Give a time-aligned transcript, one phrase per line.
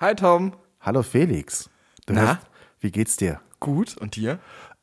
[0.00, 0.52] Hi Tom.
[0.80, 1.68] Hallo Felix.
[2.06, 2.20] Du Na?
[2.20, 2.40] hörst-
[2.80, 3.40] wie geht's dir?
[3.60, 4.38] Gut, und dir?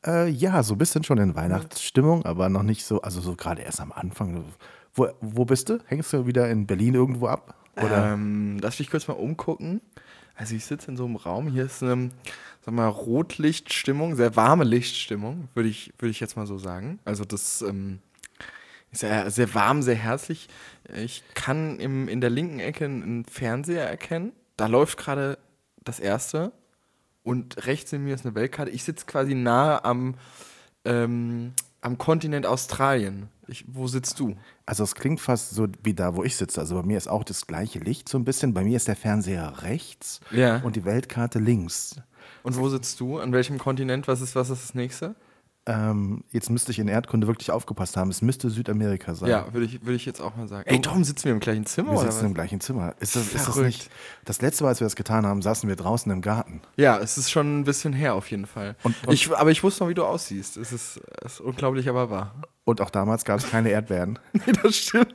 [0.06, 3.62] Äh, ja, so ein bisschen schon in Weihnachtsstimmung, aber noch nicht so, also so gerade
[3.62, 4.44] erst am Anfang.
[4.94, 5.78] Wo, wo bist du?
[5.86, 7.54] Hängst du wieder in Berlin irgendwo ab?
[7.76, 8.12] Oder?
[8.12, 9.80] Ähm, lass mich kurz mal umgucken.
[10.34, 12.10] Also ich sitze in so einem Raum, hier ist eine,
[12.64, 16.98] sag mal, Rotlichtstimmung, sehr warme Lichtstimmung, würde ich, würde ich jetzt mal so sagen.
[17.06, 18.00] Also das ähm,
[18.92, 20.48] ist ja sehr warm, sehr herzlich.
[20.94, 24.32] Ich kann im, in der linken Ecke einen Fernseher erkennen.
[24.56, 25.38] Da läuft gerade
[25.84, 26.52] das erste.
[27.22, 28.70] Und rechts neben mir ist eine Weltkarte.
[28.70, 30.14] Ich sitze quasi nahe am,
[30.84, 33.28] ähm, am Kontinent Australien.
[33.48, 34.36] Ich, wo sitzt du?
[34.64, 36.60] Also es klingt fast so wie da, wo ich sitze.
[36.60, 38.54] Also bei mir ist auch das gleiche Licht so ein bisschen.
[38.54, 40.58] Bei mir ist der Fernseher rechts Ja.
[40.62, 41.96] und die Weltkarte links.
[42.42, 43.18] Und wo sitzt du?
[43.18, 44.08] An welchem Kontinent?
[44.08, 45.14] Was ist, was ist das nächste?
[45.68, 48.08] Ähm, jetzt müsste ich in Erdkunde wirklich aufgepasst haben.
[48.10, 49.28] Es müsste Südamerika sein.
[49.30, 50.68] Ja, würde ich, würde ich jetzt auch mal sagen.
[50.68, 51.92] Ey, Tom, sitzen wir im gleichen Zimmer?
[51.92, 52.94] Wir sitzen im gleichen Zimmer.
[53.00, 53.90] Ist das, ist das nicht?
[54.24, 56.60] Das letzte Mal, als wir das getan haben, saßen wir draußen im Garten.
[56.76, 58.76] Ja, es ist schon ein bisschen her auf jeden Fall.
[58.84, 60.56] Und- und- ich, aber ich wusste noch, wie du aussiehst.
[60.56, 62.34] Es ist, es ist unglaublich, aber wahr.
[62.68, 64.18] Und auch damals gab es keine Erdbeeren.
[64.32, 65.14] Nee, das stimmt.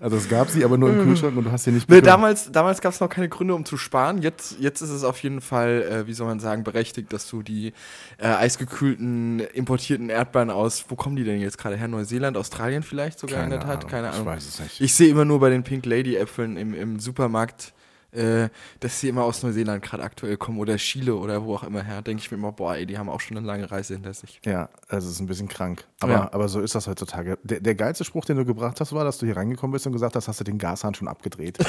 [0.00, 2.06] Also es gab sie, aber nur im Kühlschrank und du hast sie nicht Nee, bekommen.
[2.06, 4.20] damals damals gab es noch keine Gründe, um zu sparen.
[4.22, 7.42] Jetzt, jetzt ist es auf jeden Fall, äh, wie soll man sagen, berechtigt, dass du
[7.44, 7.72] die
[8.18, 11.86] äh, eisgekühlten, importierten Erdbeeren aus, wo kommen die denn jetzt gerade her?
[11.88, 13.78] Neuseeland, Australien vielleicht sogar in Keine der Tat?
[13.78, 14.26] Ahnung, Keine ich Ahnung.
[14.26, 14.80] weiß es nicht.
[14.80, 17.72] Ich sehe immer nur bei den Pink Lady Äpfeln im, im Supermarkt,
[18.12, 18.48] äh,
[18.80, 22.02] dass sie immer aus Neuseeland gerade aktuell kommen oder Chile oder wo auch immer her.
[22.02, 24.40] Denke ich mir immer, boah, ey, die haben auch schon eine lange Reise hinter sich.
[24.44, 25.84] Ja, also es ist ein bisschen krank.
[26.00, 26.32] Aber, Ja.
[26.32, 27.38] aber so ist das heutzutage.
[27.42, 29.92] Der, der geilste Spruch, den du gebracht hast, war, dass du hier reingekommen bist und
[29.92, 31.58] gesagt hast, hast du den Gashahn schon abgedreht.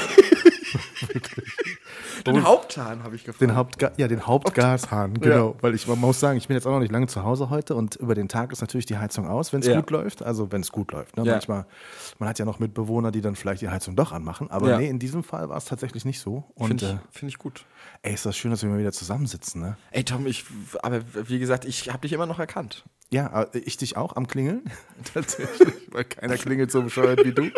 [2.26, 3.40] Den Haupthahn habe ich gefragt.
[3.40, 5.56] Den Hauptga ja, den Hauptgashahn, genau.
[5.60, 7.74] Weil ich man muss sagen, ich bin jetzt auch noch nicht lange zu Hause heute
[7.74, 9.76] und über den Tag ist natürlich die Heizung aus, wenn es Ja.
[9.80, 10.22] gut läuft.
[10.22, 11.16] Also wenn es gut läuft.
[11.16, 11.24] Ne?
[11.24, 11.32] Ja.
[11.32, 11.66] Manchmal,
[12.18, 14.50] man hat ja noch Mitbewohner, die dann vielleicht die Heizung doch anmachen.
[14.50, 14.78] Aber Ja.
[14.78, 16.44] nee, in diesem Fall war es tatsächlich nicht so.
[16.58, 17.64] Finde ich, äh, find ich gut.
[18.02, 19.76] ey, ist das schön, dass wir mal wieder zusammensitzen, ne?
[19.90, 20.44] Ey, Tom, ich,
[20.82, 22.84] aber wie gesagt, ich habe dich immer noch erkannt.
[23.12, 24.62] Ja, äh, ich dich auch am Klingeln.
[25.14, 27.50] Tatsächlich, weil keiner klingelt so bescheuert wie du.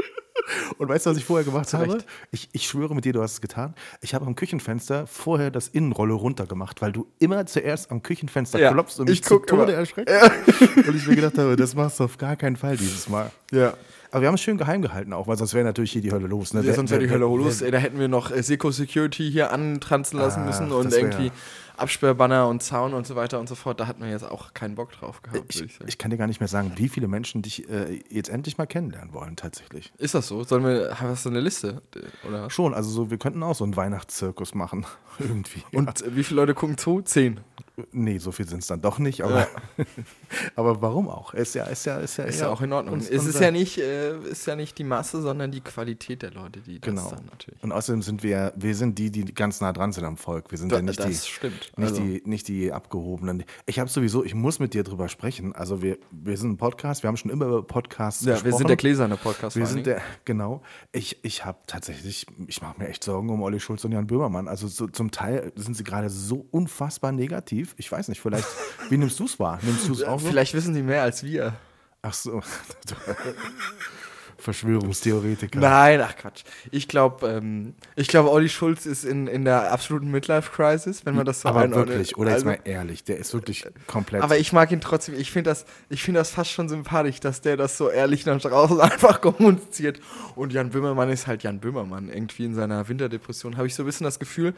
[0.79, 1.99] Und weißt du, was ich vorher gemacht habe?
[2.33, 3.75] Ich, ich schwöre mit dir, du hast es getan.
[4.01, 8.73] Ich habe am Küchenfenster vorher das Innenrolle runtergemacht, weil du immer zuerst am Küchenfenster Ja,
[8.73, 9.73] klopfst und mich ich zu Tode immer.
[9.75, 10.13] erschreckst.
[10.89, 13.31] Und ich mir gedacht habe, das machst du auf gar keinen Fall dieses Mal.
[13.53, 13.75] Ja.
[14.11, 16.27] Aber wir haben es schön geheim gehalten auch, weil sonst wäre natürlich hier die Hölle
[16.27, 16.53] los.
[16.55, 16.63] Ne?
[16.63, 17.63] Ja, sonst wäre die Hölle los.
[17.63, 21.31] Ey, da hätten wir noch äh, Seco Security hier antranzen lassen Ah, müssen und irgendwie
[21.77, 23.81] Absperrbanner und Zaun und so weiter und so fort.
[23.81, 25.89] Da hatten wir jetzt auch keinen Bock drauf gehabt, würde ich Ich, sagen.
[25.89, 28.67] ich kann dir gar nicht mehr sagen, wie viele Menschen dich äh, jetzt endlich mal
[28.67, 29.93] kennenlernen wollen, tatsächlich.
[29.99, 30.45] Ist das so?
[30.45, 31.83] Sollen wir, hast du eine Liste?
[32.27, 32.51] Oder?
[32.51, 34.87] Schon, also so, wir könnten auch so einen Weihnachtszirkus machen.
[35.19, 35.63] Irgendwie.
[35.73, 37.03] Und äh, wie viele Leute gucken zu?
[37.03, 37.41] Zehn.
[37.91, 39.47] Nee, so viel sind es dann doch nicht, aber,
[40.57, 41.33] aber warum auch?
[41.35, 42.95] Ist ja, ist ja, ist ja, Ist ja, auch in Ordnung.
[42.95, 46.33] uns- es ist ja, nicht, äh, ist ja nicht die Masse, sondern die Qualität der
[46.33, 47.11] Leute, die das Genau.
[47.11, 47.63] dann natürlich.
[47.63, 50.51] Und außerdem sind wir, wir sind die, die ganz nah dran sind am Volk.
[50.51, 51.73] Wir sind Da- ja nicht das die, stimmt.
[51.77, 53.45] Nicht, Also- die, nicht die abgehobenen.
[53.67, 55.55] Ich habe sowieso, ich muss mit dir drüber sprechen.
[55.55, 58.51] Also wir, wir sind ein Podcast, wir haben schon immer über Podcasts Ja, gesprochen.
[58.53, 59.57] wir sind der gläserne Podcast.
[59.57, 60.63] Wir sind der, genau.
[60.93, 64.47] Ich, ich habe tatsächlich, ich mache mir echt Sorgen um Olli Schulz und Jan Böhmermann.
[64.49, 67.62] Also so, zum Teil sind sie gerade so unfassbar negativ.
[67.77, 68.47] Ich weiß nicht, vielleicht,
[68.89, 69.59] wie nimmst du es wahr?
[69.63, 70.21] Nimmst du es auch?
[70.21, 71.55] Vielleicht wissen sie mehr als wir.
[72.03, 72.43] Ach so.
[74.39, 75.61] Verschwörungstheoretiker.
[75.61, 76.43] Nein, ach Quatsch.
[76.73, 81.25] Ich glaube, ähm, ich glaube, Olli Schulz ist in, in der absoluten Midlife-Crisis, wenn man
[81.25, 84.23] das so aber wirklich, oder jetzt Also- mal ehrlich, der ist wirklich komplett.
[84.23, 85.15] Aber ich mag ihn trotzdem.
[85.15, 88.41] Ich finde das, ich finde das fast schon sympathisch, dass der das so ehrlich nach
[88.41, 90.01] draußen einfach kommuniziert.
[90.35, 92.09] Und Jan Böhmermann ist halt Jan Böhmermann.
[92.09, 94.55] Irgendwie in seiner Winterdepression habe ich so ein bisschen das Gefühl.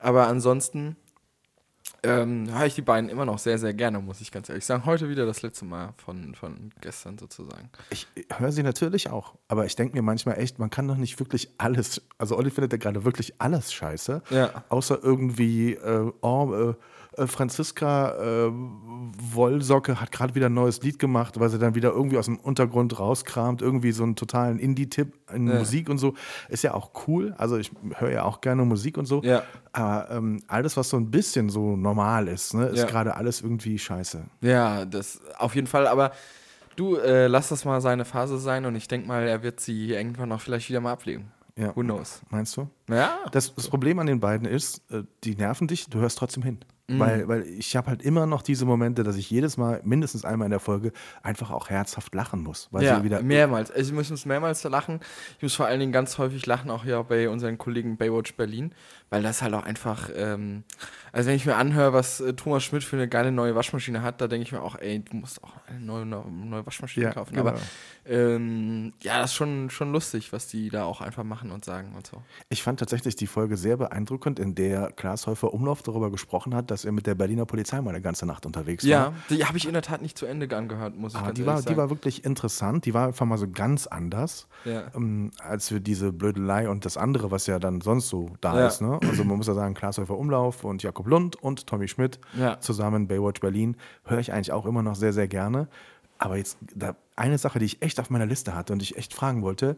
[0.00, 0.96] Aber ansonsten
[2.02, 4.84] ähm, höre ich die beiden immer noch sehr, sehr gerne, muss ich ganz ehrlich sagen.
[4.84, 7.70] Heute wieder das letzte Mal von, von gestern sozusagen.
[7.90, 8.06] Ich
[8.36, 11.50] höre sie natürlich auch, aber ich denke mir manchmal echt, man kann doch nicht wirklich
[11.58, 14.64] alles, also Olli findet ja gerade wirklich alles scheiße, Ja.
[14.68, 16.74] außer irgendwie, äh, oh, äh,
[17.26, 18.52] Franziska äh,
[19.32, 22.38] Wollsocke hat gerade wieder ein neues Lied gemacht, weil sie dann wieder irgendwie aus dem
[22.38, 25.54] Untergrund rauskramt, irgendwie so einen totalen Indie-Tipp in Ja.
[25.58, 26.14] Musik und so,
[26.48, 29.42] ist ja auch cool, also ich höre ja auch gerne Musik und so, Ja.
[29.72, 32.86] aber ähm, alles, was so ein bisschen so normal ist, ne, ist Ja.
[32.86, 34.22] gerade alles irgendwie scheiße.
[34.40, 36.12] Ja, das auf jeden Fall, aber
[36.76, 39.92] du, äh, lass das mal seine Phase sein und ich denke mal, er wird sie
[39.92, 41.30] irgendwann auch vielleicht wieder mal ablegen.
[41.56, 41.74] Ja.
[41.74, 42.22] Who knows?
[42.30, 42.68] Meinst du?
[42.88, 43.18] Ja.
[43.32, 46.58] Das, das Problem an den beiden ist, äh, die nerven dich, du hörst trotzdem hin.
[46.90, 46.98] Mhm.
[46.98, 50.46] Weil, weil ich habe halt immer noch diese Momente, dass ich jedes Mal, mindestens einmal
[50.46, 50.92] in der Folge,
[51.22, 52.68] einfach auch herzhaft lachen muss.
[52.70, 53.70] Weil ja, sie wieder mehrmals.
[53.70, 55.00] Also ich muss mehrmals lachen.
[55.36, 58.72] Ich muss vor allen Dingen ganz häufig lachen, auch hier bei unseren Kollegen Baywatch Berlin,
[59.10, 60.64] weil das halt auch einfach, ähm,
[61.12, 64.20] also wenn ich mir anhöre, was äh, Thomas Schmidt für eine geile neue Waschmaschine hat,
[64.20, 67.34] da denke ich mir auch, ey, du musst auch eine neue, neue, Waschmaschine Ja, kaufen.
[67.34, 67.48] genau.
[67.50, 67.58] Aber
[68.06, 71.94] ähm, ja, das ist schon, schon lustig, was die da auch einfach machen und sagen
[71.94, 72.22] und so.
[72.48, 76.70] Ich fand tatsächlich die Folge sehr beeindruckend, in der Klaas Häufer Umlauf darüber gesprochen hat,
[76.70, 78.90] dass er mit der Berliner Polizei mal eine ganze Nacht unterwegs war.
[78.90, 81.36] Ja, die habe ich in der Tat nicht zu Ende angehört, muss ich Ah, ganz
[81.36, 81.74] die, war, sagen.
[81.74, 82.84] die war wirklich interessant.
[82.86, 84.84] Die war einfach mal so ganz anders, Ja.
[84.94, 88.66] ähm, als wir diese Blödelei und das andere, was ja dann sonst so da Ja.
[88.68, 88.80] ist.
[88.80, 88.97] Ne?
[89.02, 92.60] Also man muss ja sagen, Klaas Häufer Umlauf und Jakob Lund und Tommy Schmidt Ja.
[92.60, 95.68] zusammen Baywatch Berlin höre ich eigentlich auch immer noch sehr, sehr gerne.
[96.18, 99.14] Aber jetzt da, eine Sache, die ich echt auf meiner Liste hatte und ich echt
[99.14, 99.76] fragen wollte,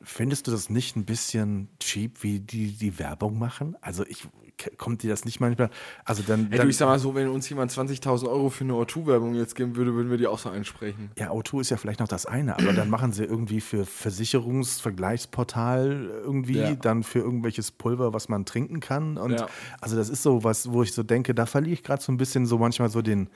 [0.00, 3.76] Findest du das nicht ein bisschen cheap, wie die die Werbung machen?
[3.80, 4.28] Also ich
[4.76, 5.70] kommt dir das nicht manchmal?
[6.04, 8.64] Also dann, Ey, dann du, ich sag mal so, wenn uns jemand 20.000 Euro für
[8.64, 11.10] eine O2-Werbung jetzt geben würde, würden wir die auch so einsprechen.
[11.18, 16.10] ja, O2 ist ja vielleicht noch das eine, aber dann machen sie irgendwie für Versicherungsvergleichsportal
[16.24, 16.74] irgendwie, Ja.
[16.74, 19.16] dann für irgendwelches Pulver, was man trinken kann.
[19.18, 19.48] Und Ja.
[19.80, 22.16] also das ist so was, wo ich so denke, da verliere ich gerade so ein
[22.16, 23.28] bisschen so manchmal so den,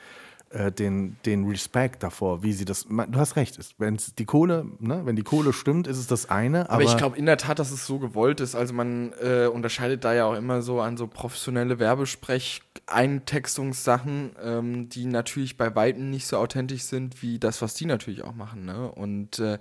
[0.53, 2.87] äh, den, den Respekt davor, wie sie das.
[2.87, 6.71] Du hast recht, wenn die Kohle, ne, wenn die Kohle stimmt, ist es das eine,
[6.71, 8.55] aber, Aber, ich glaube in der Tat, dass es so gewollt ist.
[8.55, 15.07] Also man äh, unterscheidet da ja auch immer so an so professionelle Werbesprech-Eintextungssachen, ähm, die
[15.07, 18.65] natürlich bei Weitem nicht so authentisch sind wie das, was die natürlich auch machen.
[18.65, 18.91] Ne?
[18.91, 19.59] Und äh,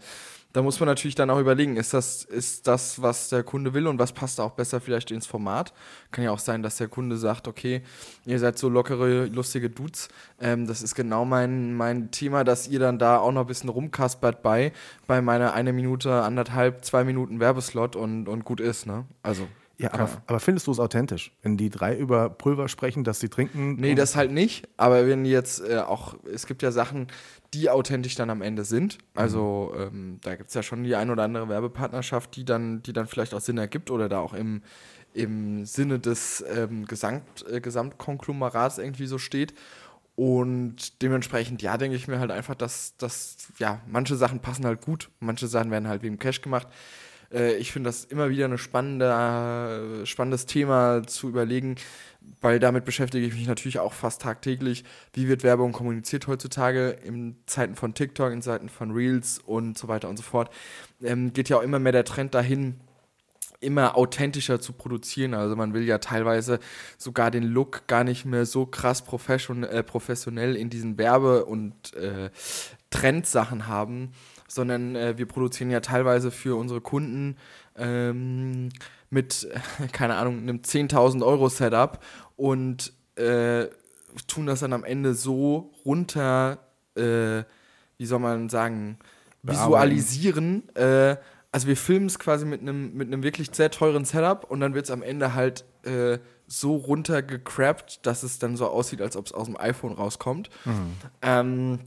[0.53, 3.87] da muss man natürlich dann auch überlegen, ist das, ist das, was der Kunde will
[3.87, 5.73] und was passt auch besser vielleicht ins Format?
[6.11, 7.81] Kann ja auch sein, dass der Kunde sagt, okay,
[8.25, 10.09] ihr seid so lockere, lustige Dudes,
[10.39, 13.69] ähm, das ist genau mein, mein Thema, dass ihr dann da auch noch ein bisschen
[13.69, 14.73] rumkaspert bei,
[15.07, 19.05] bei meiner eine Minute, anderthalb, zwei Minuten Werbeslot und, und gut ist, ne?
[19.23, 19.47] Also.
[19.81, 23.29] Ja, aber, aber findest du es authentisch, wenn die drei über Pulver sprechen, dass sie
[23.29, 23.75] trinken?
[23.75, 24.67] Nee, das halt nicht.
[24.77, 27.07] Aber wenn jetzt äh, auch, es gibt ja Sachen,
[27.53, 28.99] die authentisch dann am Ende sind.
[29.15, 32.93] Also ähm, da gibt es ja schon die ein oder andere Werbepartnerschaft, die dann, die
[32.93, 34.61] dann vielleicht auch Sinn ergibt oder da auch im,
[35.13, 39.53] im Sinne des ähm, Gesamt, äh, Gesamtkonglomerats irgendwie so steht.
[40.15, 44.81] Und dementsprechend, ja, denke ich mir halt einfach, dass, dass, ja, manche Sachen passen halt
[44.81, 46.67] gut, manche Sachen werden halt wie im Cash gemacht.
[47.33, 51.75] Äh, ich finde das immer wieder ein spannende, äh, spannendes Thema zu überlegen,
[52.41, 54.83] weil damit beschäftige ich mich natürlich auch fast tagtäglich.
[55.13, 59.87] Wie wird Werbung kommuniziert heutzutage in Zeiten von TikTok, in Zeiten von Reels und so
[59.87, 60.51] weiter und so fort?
[61.01, 62.79] Ähm, geht ja auch immer mehr der Trend dahin,
[63.59, 65.33] immer authentischer zu produzieren.
[65.33, 66.59] Also man will ja teilweise
[66.97, 71.93] sogar den Look gar nicht mehr so krass profession äh, professionell in diesen Werbe- und
[71.93, 72.31] äh,
[72.89, 74.11] Trendsachen haben,
[74.51, 77.37] sondern äh, wir produzieren ja teilweise für unsere Kunden
[77.77, 78.69] ähm,
[79.09, 79.47] mit,
[79.91, 82.03] keine Ahnung, einem 10.000 Euro Setup
[82.35, 83.67] und äh,
[84.27, 86.59] tun das dann am Ende so runter,
[86.95, 87.43] äh,
[87.97, 88.97] wie soll man sagen,
[89.43, 90.63] visualisieren.
[90.75, 91.15] Äh,
[91.53, 94.73] also wir filmen es quasi mit einem mit einem wirklich sehr teuren Setup und dann
[94.73, 96.17] wird es am Ende halt äh,
[96.47, 100.49] so runtergecrappt, dass es dann so aussieht, als ob es aus dem iPhone rauskommt.
[101.21, 101.79] Ähm,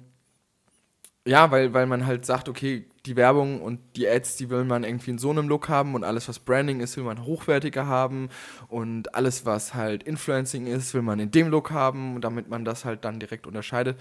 [1.27, 4.85] ja, weil, weil man halt sagt, okay, die Werbung und die Ads, die will man
[4.85, 8.29] irgendwie in so einem Look haben und alles, was Branding ist, will man hochwertiger haben
[8.69, 12.85] und alles, was halt Influencing ist, will man in dem Look haben, damit man das
[12.85, 13.99] halt dann direkt unterscheidet.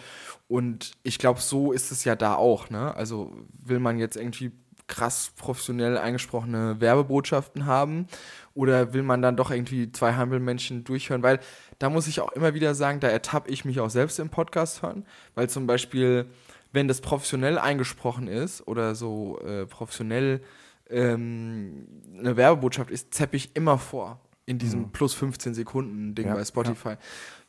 [0.48, 2.96] Und ich glaube, so ist es ja da auch, ne?
[2.96, 4.52] Also will man jetzt irgendwie
[4.88, 8.08] krass professionell eingesprochene Werbebotschaften haben
[8.54, 11.24] oder will man dann doch irgendwie zwei Hampelmännchen durchhören?
[11.24, 11.40] Weil
[11.80, 14.82] da muss ich auch immer wieder sagen, da ertappe ich mich auch selbst im Podcast
[14.82, 16.28] hören, weil zum Beispiel,
[16.74, 20.42] wenn das professionell eingesprochen ist oder so äh, professionell
[20.90, 21.88] ähm,
[22.20, 26.44] eine Werbebotschaft ist, zeppe ich immer vor in diesem plus 15 Sekunden Ding Ja, bei
[26.44, 26.96] Spotify.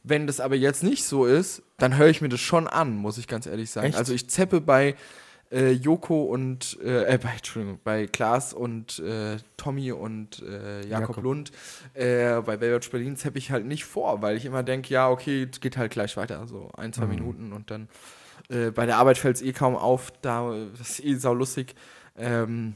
[0.04, 3.18] Wenn das aber jetzt nicht so ist, dann höre ich mir das schon an, muss
[3.18, 3.88] ich ganz ehrlich sagen.
[3.88, 3.98] Echt?
[3.98, 4.94] Also ich zeppe bei
[5.50, 11.16] äh, Joko und äh, äh, bei, Entschuldigung, bei Klaas und äh, Tommy und äh, Jakob,
[11.16, 11.24] Jakob.
[11.24, 11.52] Lund,
[11.94, 15.48] äh, bei Baywatch Berlin zeppe ich halt nicht vor, weil ich immer denke, ja, okay,
[15.50, 17.88] es geht halt gleich weiter, so ein, zwei Minuten und dann
[18.48, 21.74] äh, bei der Arbeit fällt es eh kaum auf, da das ist eh saulustig.
[22.16, 22.74] Ähm,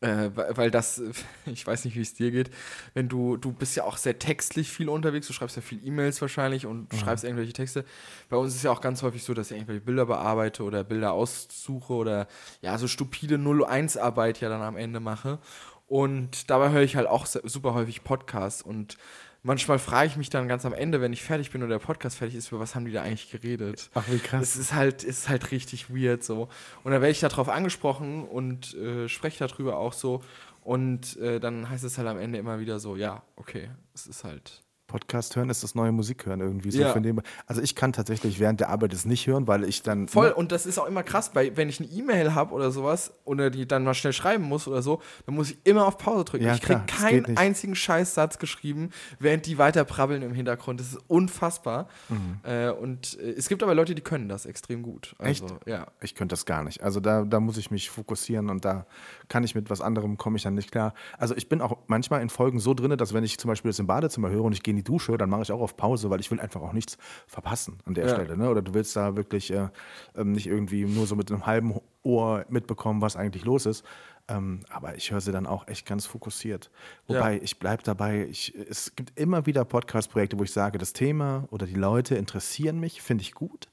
[0.00, 1.02] äh, weil das,
[1.46, 2.50] ich weiß nicht, wie es dir geht,
[2.94, 6.20] wenn du, du bist ja auch sehr textlich viel unterwegs, du schreibst ja viel E-Mails
[6.20, 7.84] wahrscheinlich und schreibst irgendwelche Texte.
[8.28, 10.84] Bei uns ist es ja auch ganz häufig so, dass ich irgendwelche Bilder bearbeite oder
[10.84, 12.28] Bilder aussuche oder
[12.62, 15.38] ja, so stupide 0-1-Arbeit ja dann am Ende mache.
[15.86, 18.96] Und dabei höre ich halt auch super häufig Podcasts und
[19.42, 22.16] manchmal frage ich mich dann ganz am Ende, wenn ich fertig bin oder der Podcast
[22.18, 23.90] fertig ist, über was haben die da eigentlich geredet?
[23.94, 24.56] Ach, wie Es krass.
[24.56, 26.48] ist halt, ist halt richtig weird so.
[26.84, 30.22] Und dann werde ich darauf angesprochen und äh, spreche darüber auch so.
[30.62, 34.24] Und äh, dann heißt es halt am Ende immer wieder so, ja, okay, es ist
[34.24, 34.62] halt.
[34.90, 36.70] Podcast hören ist das neue Musik hören irgendwie.
[36.72, 36.98] So Ja.
[36.98, 40.08] dem, also ich kann tatsächlich während der Arbeit es nicht hören, weil ich dann.
[40.08, 42.70] Voll, ne, und das ist auch immer krass, weil wenn ich eine E-Mail habe oder
[42.72, 45.96] sowas oder die dann mal schnell schreiben muss oder so, dann muss ich immer auf
[45.96, 46.44] Pause drücken.
[46.44, 50.80] Ja, ich kriege keinen einzigen Scheißsatz geschrieben, während die weiter prabbeln im Hintergrund.
[50.80, 51.88] Das ist unfassbar.
[52.08, 52.40] Mhm.
[52.42, 55.14] Äh, und äh, es gibt aber Leute, die können das extrem gut.
[55.18, 55.66] Also, Echt?
[55.66, 55.86] Ja.
[56.00, 56.82] Ich könnte das gar nicht.
[56.82, 58.86] Also da, da muss ich mich fokussieren und da
[59.28, 60.94] kann ich mit was anderem komme ich dann nicht klar.
[61.18, 63.78] Also ich bin auch manchmal in Folgen so drin, dass wenn ich zum Beispiel das
[63.78, 66.10] im Badezimmer höre und ich gehe in die Dusche, dann mache ich auch auf Pause,
[66.10, 66.96] weil ich will einfach auch nichts
[67.26, 68.14] verpassen an der Ja.
[68.14, 68.36] Stelle.
[68.36, 68.48] Ne?
[68.50, 69.68] Oder du willst da wirklich äh,
[70.16, 73.84] ähm, nicht irgendwie nur so mit einem halben Ohr mitbekommen, was eigentlich los ist.
[74.28, 76.70] Ähm, aber ich höre sie dann auch echt ganz fokussiert.
[77.06, 77.42] Wobei Ja.
[77.42, 81.66] ich bleibe dabei, ich, es gibt immer wieder Podcast-Projekte, wo ich sage, das Thema oder
[81.66, 83.68] die Leute interessieren mich, finde ich gut.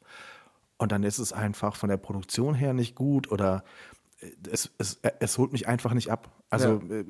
[0.78, 3.64] Und dann ist es einfach von der Produktion her nicht gut oder
[4.20, 6.30] äh, es, es, äh, es holt mich einfach nicht ab.
[6.50, 7.06] Also, äh,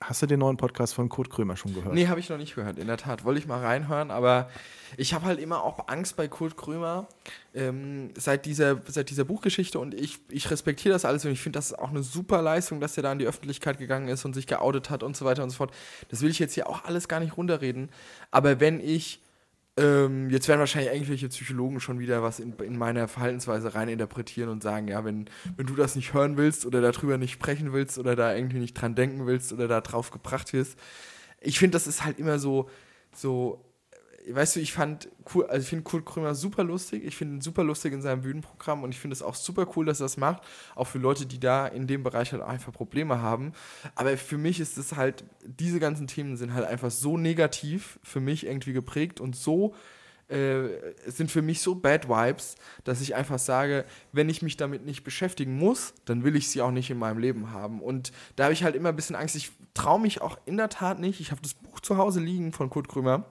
[0.00, 1.94] hast du den neuen Podcast von Kurt Krömer schon gehört?
[1.94, 3.24] Nee, habe ich noch nicht gehört, in der Tat.
[3.24, 4.48] Wollte ich mal reinhören, aber
[4.96, 7.08] ich habe halt immer auch Angst bei Kurt Krömer
[7.54, 11.58] ähm, seit, dieser, seit dieser Buchgeschichte und ich, ich respektiere das alles und ich finde,
[11.58, 14.34] das ist auch eine super Leistung, dass er da in die Öffentlichkeit gegangen ist und
[14.34, 15.74] sich geoutet hat und so weiter und so fort.
[16.10, 17.88] Das will ich jetzt hier auch alles gar nicht runterreden,
[18.30, 19.20] aber wenn ich
[19.78, 24.62] ähm, jetzt werden wahrscheinlich irgendwelche Psychologen schon wieder was in, in meiner Verhaltensweise reininterpretieren und
[24.62, 28.16] sagen, ja, wenn, wenn du das nicht hören willst oder darüber nicht sprechen willst oder
[28.16, 30.78] da irgendwie nicht dran denken willst oder da drauf gebracht wirst.
[31.40, 32.68] Ich finde, das ist halt immer so,
[33.14, 33.64] so,
[34.34, 37.40] weißt du, ich fand cool, also ich finde Kurt Krömer super lustig, ich finde ihn
[37.40, 40.16] super lustig in seinem Bühnenprogramm und ich finde es auch super cool, dass er das
[40.16, 40.42] macht,
[40.74, 43.52] auch für Leute, die da in dem Bereich halt einfach Probleme haben.
[43.94, 48.20] Aber für mich ist es halt, diese ganzen Themen sind halt einfach so negativ für
[48.20, 49.74] mich irgendwie geprägt und so
[50.28, 54.84] äh, sind für mich so Bad Vibes, dass ich einfach sage, wenn ich mich damit
[54.84, 57.80] nicht beschäftigen muss, dann will ich sie auch nicht in meinem Leben haben.
[57.80, 59.36] Und da habe ich halt immer ein bisschen Angst.
[59.36, 61.20] Ich traue mich auch in der Tat nicht.
[61.20, 63.24] Ich habe das Buch zu Hause liegen von Kurt Krömer.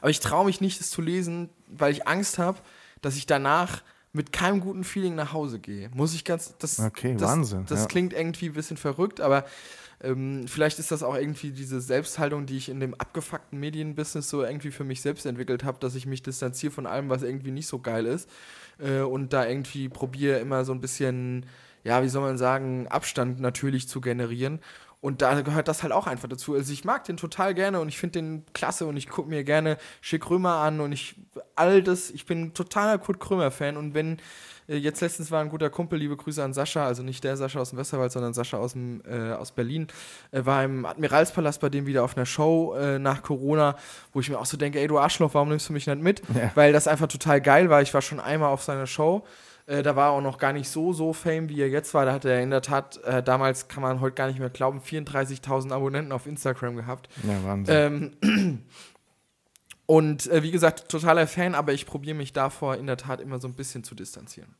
[0.00, 2.58] Aber ich traue mich nicht, es zu lesen, weil ich Angst habe,
[3.00, 3.82] dass ich danach
[4.12, 5.90] mit keinem guten Feeling nach Hause gehe.
[5.94, 6.54] Muss ich ganz.
[6.58, 7.86] Das, Okay, das, Wahnsinn, Das ja.
[7.86, 9.44] klingt irgendwie ein bisschen verrückt, aber
[10.02, 14.42] ähm, vielleicht ist das auch irgendwie diese Selbsthaltung, die ich in dem abgefuckten Medienbusiness so
[14.42, 17.68] irgendwie für mich selbst entwickelt habe, dass ich mich distanziere von allem, was irgendwie nicht
[17.68, 18.28] so geil ist.
[18.78, 21.46] Äh, und da irgendwie probiere immer so ein bisschen,
[21.84, 24.60] ja, wie soll man sagen, Abstand natürlich zu generieren.
[25.02, 26.54] Und da gehört das halt auch einfach dazu.
[26.54, 29.42] Also ich mag den total gerne und ich finde den klasse und ich gucke mir
[29.42, 31.16] gerne Schick Römer an und ich
[31.56, 34.18] all das, ich bin totaler Kurt Krömer-Fan und wenn
[34.68, 37.58] äh, jetzt letztens war ein guter Kumpel, liebe Grüße an Sascha, also nicht der Sascha
[37.58, 39.88] aus dem Westerwald, sondern Sascha aus, dem, äh, aus Berlin,
[40.30, 43.74] äh, war im Admiralspalast bei dem wieder auf einer Show äh, nach Corona,
[44.12, 46.22] wo ich mir auch so denke, ey du Arschloch, warum nimmst du mich nicht mit?
[46.32, 46.52] Ja.
[46.54, 47.82] Weil das einfach total geil war.
[47.82, 49.24] Ich war schon einmal auf seiner Show.
[49.66, 52.04] Äh, da war er auch noch gar nicht so, so fame, wie er jetzt war.
[52.04, 54.80] Da hat er in der Tat, äh, damals kann man heute gar nicht mehr glauben,
[54.80, 57.08] 34.000 Abonnenten auf Instagram gehabt.
[57.22, 58.16] Ja, Wahnsinn.
[58.22, 58.62] Ähm,
[59.86, 63.38] und äh, wie gesagt, totaler Fan, aber ich probiere mich davor in der Tat immer
[63.38, 64.54] so ein bisschen zu distanzieren.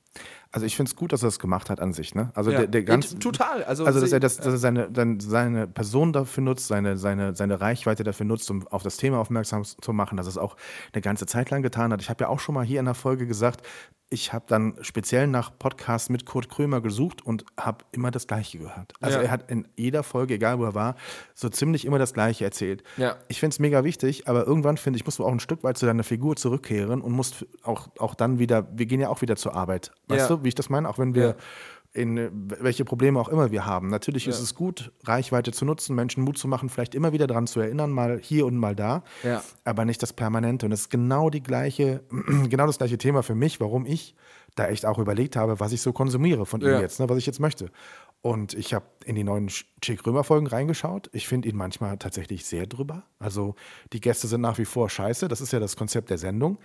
[0.50, 2.14] Also ich finde es gut, dass er das gemacht hat an sich.
[2.14, 2.30] Ne?
[2.34, 2.58] Also Ja.
[2.58, 3.64] der, der ganz, total.
[3.64, 7.34] Also, Also, dass er, das, dass er seine, dann seine Person dafür nutzt, seine, seine,
[7.34, 10.56] seine Reichweite dafür nutzt, um auf das Thema aufmerksam zu machen, dass er es auch
[10.92, 12.02] eine ganze Zeit lang getan hat.
[12.02, 13.66] Ich habe ja auch schon mal hier in der Folge gesagt,
[14.10, 18.58] ich habe dann speziell nach Podcasts mit Kurt Krömer gesucht und habe immer das Gleiche
[18.58, 18.92] gehört.
[19.00, 19.24] Also Ja.
[19.24, 20.96] er hat in jeder Folge, egal wo er war,
[21.34, 22.82] so ziemlich immer das Gleiche erzählt.
[22.98, 23.16] Ja.
[23.28, 25.78] Ich finde es mega wichtig, aber irgendwann finde ich, musst du auch ein Stück weit
[25.78, 29.36] zu deiner Figur zurückkehren und musst auch, auch dann wieder, wir gehen ja auch wieder
[29.36, 29.92] zur Arbeit.
[30.08, 30.36] Weißt Ja.
[30.36, 30.88] du, wie ich das meine?
[30.88, 31.34] Auch wenn wir Ja.
[31.94, 33.88] in äh, welche Probleme auch immer wir haben.
[33.88, 34.42] Natürlich ist Ja.
[34.44, 37.90] es gut, Reichweite zu nutzen, Menschen Mut zu machen, vielleicht immer wieder daran zu erinnern,
[37.90, 39.02] mal hier und mal da,
[39.64, 40.66] aber nicht das Permanente.
[40.66, 42.02] Und das ist genau die gleiche,
[42.48, 44.14] genau das gleiche Thema für mich, warum ich
[44.54, 47.24] da echt auch überlegt habe, was ich so konsumiere von ihm jetzt, ne, was ich
[47.26, 47.70] jetzt möchte.
[48.20, 49.48] Und ich habe in die neuen
[49.80, 51.08] Chick Römer Folgen reingeschaut.
[51.12, 53.02] Ich finde ihn manchmal tatsächlich sehr drüber.
[53.18, 53.56] Also
[53.92, 55.26] die Gäste sind nach wie vor scheiße.
[55.26, 56.58] Das ist ja das Konzept der Sendung.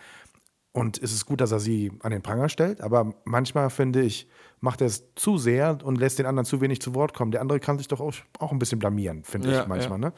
[0.77, 4.27] Und es ist gut, dass er sie an den Pranger stellt, aber manchmal finde ich,
[4.59, 7.31] macht er es zu sehr und lässt den anderen zu wenig zu Wort kommen.
[7.31, 9.97] Der andere kann sich doch auch, auch ein bisschen blamieren, finde Ja, ich manchmal.
[9.97, 10.13] Ne?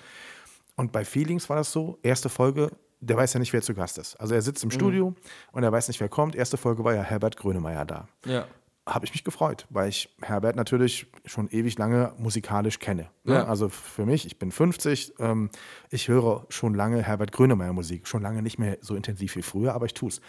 [0.75, 3.97] Und bei Feelings war das so, erste Folge, der weiß ja nicht, wer zu Gast
[3.99, 4.19] ist.
[4.19, 5.15] Also er sitzt im Studio
[5.53, 6.35] und er weiß nicht, wer kommt.
[6.35, 8.09] Erste Folge war ja Herbert Grönemeyer da.
[8.25, 8.45] Ja.
[8.89, 13.09] Habe ich mich gefreut, weil ich Herbert natürlich schon ewig lange musikalisch kenne.
[13.23, 13.35] Ne?
[13.35, 13.45] Ja.
[13.45, 15.49] Also für mich, ich bin 50, ähm,
[15.91, 18.07] ich höre schon lange Herbert Grönemeyer Musik.
[18.07, 20.21] Schon lange nicht mehr so intensiv wie früher, aber ich tue es.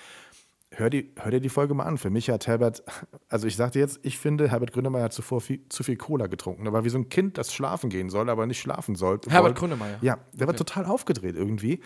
[0.73, 1.99] Hör, die, hör dir die Folge mal an.
[1.99, 2.85] Für mich hat Herbert,
[3.29, 6.65] also ich sagte jetzt, ich finde, Herbert Grönemeyer hat zuvor viel, zu viel Cola getrunken.
[6.65, 9.31] Er war wie so ein Kind, das schlafen gehen soll, aber nicht schlafen sollte.
[9.31, 9.77] Herbert wollte.
[9.77, 9.99] Grönemeyer.
[10.01, 11.81] Ja, der war total aufgedreht irgendwie.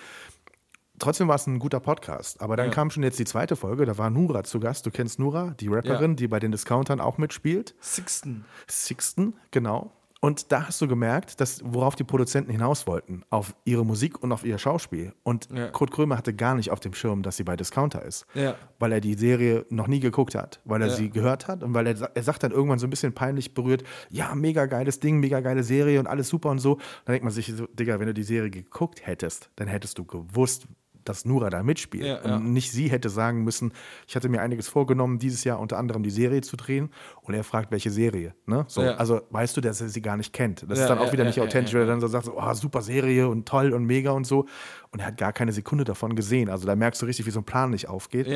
[1.04, 2.40] Trotzdem war es ein guter Podcast.
[2.40, 2.72] Aber dann Ja.
[2.72, 4.86] kam schon jetzt die zweite Folge, da war Nura zu Gast.
[4.86, 6.16] Du kennst Nura, die Rapperin, Ja.
[6.16, 7.74] die bei den Discountern auch mitspielt.
[7.80, 8.44] Sixten.
[8.68, 9.92] Sixten, genau.
[10.20, 14.32] Und da hast du gemerkt, dass, worauf die Produzenten hinaus wollten, auf ihre Musik und
[14.32, 15.12] auf ihr Schauspiel.
[15.22, 15.68] Und Ja.
[15.68, 18.24] Kurt Krömer hatte gar nicht auf dem Schirm, dass sie bei Discounter ist.
[18.32, 18.54] Ja.
[18.78, 20.94] Weil er die Serie noch nie geguckt hat, weil er Ja.
[20.94, 23.84] sie gehört hat und weil er, er sagt dann irgendwann so ein bisschen peinlich berührt,
[24.08, 26.76] ja, mega geiles Ding, mega geile Serie und alles super und so.
[27.04, 30.06] Dann denkt man sich so, Digga, wenn du die Serie geguckt hättest, dann hättest du
[30.06, 30.66] gewusst,
[31.08, 32.04] dass Nura da mitspielt.
[32.04, 32.36] Ja, ja.
[32.36, 33.72] Und nicht sie hätte sagen müssen,
[34.06, 36.90] ich hatte mir einiges vorgenommen, dieses Jahr unter anderem die Serie zu drehen.
[37.22, 38.34] Und er fragt, welche Serie.
[38.46, 38.64] Ne?
[38.68, 38.94] So, Ja.
[38.96, 40.64] Also weißt du, dass er sie gar nicht kennt.
[40.68, 42.82] Das ist dann auch wieder nicht authentisch, weil er dann so sagt, so, oh, super
[42.82, 44.46] Serie und toll und mega und so.
[44.90, 46.48] Und er hat gar keine Sekunde davon gesehen.
[46.48, 48.26] Also da merkst du richtig, wie so ein Plan nicht aufgeht.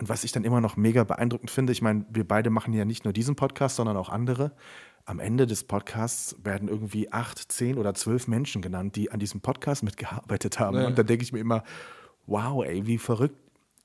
[0.00, 2.84] Und was ich dann immer noch mega beeindruckend finde, ich meine, wir beide machen ja
[2.84, 4.52] nicht nur diesen Podcast, sondern auch andere.
[5.06, 9.42] Am Ende des Podcasts werden irgendwie acht, zehn oder zwölf Menschen genannt, die an diesem
[9.42, 10.78] Podcast mitgearbeitet haben.
[10.78, 10.86] Ja.
[10.86, 11.62] Und da denke ich mir immer,
[12.26, 13.36] wow, ey, wie verrückt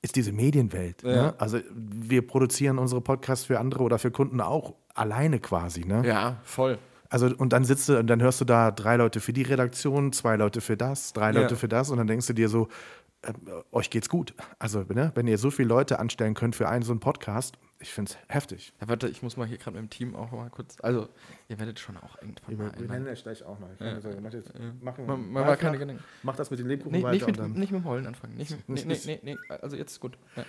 [0.02, 1.02] ist diese Medienwelt.
[1.02, 1.10] Ja.
[1.10, 1.34] Ne?
[1.38, 5.84] Also wir produzieren unsere Podcasts für andere oder für Kunden auch alleine quasi.
[5.84, 6.02] Ne?
[6.06, 6.78] Ja, voll.
[7.10, 10.12] Also und dann sitzt du und dann hörst du da drei Leute für die Redaktion,
[10.12, 11.40] zwei Leute für das, drei Ja.
[11.40, 12.68] Leute für das und dann denkst du dir so,
[13.22, 13.32] äh,
[13.72, 14.34] euch geht's gut.
[14.58, 17.92] Also ne, wenn ihr so viele Leute anstellen könnt für einen so einen Podcast, ich
[17.92, 18.72] finde es heftig.
[18.80, 20.76] Ja, warte, ich muss mal hier gerade mit dem Team auch mal kurz.
[20.82, 21.08] Also,
[21.48, 23.04] ihr werdet schon auch irgendwann mal einladen.
[23.06, 23.68] das gleich auch noch.
[23.72, 23.98] Ich Ja.
[24.20, 26.02] mach, jetzt, mach, Mach- mach mal keine Gedanken.
[26.36, 27.52] das mit den Lebkuchen Nee, weiter nicht, und mit, dann.
[27.52, 28.34] nicht mit dem Heulen anfangen.
[28.36, 29.54] Nicht, mit- nee, nee, nee, nee.
[29.62, 30.18] Also jetzt ist gut.
[30.36, 30.44] Ja.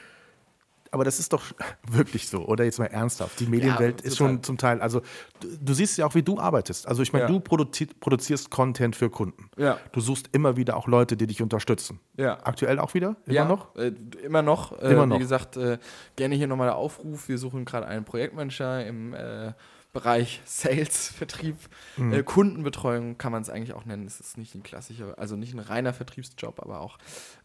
[0.93, 1.43] Aber das ist doch
[1.89, 3.39] wirklich so, oder jetzt mal ernsthaft.
[3.39, 4.99] Die Medienwelt Ja, ist schon zum Teil, also
[5.39, 6.87] du, du siehst ja auch, wie du arbeitest.
[6.87, 7.31] Also ich meine, Ja.
[7.31, 9.49] du produzi produzierst Content für Kunden.
[9.57, 9.77] Ja.
[9.93, 11.99] Du suchst immer wieder auch Leute, die dich unterstützen.
[12.17, 12.37] Ja.
[12.43, 13.15] Aktuell auch wieder?
[13.25, 13.75] Immer ja, noch?
[13.75, 13.93] Äh,
[14.23, 14.77] immer noch.
[14.81, 15.15] Äh, Immer noch.
[15.15, 15.77] Wie gesagt, äh,
[16.17, 17.29] gerne hier nochmal der Aufruf.
[17.29, 19.53] Wir suchen gerade einen Projektmanager im äh,
[19.93, 21.57] Bereich Sales, Vertrieb,
[21.97, 22.13] Mhm.
[22.13, 24.07] äh, Kundenbetreuung kann man es eigentlich auch nennen.
[24.07, 26.97] Es ist nicht ein klassischer, also nicht ein reiner Vertriebsjob, aber auch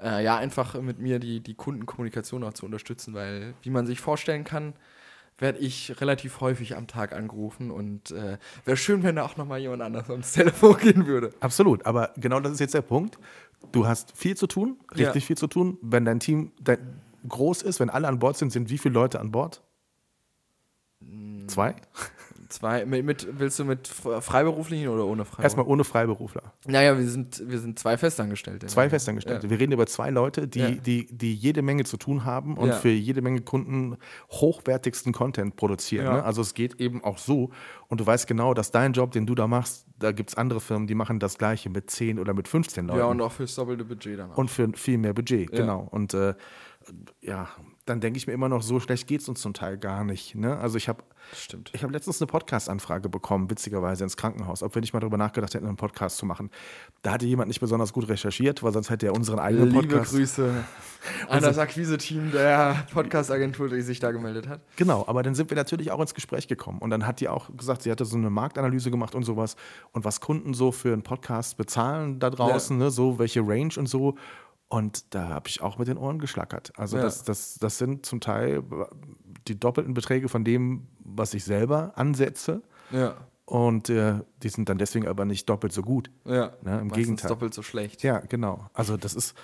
[0.03, 4.01] äh, ja einfach mit mir die, die Kundenkommunikation auch zu unterstützen, weil wie man sich
[4.01, 4.75] vorstellen kann,
[5.39, 9.59] werde ich relativ häufig am Tag angerufen und äh, wäre schön, wenn da auch nochmal
[9.59, 11.35] jemand anders ans Telefon gehen würde.
[11.41, 13.19] Absolut, aber genau das ist jetzt der Punkt.
[13.73, 15.21] Du hast viel zu tun, richtig Ja.
[15.21, 15.77] viel zu tun.
[15.83, 16.79] Wenn dein Team dein,
[17.29, 19.63] groß ist, wenn alle an Bord sind, sind wie viele Leute an Bord?
[21.01, 21.49] Mm.
[21.49, 21.75] Zwei?
[22.49, 25.43] Zwei, mit, mit, willst du mit Fre- Freiberuflichen oder ohne Freiberuflichen?
[25.43, 26.53] Erstmal ohne Freiberufler.
[26.67, 28.67] Naja, wir sind, wir sind zwei Festangestellte.
[28.67, 29.51] Zwei Festangestellte.
[29.51, 30.71] Wir reden über zwei Leute, die, Ja.
[30.71, 32.75] die, die jede Menge zu tun haben und Ja.
[32.75, 33.97] für jede Menge Kunden
[34.31, 36.07] hochwertigsten Content produzieren.
[36.07, 36.13] Ja.
[36.15, 36.25] Ne?
[36.25, 37.51] Also es geht eben auch so.
[37.89, 40.61] Und du weißt genau, dass dein Job, den du da machst, da gibt es andere
[40.61, 42.99] Firmen, die machen das gleiche mit 10 oder mit 15 Leuten.
[42.99, 44.37] Ja, und auch fürs doppelte Budget dann auch.
[44.39, 45.61] Und für viel mehr Budget, Ja.
[45.61, 45.89] genau.
[45.91, 46.35] Und äh,
[47.21, 47.49] ja,
[47.87, 50.35] dann denke ich mir immer noch, so schlecht geht es uns zum Teil gar nicht.
[50.35, 50.59] Ne?
[50.59, 51.05] Also ich habe
[51.73, 55.55] ich hab letztens eine Podcast-Anfrage bekommen, witzigerweise ins Krankenhaus, ob wir nicht mal darüber nachgedacht
[55.55, 56.51] hätten, einen Podcast zu machen.
[57.03, 60.13] Da hatte jemand nicht besonders gut recherchiert, weil sonst hätte er unseren eigenen Liebe Podcast.
[60.13, 60.65] Grüße
[61.29, 64.61] an das Akquise-Team der Podcast-Agentur, die sich da gemeldet hat.
[64.75, 66.81] Genau, aber dann sind wir natürlich auch ins Gespräch gekommen.
[66.81, 69.55] Und dann hat die auch gesagt, sie hatte so eine Marktanalyse gemacht und sowas.
[69.93, 73.87] Und was Kunden so für einen Podcast bezahlen da draußen, ne, so welche Range und
[73.87, 74.17] so.
[74.69, 76.73] Und da habe ich auch mit den Ohren geschlackert.
[76.77, 77.05] Also Ja.
[77.05, 78.63] das, das, das sind zum Teil
[79.47, 82.63] die doppelten Beträge von dem, was ich selber ansetze.
[82.91, 86.11] Ja, Und äh, die sind dann deswegen aber nicht doppelt so gut.
[86.25, 86.53] ja.
[86.65, 87.29] Ja, im Gegenteil.
[87.29, 88.03] doppelt so schlecht.
[88.03, 88.69] Ja, genau.
[88.75, 89.37] Also das ist,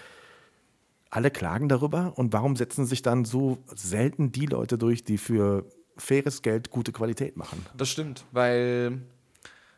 [1.11, 2.14] alle klagen darüber.
[2.16, 6.90] Und warum setzen sich dann so selten die Leute durch, die für faires Geld gute
[6.90, 7.64] Qualität machen?
[7.76, 9.02] Das stimmt, weil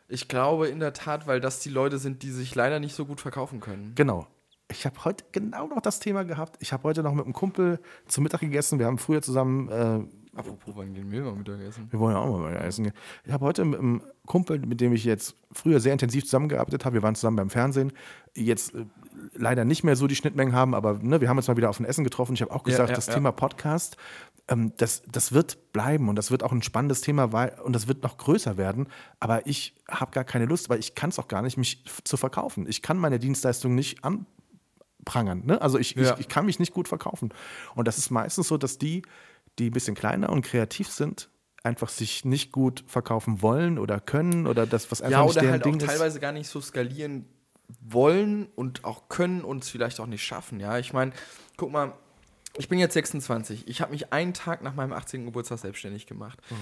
[0.07, 3.05] ich glaube in der Tat, weil das die Leute sind, die sich leider nicht so
[3.05, 3.91] gut verkaufen können.
[3.95, 4.25] Genau.
[4.69, 6.57] Ich habe heute genau noch das Thema gehabt.
[6.59, 8.79] Ich habe heute noch mit einem Kumpel zu Mittag gegessen.
[8.79, 9.99] Wir haben früher zusammen, äh,
[10.35, 11.87] Apropos, wann gehen wir mal Mittagessen?
[11.89, 12.93] wir wollen ja auch mal wieder essen gehen.
[13.23, 16.95] Ich habe heute mit einem Kumpel, mit dem ich jetzt früher sehr intensiv zusammengearbeitet habe,
[16.95, 17.93] wir waren zusammen beim Fernsehen,
[18.35, 18.85] jetzt äh,
[19.33, 21.79] leider nicht mehr so die Schnittmengen haben, aber ne, wir haben uns mal wieder auf
[21.79, 22.33] ein Essen getroffen.
[22.33, 23.13] Ich habe auch gesagt, ja, das ja.
[23.13, 23.95] Thema Podcast,
[24.49, 27.87] ähm, das, das wird bleiben und das wird auch ein spannendes Thema weil, und das
[27.87, 28.87] wird noch größer werden.
[29.21, 32.17] Aber ich habe gar keine Lust, weil ich kann es auch gar nicht, mich zu
[32.17, 32.65] verkaufen.
[32.67, 34.03] Ich kann meine Dienstleistung nicht
[35.05, 35.43] anprangern.
[35.45, 35.61] Ne?
[35.61, 36.13] Also ich, Ja.
[36.13, 37.33] ich, ich kann mich nicht gut verkaufen.
[37.75, 39.03] Und das ist meistens so, dass die,
[39.59, 41.29] die ein bisschen kleiner und kreativ sind,
[41.63, 45.65] einfach sich nicht gut verkaufen wollen oder können oder das, was einfach Ja, oder halt
[45.65, 45.85] Ding auch ist.
[45.87, 47.25] teilweise gar nicht so skalieren
[47.81, 50.59] wollen und auch können und es vielleicht auch nicht schaffen.
[50.59, 51.11] Ja, ich meine,
[51.57, 51.93] guck mal,
[52.57, 53.67] ich bin jetzt 26.
[53.67, 55.25] Ich habe mich einen Tag nach meinem 18.
[55.25, 56.39] Geburtstag selbstständig gemacht.
[56.49, 56.55] Mhm.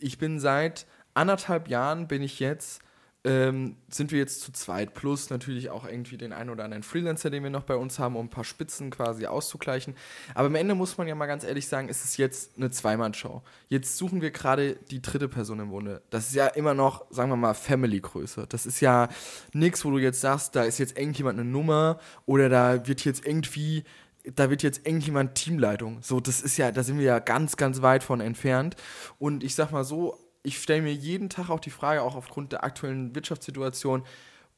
[0.00, 2.80] Ich bin seit anderthalb Jahren bin ich jetzt
[3.24, 7.30] ähm, sind wir jetzt zu zweit, plus natürlich auch irgendwie den einen oder anderen Freelancer,
[7.30, 9.94] den wir noch bei uns haben, um ein paar Spitzen quasi auszugleichen.
[10.34, 13.42] Aber am Ende muss man ja mal ganz ehrlich sagen, ist es jetzt eine Zweimann-Show.
[13.68, 16.02] Jetzt suchen wir gerade die dritte Person im Bunde.
[16.10, 18.46] Das ist ja immer noch, sagen wir mal, Family-Größe.
[18.48, 19.08] Das ist ja
[19.52, 23.24] nichts, wo du jetzt sagst, da ist jetzt irgendjemand eine Nummer oder da wird jetzt
[23.24, 23.84] irgendwie
[24.36, 25.98] da wird jetzt irgendjemand Teamleitung.
[26.00, 28.76] So, das ist ja, da sind wir ja ganz, ganz weit von entfernt.
[29.18, 32.52] Und ich sag mal so, ich stelle mir jeden Tag auch die Frage, auch aufgrund
[32.52, 34.04] der aktuellen Wirtschaftssituation,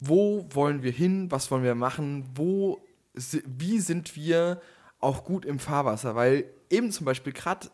[0.01, 4.61] wo wollen wir hin, was wollen wir machen, wo, wie sind wir
[5.01, 7.68] auch gut im Fahrwasser, weil eben zum Beispiel gerade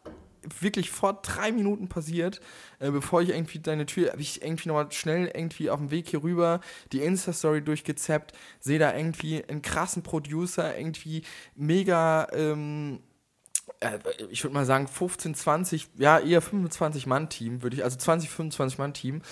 [0.60, 2.40] wirklich vor drei Minuten passiert,
[2.78, 6.08] äh, bevor ich irgendwie deine Tür, habe ich irgendwie nochmal schnell irgendwie auf dem Weg
[6.08, 6.60] hier rüber
[6.92, 11.22] die Insta-Story durchgezappt, sehe da irgendwie einen krassen Producer, irgendwie
[11.54, 13.09] mega, ähm, äh,
[14.30, 18.78] ich würde mal sagen 15, 20, ja eher 25 Mann-Team, würde ich, also 20, 25
[18.78, 19.22] Mann-Team.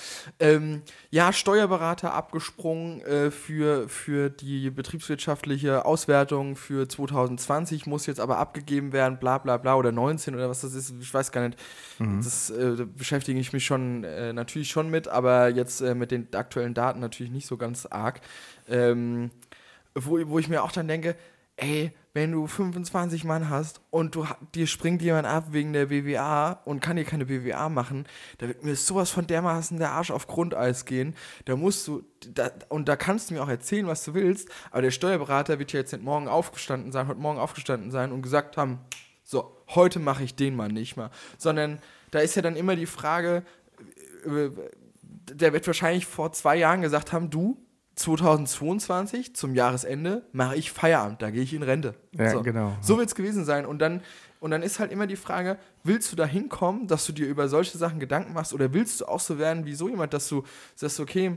[0.41, 8.39] Ähm, ja, Steuerberater abgesprungen äh, für, für die betriebswirtschaftliche Auswertung für 2020, muss jetzt aber
[8.39, 11.59] abgegeben werden, bla bla bla, oder 19 oder was das ist, ich weiß gar nicht.
[11.99, 12.23] Mhm.
[12.25, 16.27] Das äh, beschäftige ich mich schon äh, natürlich schon mit, aber jetzt äh, mit den
[16.35, 18.23] aktuellen Daten natürlich nicht so ganz arg.
[18.67, 19.31] Ähm,
[19.95, 21.17] wo, wo ich mir auch dann denke,
[21.57, 26.61] ey, wenn du 25 Mann hast und du, dir springt jemand ab wegen der BWA
[26.65, 28.07] und kann dir keine BWA machen,
[28.39, 31.15] da wird mir sowas von dermaßen der Arsch auf Grundeis gehen.
[31.45, 32.03] Da musst du,
[32.35, 35.73] da, und da kannst du mir auch erzählen, was du willst, aber der Steuerberater wird
[35.73, 38.81] ja jetzt nicht morgen aufgestanden sein, heute Morgen aufgestanden sein und gesagt haben,
[39.23, 41.13] so, heute mache ich den mal nicht mehr.
[41.37, 41.79] Sondern
[42.11, 43.45] da ist ja dann immer die Frage,
[44.25, 44.51] äh,
[45.03, 47.59] der wird wahrscheinlich vor zwei Jahren gesagt haben, du,
[47.99, 51.95] 2022 zum Jahresende mache ich Feierabend, da gehe ich in Rente.
[52.13, 52.43] Ja, so.
[52.43, 52.77] genau.
[52.81, 53.67] So wird es gewesen sein.
[53.67, 54.03] Und dann,
[54.41, 57.49] und dann ist halt immer die Frage, willst du da hinkommen, dass du dir über
[57.49, 60.45] solche Sachen Gedanken machst oder willst du auch so werden wie so jemand, dass du
[60.77, 61.37] sagst, okay,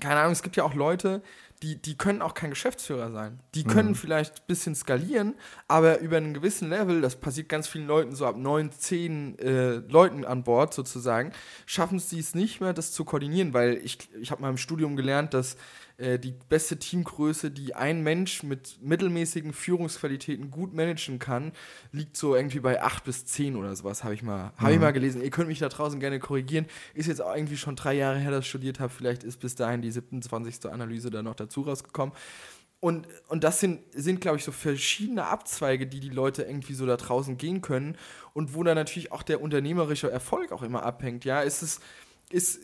[0.00, 1.22] keine Ahnung, es gibt ja auch Leute,
[1.62, 3.40] die, die können auch kein Geschäftsführer sein.
[3.54, 3.94] Die können mhm.
[3.94, 5.34] vielleicht ein bisschen skalieren,
[5.68, 9.76] aber über einen gewissen Level, das passiert ganz vielen Leuten so ab neun, zehn äh,
[9.76, 11.32] Leuten an Bord sozusagen,
[11.64, 14.96] schaffen sie es nicht mehr, das zu koordinieren, weil ich, ich habe mal im Studium
[14.96, 15.56] gelernt, dass
[15.96, 21.52] äh, die beste Teamgröße, die ein Mensch mit mittelmäßigen Führungsqualitäten gut managen kann,
[21.92, 24.82] liegt so irgendwie bei 8 bis 10 oder sowas, habe ich, mal, hab ich mhm.
[24.82, 25.22] mal gelesen.
[25.22, 26.66] Ihr könnt mich da draußen gerne korrigieren.
[26.94, 28.92] Ist jetzt auch irgendwie schon drei Jahre her, dass ich studiert habe.
[28.92, 30.66] Vielleicht ist bis dahin die 27.
[30.66, 32.14] Analyse da noch dazu rausgekommen.
[32.80, 36.84] Und, und das sind, sind glaube ich, so verschiedene Abzweige, die die Leute irgendwie so
[36.84, 37.96] da draußen gehen können
[38.34, 41.24] und wo dann natürlich auch der unternehmerische Erfolg auch immer abhängt.
[41.24, 41.80] Ja, ist es,
[42.30, 42.60] ist,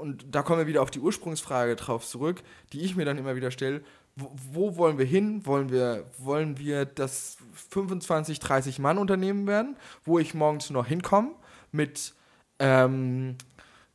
[0.00, 3.36] und da kommen wir wieder auf die Ursprungsfrage drauf zurück, die ich mir dann immer
[3.36, 3.82] wieder stelle.
[4.16, 5.46] Wo, wo, wollen wir hin?
[5.46, 7.38] Wollen wir, wollen wir das
[7.70, 11.30] 25, 30 Mann Unternehmen werden, wo ich morgens noch hinkomme
[11.70, 12.14] mit,
[12.58, 13.36] ähm,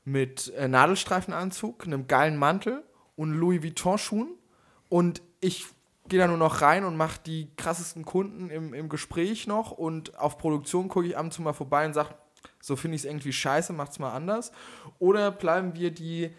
[0.06, 2.84] mit äh, Nadelstreifenanzug, einem geilen Mantel
[3.16, 4.30] und Louis Vuitton Schuhen
[4.90, 5.66] und ich
[6.08, 10.18] gehe da nur noch rein und mache die krassesten Kunden im, im Gespräch noch und
[10.18, 12.16] auf Produktion gucke ich ab und zu mal vorbei und sage,
[12.66, 14.52] so finde ich es irgendwie scheiße, macht's mal anders.
[14.98, 16.32] Oder bleiben wir die,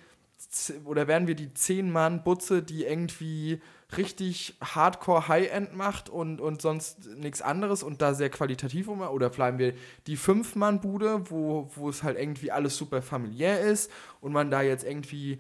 [0.85, 3.61] oder werden wir die 10-Mann-Butze, die irgendwie
[3.97, 9.31] richtig Hardcore High-End macht und, und sonst nichts anderes und da sehr qualitativ um, oder
[9.31, 9.75] bleiben wir
[10.09, 13.89] die 5-Mann-Bude, wo, wo es halt irgendwie alles super familiär ist
[14.21, 15.39] und man da jetzt irgendwie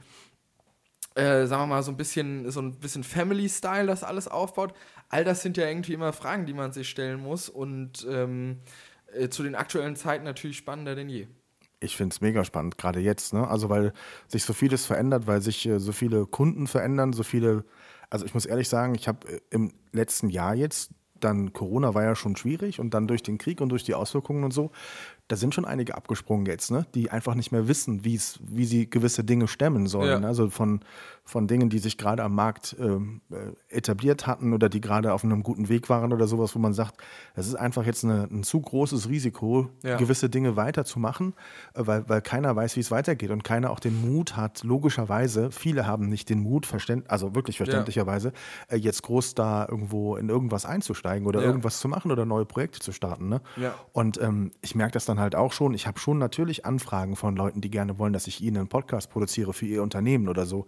[1.16, 4.74] äh, sagen wir mal, so ein bisschen, so ein bisschen Family-Style das alles aufbaut.
[5.08, 7.48] All das sind ja irgendwie immer Fragen, die man sich stellen muss.
[7.48, 8.60] Und ähm,
[9.14, 11.26] äh, zu den aktuellen Zeiten natürlich spannender denn je.
[11.80, 13.46] Ich finde es mega spannend, gerade jetzt, ne?
[13.46, 13.92] Also weil
[14.28, 17.64] sich so vieles verändert, weil sich äh, so viele Kunden verändern, so viele,
[18.08, 20.90] also ich muss ehrlich sagen, ich habe äh, im letzten Jahr jetzt,
[21.20, 24.44] dann Corona war ja schon schwierig und dann durch den Krieg und durch die Auswirkungen
[24.44, 24.70] und so,
[25.28, 26.86] da sind schon einige abgesprungen jetzt, ne?
[26.94, 28.16] die einfach nicht mehr wissen, wie
[28.64, 30.22] sie gewisse Dinge stemmen sollen.
[30.22, 30.28] Ja.
[30.28, 30.80] Also von,
[31.26, 35.24] von Dingen, die sich gerade am Markt ähm, äh, etabliert hatten oder die gerade auf
[35.24, 37.02] einem guten Weg waren oder sowas, wo man sagt,
[37.34, 39.96] es ist einfach jetzt eine, ein zu großes Risiko, ja.
[39.96, 41.34] gewisse Dinge weiterzumachen,
[41.74, 45.50] äh, weil, weil keiner weiß, wie es weitergeht und keiner auch den Mut hat, logischerweise,
[45.50, 48.32] viele haben nicht den Mut, verständ, also wirklich verständlicherweise,
[48.68, 51.46] äh, jetzt groß da irgendwo in irgendwas einzusteigen oder ja.
[51.46, 53.28] irgendwas zu machen oder neue Projekte zu starten.
[53.28, 53.40] Ne?
[53.92, 55.74] Und ähm, ich merke das dann halt auch schon.
[55.74, 59.10] Ich habe schon natürlich Anfragen von Leuten, die gerne wollen, dass ich ihnen einen Podcast
[59.10, 60.66] produziere für ihr Unternehmen oder so.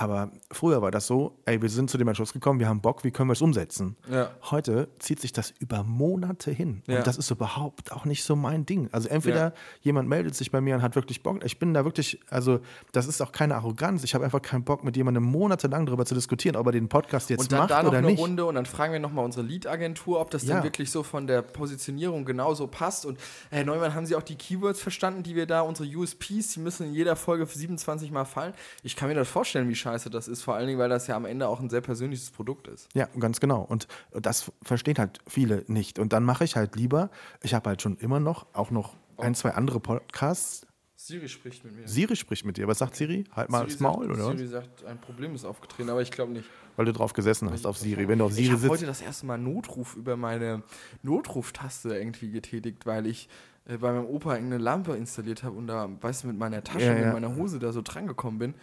[0.00, 3.02] Aber früher war das so, ey, wir sind zu dem Entschluss gekommen, wir haben Bock,
[3.02, 3.96] wie können wir es umsetzen?
[4.08, 4.30] Ja.
[4.48, 6.84] Heute zieht sich das über Monate hin.
[6.86, 6.98] Ja.
[6.98, 8.88] Und das ist überhaupt auch nicht so mein Ding.
[8.92, 9.52] Also entweder ja.
[9.80, 11.44] jemand meldet sich bei mir und hat wirklich Bock.
[11.44, 12.60] Ich bin da wirklich, also
[12.92, 14.04] das ist auch keine Arroganz.
[14.04, 17.28] Ich habe einfach keinen Bock, mit jemandem monatelang darüber zu diskutieren, ob er den Podcast
[17.28, 18.20] jetzt und dann macht da noch oder eine nicht.
[18.20, 21.42] Runde und dann fragen wir nochmal unsere Lead-Agentur, ob das denn wirklich so von der
[21.42, 23.04] Positionierung genauso passt.
[23.04, 23.18] Und
[23.50, 26.86] Herr Neumann, haben Sie auch die Keywords verstanden, die wir da, unsere USPs, die müssen
[26.86, 28.54] in jeder Folge 27 Mal fallen.
[28.84, 31.16] Ich kann mir das vorstellen, wie scheiße das ist, vor allen Dingen, weil das ja
[31.16, 32.88] am Ende auch ein sehr persönliches Produkt ist.
[32.94, 33.62] Ja, ganz genau.
[33.62, 35.98] Und das verstehen halt viele nicht.
[35.98, 37.10] Und dann mache ich halt lieber,
[37.42, 40.66] ich habe halt schon immer noch, auch noch ein, zwei andere Podcasts.
[40.96, 41.86] Siri spricht mit mir.
[41.88, 42.66] Siri spricht mit dir.
[42.66, 43.24] Was sagt Siri?
[43.34, 44.36] Halt mal Siri das Maul, sagt, oder?
[44.36, 46.48] Siri sagt, ein Problem ist aufgetreten, aber ich glaube nicht.
[46.76, 48.08] Weil du drauf gesessen hast auf Siri.
[48.08, 50.62] Wenn du auf Siri ich habe heute das erste Mal Notruf über meine
[51.02, 53.28] Notruftaste irgendwie getätigt, weil ich
[53.66, 56.86] äh, bei meinem Opa irgendeine Lampe installiert habe und da, weißt du, mit meiner Tasche,
[56.86, 57.12] Ja, mit ja.
[57.12, 58.54] meiner Hose da so dran gekommen bin,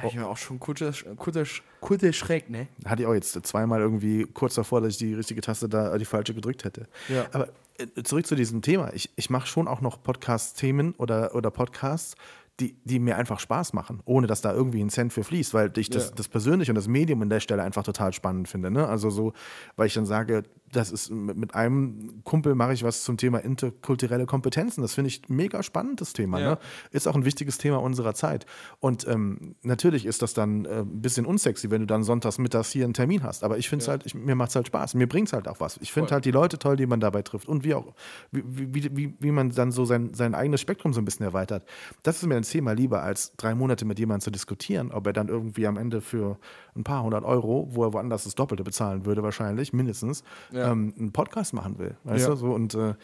[0.00, 1.44] habe ich mir auch schon kurzer, kurzer,
[1.80, 2.68] kurzer Schreck, ne?
[2.84, 6.04] Hatte ich auch jetzt zweimal irgendwie kurz davor, dass ich die richtige Taste da, die
[6.04, 6.88] falsche gedrückt hätte.
[7.08, 7.26] Ja.
[7.32, 8.92] Aber äh, zurück zu diesem Thema.
[8.94, 12.14] Ich, ich mache schon auch noch Podcast-Themen oder, oder Podcasts,
[12.60, 15.72] die, die mir einfach Spaß machen, ohne dass da irgendwie ein Cent für fließt, weil
[15.78, 16.14] ich das, Ja.
[16.16, 18.70] das Persönliche und das Medium an der Stelle einfach total spannend finde.
[18.70, 18.86] Ne?
[18.86, 19.32] Also so,
[19.76, 24.26] weil ich dann sage, das ist mit, einem Kumpel mache ich was zum Thema interkulturelle
[24.26, 24.82] Kompetenzen.
[24.82, 26.38] Das finde ich mega spannend, das Thema.
[26.38, 26.50] Ja.
[26.50, 26.58] Ne?
[26.90, 28.46] Ist auch ein wichtiges Thema unserer Zeit.
[28.78, 32.70] Und ähm, natürlich ist das dann äh, ein bisschen unsexy, wenn du dann sonntags mittags
[32.70, 33.42] hier einen Termin hast.
[33.44, 34.94] Aber ich finde es halt, ich, mir macht es halt Spaß.
[34.94, 35.78] Mir bringt es halt auch was.
[35.78, 37.48] Ich finde halt die Leute toll, die man dabei trifft.
[37.48, 37.94] Und wie auch,
[38.30, 41.64] wie, wie, wie, wie man dann so sein, sein eigenes Spektrum so ein bisschen erweitert.
[42.02, 45.12] Das ist mir ein Thema lieber, als drei Monate mit jemandem zu diskutieren, ob er
[45.12, 46.38] dann irgendwie am Ende für
[46.76, 50.59] ein paar hundert Euro, wo er woanders das Doppelte bezahlen würde, wahrscheinlich, mindestens, Ja.
[50.60, 51.96] Ähm, einen Podcast machen will.
[52.04, 52.30] Weißt Ja.
[52.30, 52.36] du?
[52.36, 52.94] So, und äh,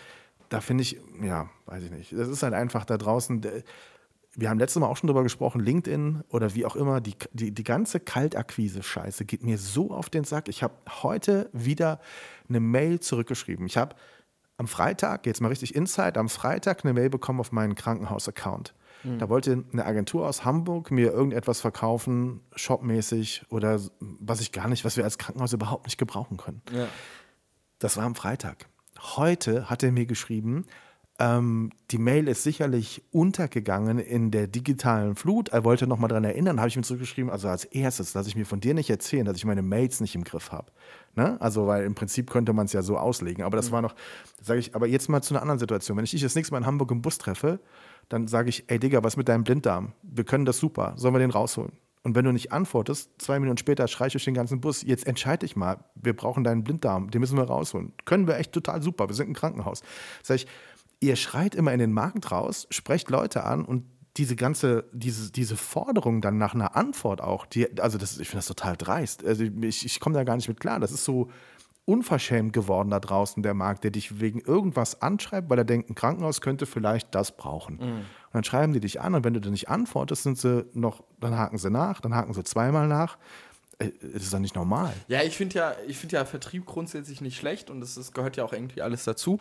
[0.49, 2.13] da finde ich, ja, weiß ich nicht.
[2.13, 3.41] Das ist halt einfach da draußen.
[4.39, 7.53] Wir haben letztes Mal auch schon drüber gesprochen, LinkedIn oder wie auch immer, die, die,
[7.53, 10.49] die ganze Kaltakquise-Scheiße geht mir so auf den Sack.
[10.49, 12.01] Ich habe heute wieder
[12.49, 13.67] eine Mail zurückgeschrieben.
[13.67, 13.97] Ich habe
[14.59, 18.75] am Freitag, jetzt mal richtig Insight, am Freitag eine Mail bekommen auf meinen Krankenhaus-Account.
[19.19, 24.85] Da wollte eine Agentur aus Hamburg mir irgendetwas verkaufen, shopmäßig oder was ich gar nicht,
[24.85, 26.61] was wir als Krankenhaus überhaupt nicht gebrauchen können.
[26.73, 26.89] Ja.
[27.79, 28.69] Das war am Freitag.
[28.99, 30.65] Heute hat er mir geschrieben,
[31.19, 35.49] ähm, die Mail ist sicherlich untergegangen in der digitalen Flut.
[35.49, 38.37] Er wollte noch mal daran erinnern, habe ich ihm zurückgeschrieben, also als erstes, lasse ich
[38.37, 40.73] mir von dir nicht erzählen, dass ich meine Mails nicht im Griff habe.
[41.15, 41.41] Ne?
[41.41, 43.45] Also, weil im Prinzip könnte man es ja so auslegen.
[43.45, 43.95] Aber das war noch,
[44.43, 45.97] sage ich, aber jetzt mal zu einer anderen Situation.
[45.97, 47.61] Wenn ich dich das nächste Mal in Hamburg im Bus treffe,
[48.09, 49.93] dann sage ich, ey Digga, was mit deinem Blinddarm?
[50.03, 50.95] Wir können das super.
[50.97, 51.73] Sollen wir den rausholen?
[52.07, 55.09] Und wenn du nicht antwortest, zwei Minuten später schrei ich durch den ganzen Bus, jetzt
[55.09, 57.95] entscheide ich mal, wir brauchen deinen Blinddarm, den müssen wir rausholen.
[58.05, 59.83] Können wir echt total super, wir sind ein Krankenhaus.
[60.23, 60.47] Sag ich,
[61.01, 63.87] ihr schreit immer in den Markt raus, sprecht Leute an und
[64.19, 68.39] diese ganze, diese, diese Forderung dann nach einer Antwort auch, die, also das, ich finde
[68.39, 69.25] das total dreist.
[69.27, 70.79] Also ich, ich komme da gar nicht mit klar.
[70.79, 71.29] Das ist so
[71.87, 75.95] unverschämt geworden da draußen, der Markt, der dich wegen irgendwas anschreibt, weil er denkt, ein
[75.95, 77.79] Krankenhaus könnte vielleicht das brauchen.
[77.79, 78.07] Und
[78.37, 81.37] dann schreiben die dich an und wenn du dann nicht antwortest, sind sie noch, dann
[81.37, 83.19] haken sie nach, dann haken sie zweimal nach.
[83.79, 84.93] Äh, Das ist doch nicht normal.
[85.09, 88.45] Ja, ich finde ja, ich ja Vertrieb grundsätzlich nicht schlecht und das, das gehört ja
[88.45, 89.41] auch irgendwie alles dazu.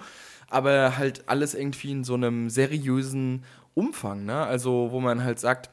[0.50, 4.46] Aber halt alles irgendwie in so einem seriösen Umfang, ne?
[4.46, 5.70] Also, wo man halt sagt,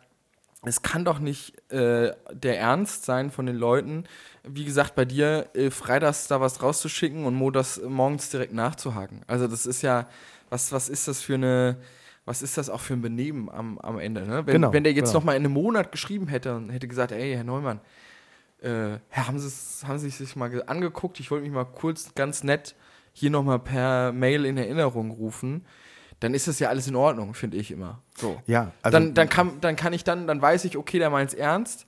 [0.64, 4.04] es kann doch nicht äh, der Ernst sein von den Leuten,
[4.44, 9.22] wie gesagt, bei dir äh, freitags da was rauszuschicken und montags morgens direkt nachzuhaken.
[9.26, 10.08] Also das ist ja,
[10.50, 11.78] was, was ist das für eine,
[12.32, 14.22] was ist das auch für ein Benehmen am, am Ende?
[14.26, 14.46] Ne?
[14.46, 15.18] Wenn, Genau, wenn der jetzt genau.
[15.18, 17.78] noch mal in einem Monat geschrieben hätte und hätte gesagt, ey, Herr Neumann,
[18.62, 21.20] äh, haben Sie haben Sie sich mal ge- angeguckt?
[21.20, 22.74] Ich wollte mich mal kurz ganz nett
[23.12, 25.66] hier noch mal per Mail in Erinnerung rufen.
[26.20, 28.00] Dann ist das ja alles in Ordnung, finde ich immer.
[28.16, 28.40] So.
[28.46, 31.28] Ja, also dann, dann, kann, dann kann ich dann, dann weiß ich, okay, der meint
[31.30, 31.84] es ernst.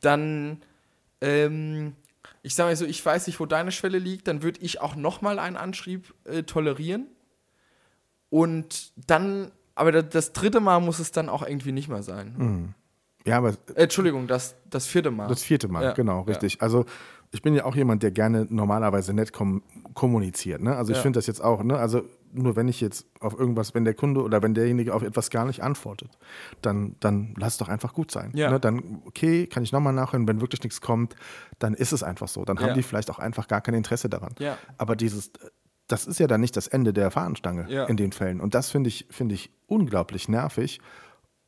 [0.00, 0.62] Dann,
[1.20, 1.94] ähm,
[2.42, 4.28] ich sage mal so, ich weiß nicht, wo deine Schwelle liegt.
[4.28, 7.08] Dann würde ich auch noch mal einen Anschrieb äh, tolerieren.
[8.30, 12.74] Und dann, aber das, dritte Mal muss es dann auch irgendwie nicht mehr sein.
[13.26, 15.28] ja, aber Äh, Entschuldigung, das, das vierte Mal.
[15.28, 16.60] Das vierte Mal, Ja, genau, richtig.
[16.62, 16.84] Also
[17.30, 19.62] ich bin ja auch jemand, der gerne normalerweise nett kom
[19.94, 20.60] kommuniziert.
[20.60, 20.74] Ne?
[20.76, 21.02] Also ich Ja.
[21.02, 21.76] finde das jetzt auch, ne?
[21.76, 25.30] also nur wenn ich jetzt auf irgendwas, wenn der Kunde oder wenn derjenige auf etwas
[25.30, 26.10] gar nicht antwortet,
[26.62, 28.32] dann, dann lass es doch einfach gut sein.
[28.34, 28.50] Ja.
[28.50, 28.58] Ne?
[28.58, 31.14] Dann, okay, kann ich nochmal nachhören, wenn wirklich nichts kommt,
[31.60, 32.44] dann ist es einfach so.
[32.44, 32.64] Dann Ja.
[32.64, 34.34] haben die vielleicht auch einfach gar kein Interesse daran.
[34.40, 34.58] Ja.
[34.78, 35.30] Aber dieses,
[35.88, 37.84] das ist ja dann nicht das Ende der Fahnenstange Ja.
[37.84, 38.40] in den Fällen.
[38.40, 40.80] Und das finde ich, finde ich unglaublich nervig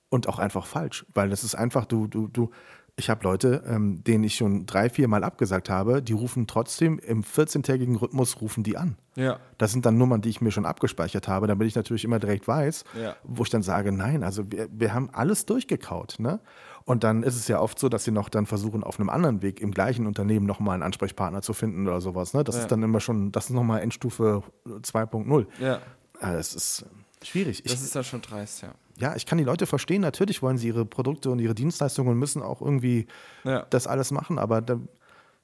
[0.08, 2.50] und auch einfach falsch, weil das ist einfach, du, du, du,
[2.98, 6.98] ich habe Leute, ähm, denen ich schon drei, vier Mal abgesagt habe, die rufen trotzdem
[6.98, 8.96] im 14-tägigen Rhythmus, rufen die an.
[9.16, 9.38] Ja.
[9.58, 12.48] Das sind dann Nummern, die ich mir schon abgespeichert habe, damit ich natürlich immer direkt
[12.48, 13.16] weiß, Ja.
[13.22, 16.16] wo ich dann sage, nein, also wir, wir haben alles durchgekaut.
[16.18, 16.40] Ne?
[16.86, 19.42] Und dann ist es ja oft so, dass sie noch dann versuchen, auf einem anderen
[19.42, 22.32] Weg im gleichen Unternehmen nochmal einen Ansprechpartner zu finden oder sowas.
[22.32, 22.44] Ne?
[22.44, 22.62] Das Ja.
[22.62, 24.42] ist dann immer schon, das ist nochmal Endstufe
[24.82, 25.46] 2.0.
[25.60, 25.80] Ja.
[26.20, 26.86] Ah, Das ist
[27.22, 27.62] schwierig.
[27.64, 28.68] Ich, Das ist dann schon dreist, ja.
[28.98, 30.00] ja, ich kann die Leute verstehen.
[30.00, 33.06] Natürlich wollen sie ihre Produkte und ihre Dienstleistungen und müssen auch irgendwie
[33.42, 33.66] Ja.
[33.68, 34.78] das alles machen, aber da,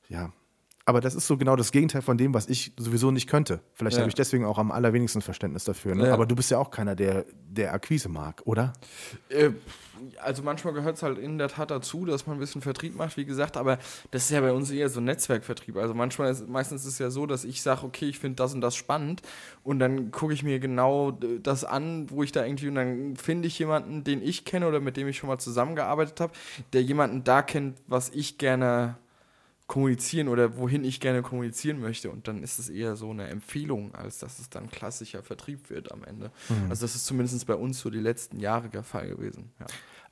[0.09, 0.33] ja.
[0.85, 3.61] Aber das ist so genau das Gegenteil von dem, was ich sowieso nicht könnte.
[3.75, 4.01] Vielleicht Ja.
[4.03, 5.95] habe ich deswegen auch am allerwenigsten Verständnis dafür.
[5.95, 6.07] Ne?
[6.09, 6.15] Ja.
[6.15, 8.73] Aber du bist ja auch keiner, der, der Akquise mag, oder?
[9.29, 9.51] Äh,
[10.21, 13.17] also manchmal gehört es halt in der Tat dazu, dass man ein bisschen Vertrieb macht,
[13.17, 13.79] wie gesagt, aber
[14.11, 15.77] das ist ja bei uns eher so ein Netzwerkvertrieb.
[15.77, 18.55] Also manchmal ist, meistens ist es ja so, dass ich sage, okay, ich finde das
[18.55, 19.23] und das spannend
[19.65, 23.17] und dann gucke ich mir genau äh, das an, wo ich da irgendwie und dann
[23.17, 26.33] finde ich jemanden, den ich kenne oder mit dem ich schon mal zusammengearbeitet habe,
[26.73, 28.97] der jemanden da kennt, was ich gerne
[29.73, 32.11] kommunizieren oder wohin ich gerne kommunizieren möchte.
[32.11, 35.91] Und dann ist es eher so eine Empfehlung, als dass es dann klassischer Vertrieb wird
[35.93, 36.31] am Ende.
[36.51, 36.69] Mhm.
[36.69, 39.51] Also das ist zumindest bei uns so die letzten Jahre der Fall gewesen.
[39.59, 39.67] Ja.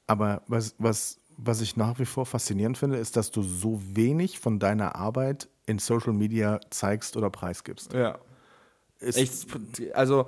[0.07, 4.41] Aber was, was, was ich nach wie vor faszinierend finde, ist, dass du so wenig
[4.41, 7.93] von deiner Arbeit in Social Media zeigst oder preisgibst.
[7.93, 8.19] ja.
[8.99, 9.47] Ist, Echt,
[9.95, 10.27] also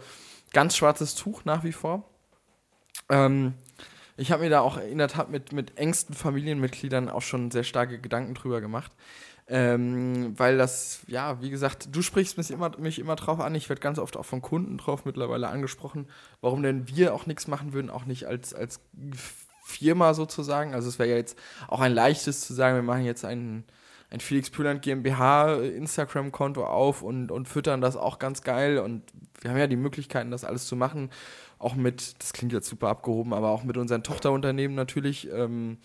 [0.52, 2.04] ganz schwarzes Tuch nach wie vor.
[3.08, 3.54] Ähm,
[4.16, 7.64] ich habe mir da auch in der Tat mit, mit engsten Familienmitgliedern auch schon sehr
[7.64, 8.92] starke Gedanken drüber gemacht.
[9.48, 13.54] Ähm, weil das, ja, wie gesagt, du sprichst mich immer, mich immer drauf an.
[13.54, 16.06] Ich werde ganz oft auch von Kunden drauf mittlerweile angesprochen,
[16.40, 18.80] warum denn wir auch nichts machen würden, auch nicht als, als
[19.64, 20.74] Firma sozusagen.
[20.74, 21.36] Also es wäre ja jetzt
[21.68, 23.64] auch ein leichtes zu sagen, wir machen jetzt einen,
[24.10, 28.78] ein Felix Püland GmbH Instagram-Konto auf und, und füttern das auch ganz geil.
[28.78, 29.02] Und
[29.40, 31.10] wir haben ja die Möglichkeiten, das alles zu machen.
[31.62, 35.78] Auch mit, das klingt jetzt super abgehoben, aber auch mit unseren Tochterunternehmen natürlich, ähm,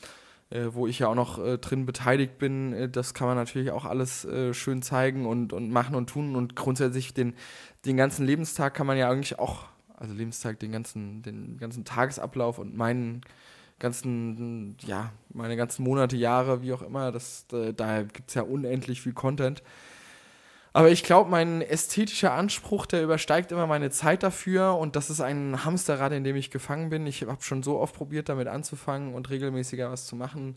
[0.50, 2.74] äh, wo ich ja auch noch äh, drin beteiligt bin.
[2.74, 6.36] Äh, das kann man natürlich auch alles äh, schön zeigen und, und machen und tun.
[6.36, 7.36] Und grundsätzlich den,
[7.86, 12.58] den ganzen Lebenstag kann man ja eigentlich auch, also Lebenstag, den ganzen, den ganzen Tagesablauf
[12.58, 13.22] und meinen
[13.78, 18.42] ganzen, ja, meine ganzen Monate, Jahre, wie auch immer, das, da, da gibt es ja
[18.42, 19.62] unendlich viel Content.
[20.78, 25.22] Aber ich glaube, mein ästhetischer Anspruch, der übersteigt immer meine Zeit dafür und das ist
[25.22, 27.08] ein Hamsterrad, in dem ich gefangen bin.
[27.08, 30.56] Ich habe schon so oft probiert, damit anzufangen und regelmäßiger was zu machen.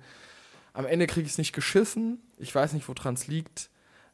[0.74, 2.18] Am Ende kriege ich es nicht geschissen.
[2.36, 3.70] Ich weiß nicht, woran es liegt.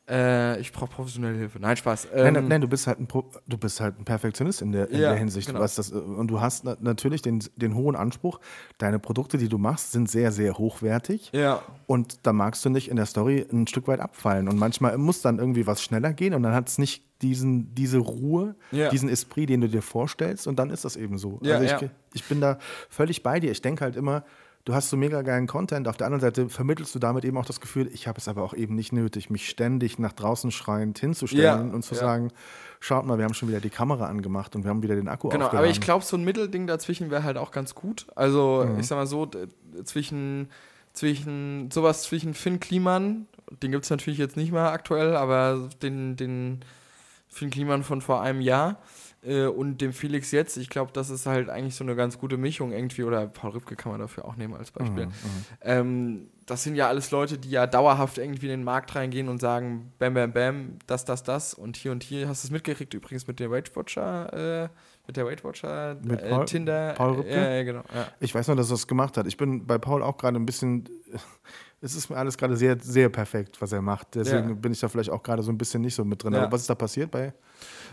[0.09, 1.59] Äh, ich brauche professionelle Hilfe.
[1.59, 2.09] Nein, Spaß.
[2.15, 4.71] Nein, Ähm, nein, nein, du bist halt ein, Pro, du bist halt ein Perfektionist in
[4.71, 5.49] der, in Ja, der Hinsicht.
[5.49, 5.59] genau.
[5.61, 8.39] Was das, und du hast na, natürlich den, den hohen Anspruch,
[8.79, 11.31] deine Produkte, die du machst, sind sehr, sehr hochwertig.
[11.33, 14.49] Ja, Und da magst du nicht in der Story ein Stück weit abfallen.
[14.49, 17.99] Und manchmal muss dann irgendwie was schneller gehen und dann hat es nicht diesen, diese
[17.99, 18.91] Ruhe, Ja.
[18.91, 20.47] diesen Esprit, den du dir vorstellst.
[20.47, 21.41] Und dann ist das eben so.
[21.43, 21.89] Ja, also ich, ja.
[22.15, 22.59] ich bin da
[22.91, 23.51] völlig bei dir.
[23.51, 24.23] Ich denke halt immer,
[24.67, 25.89] du hast so mega geilen Content.
[25.89, 28.43] Auf der anderen Seite vermittelst du damit eben auch das Gefühl, ich habe es aber
[28.43, 32.01] auch eben nicht nötig, mich ständig nach draußen schreiend hinzustellen Ja, und zu ja.
[32.01, 32.33] sagen,
[32.81, 35.29] schaut mal, wir haben schon wieder die Kamera angemacht und wir haben wieder den Akku
[35.29, 35.59] Genau, aufgeladen.
[35.67, 38.07] aber ich glaube, so ein Mittelding dazwischen wäre halt auch ganz gut.
[38.17, 39.31] Also, ich sag mal so,
[39.85, 40.51] zwischen,
[40.93, 43.27] zwischen sowas zwischen Finn Kliman,
[43.63, 46.61] den gibt es natürlich jetzt nicht mehr aktuell, aber den, den
[47.29, 48.79] Finn Kliman von vor einem Jahr
[49.27, 52.37] äh, und dem Felix jetzt, ich glaube, das ist halt eigentlich so eine ganz gute
[52.37, 55.09] Mischung irgendwie, oder Paul Rübke kann man dafür auch nehmen als Beispiel.
[55.63, 59.41] Ähm, das sind ja alles Leute, die ja dauerhaft irgendwie in den Markt reingehen und
[59.41, 62.29] sagen, bam, bam, bam, das, das, das und hier und hier.
[62.29, 64.69] Hast du es mitgekriegt übrigens mit der Weight Watcher, äh,
[65.09, 66.95] mit der Weight Watcher Mit äh, Paul- Tinder.
[66.97, 67.31] Paul Rübke?
[67.35, 67.83] Ja, ja, genau.
[67.93, 68.07] Ja.
[68.21, 69.27] Ich weiß nur, dass er es gemacht hat.
[69.27, 70.89] Ich bin bei Paul auch gerade ein bisschen.
[71.83, 74.15] Es ist mir alles gerade sehr, sehr perfekt, was er macht.
[74.15, 74.55] Deswegen Ja.
[74.55, 76.33] bin ich da vielleicht auch gerade so ein bisschen nicht so mit drin.
[76.33, 76.43] Ja.
[76.45, 77.35] Aber was ist da passiert bei?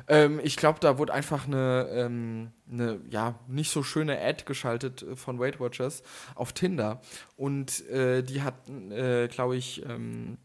[0.08, 5.04] Ähm, ich glaube, da wurde einfach eine, ähm, eine ja, nicht so schöne Ad geschaltet
[5.04, 6.02] äh, von Weight Watchers
[6.36, 7.02] auf Tinder.
[7.36, 10.38] Und äh, die hatten, äh, glaube ich, ähm,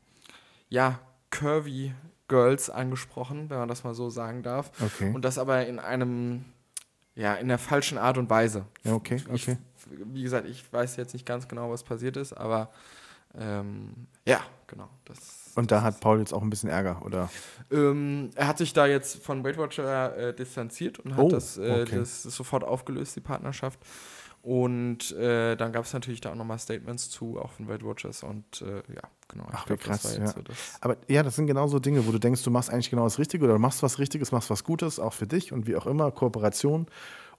[0.69, 0.99] ja,
[1.31, 1.95] curvy
[2.27, 4.71] Girls angesprochen, wenn man das mal so sagen darf.
[4.85, 5.13] Okay.
[5.15, 6.45] Und das aber in einem,
[7.15, 8.67] ja, in der falschen Art und Weise.
[8.85, 9.59] Ja, okay, Ich, okay.
[10.13, 12.71] wie gesagt, ich weiß jetzt nicht ganz genau, was passiert ist, aber
[13.39, 14.89] ähm, ja, genau.
[15.05, 17.31] Das, Und da hat Paul jetzt auch ein bisschen Ärger, oder?
[17.71, 21.57] ähm, er hat sich da jetzt von Weight Watcher äh, distanziert und hat Oh, das,
[21.59, 21.97] äh, okay.
[21.97, 23.79] das sofort aufgelöst, die Partnerschaft.
[24.43, 28.23] Und äh, dann gab es natürlich da auch nochmal Statements zu, auch von Weight Watchers
[28.23, 29.47] und äh, ja, genau.
[29.51, 30.27] Ach, wie glaub, krass, ja.
[30.29, 30.41] so.
[30.81, 33.19] Aber ja, das sind genau so Dinge, wo du denkst, du machst eigentlich genau das
[33.19, 35.87] Richtige oder du machst was Richtiges, machst was Gutes, auch für dich und wie auch
[35.87, 36.87] immer, Kooperation.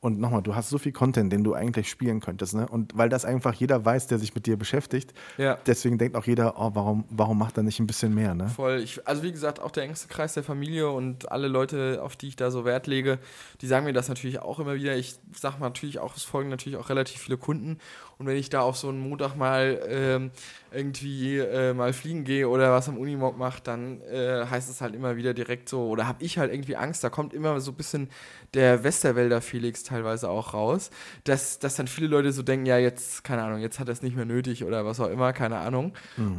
[0.01, 2.53] Und nochmal, du hast so viel Content, den du eigentlich spielen könntest.
[2.53, 2.65] Ne?
[2.69, 5.57] Und weil das einfach jeder weiß, der sich mit dir beschäftigt, Ja.
[5.65, 8.33] deswegen denkt auch jeder, oh, warum, warum macht er nicht ein bisschen mehr?
[8.33, 8.47] Ne?
[8.47, 8.79] Voll.
[8.79, 12.29] Ich, also wie gesagt, auch der engste Kreis der Familie und alle Leute, auf die
[12.29, 13.19] ich da so Wert lege,
[13.59, 14.95] die sagen mir das natürlich auch immer wieder.
[14.95, 17.77] Ich sage natürlich auch, es folgen natürlich auch relativ viele Kunden.
[18.19, 20.31] Und wenn ich da auf so einen Montag mal ähm,
[20.73, 24.93] irgendwie äh, mal fliegen gehe oder was am Unimog mache, dann äh, heißt es halt
[24.93, 27.75] immer wieder direkt so, oder habe ich halt irgendwie Angst, da kommt immer so ein
[27.75, 28.09] bisschen
[28.53, 30.89] der Westerwälder Felix teilweise auch raus,
[31.23, 34.01] dass, dass dann viele Leute so denken, ja jetzt, keine Ahnung, jetzt hat er es
[34.01, 35.93] nicht mehr nötig oder was auch immer, keine Ahnung.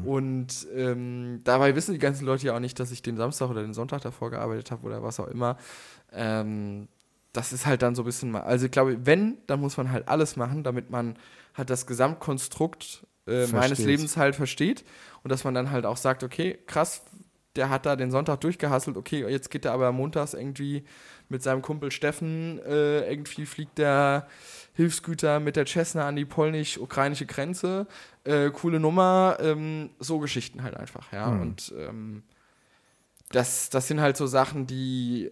[0.05, 3.63] Und ähm, dabei wissen die ganzen Leute ja auch nicht, dass ich den Samstag oder
[3.63, 5.57] den Sonntag davor gearbeitet habe oder was auch immer.
[6.13, 6.89] Ähm,
[7.33, 9.91] das ist halt dann so ein bisschen mal, also ich glaube, wenn, dann muss man
[9.91, 11.17] halt alles machen, damit man
[11.61, 13.79] halt das Gesamtkonstrukt äh, meines.
[13.79, 14.85] Lebens halt versteht
[15.23, 17.03] und dass man dann halt auch sagt, okay, krass,
[17.57, 20.85] der hat da den Sonntag durchgehasselt, okay, jetzt geht er aber montags irgendwie
[21.29, 24.27] mit seinem Kumpel Steffen, äh, irgendwie fliegt der
[24.75, 27.87] Hilfsgüter mit der Cessna an die polnisch-ukrainische Grenze,
[28.25, 31.41] äh, coole Nummer, ähm, so Geschichten halt einfach, ja, Mhm.
[31.41, 32.23] und ähm,
[33.31, 35.31] das, das sind halt so Sachen, die,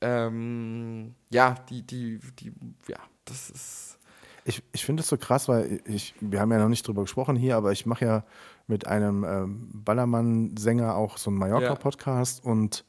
[0.00, 2.52] ähm, ja, die, die, die,
[2.88, 3.98] ja, das ist,
[4.44, 7.36] Ich, ich finde es so krass, weil ich, wir haben ja noch nicht drüber gesprochen
[7.36, 8.24] hier, aber ich mache ja
[8.66, 12.84] mit einem ähm, Ballermann-Sänger auch so einen Mallorca-Podcast und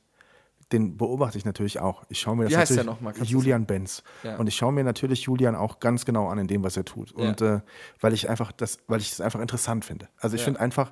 [0.72, 2.06] den beobachte ich natürlich auch.
[2.08, 3.14] Ich schaue mir das Wie heißt natürlich noch mal?
[3.24, 4.04] Julian Benz.
[4.24, 4.38] Ja.
[4.38, 7.12] Und ich schaue mir natürlich Julian auch ganz genau an in dem, was er tut.
[7.12, 7.60] Und äh,
[8.00, 10.08] weil ich einfach das, weil ich es einfach interessant finde.
[10.18, 10.46] Also ich Ja.
[10.46, 10.92] finde einfach,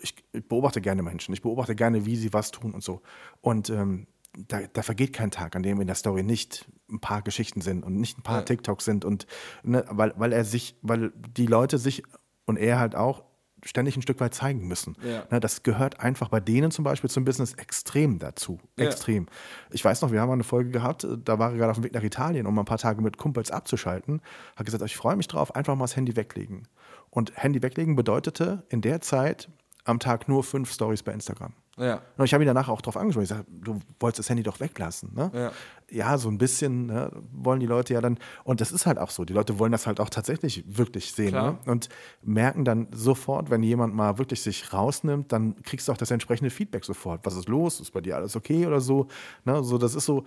[0.00, 1.32] ich, ich beobachte gerne Menschen.
[1.32, 3.02] Ich beobachte gerne, wie sie was tun und so.
[3.40, 7.22] Und ähm, da, da vergeht kein Tag, an dem in der Story nicht ein paar
[7.22, 8.42] Geschichten sind und nicht ein paar Ja.
[8.42, 9.26] TikToks sind und
[9.62, 12.02] ne, weil, weil er sich, weil die Leute sich
[12.44, 13.24] und er halt auch
[13.64, 14.96] ständig ein Stück weit zeigen müssen.
[15.02, 15.24] Ja.
[15.30, 18.60] Ne, das gehört einfach bei denen zum Beispiel zum Business extrem dazu.
[18.78, 18.86] Ja.
[18.86, 19.26] Extrem.
[19.70, 21.78] Ich weiß noch, wir haben mal eine Folge gehabt, äh, da war er gerade auf
[21.78, 24.20] dem Weg nach Italien, um ein paar Tage mit Kumpels abzuschalten.
[24.56, 26.68] Hat gesagt, ich freue mich drauf, einfach mal das Handy weglegen.
[27.10, 29.48] Und Handy weglegen bedeutete in der Zeit
[29.84, 31.54] am Tag nur fünf Stories bei Instagram.
[31.76, 32.02] Ja.
[32.16, 33.24] Und ich habe ihn danach auch darauf angesprochen.
[33.24, 35.12] Ich sage, du wolltest das Handy doch weglassen.
[35.14, 35.30] Ne?
[35.34, 35.52] Ja.
[35.90, 39.10] ja, so ein bisschen ne, wollen die Leute ja dann, und das ist halt auch
[39.10, 41.32] so, die Leute wollen das halt auch tatsächlich wirklich sehen.
[41.32, 41.58] Ne?
[41.66, 41.88] Und
[42.22, 46.50] merken dann sofort, wenn jemand mal wirklich sich rausnimmt, dann kriegst du auch das entsprechende
[46.50, 47.20] Feedback sofort.
[47.24, 47.80] Was ist los?
[47.80, 49.08] Ist bei dir alles okay oder so?
[49.44, 49.64] Ne?
[49.64, 50.24] So, das ist so,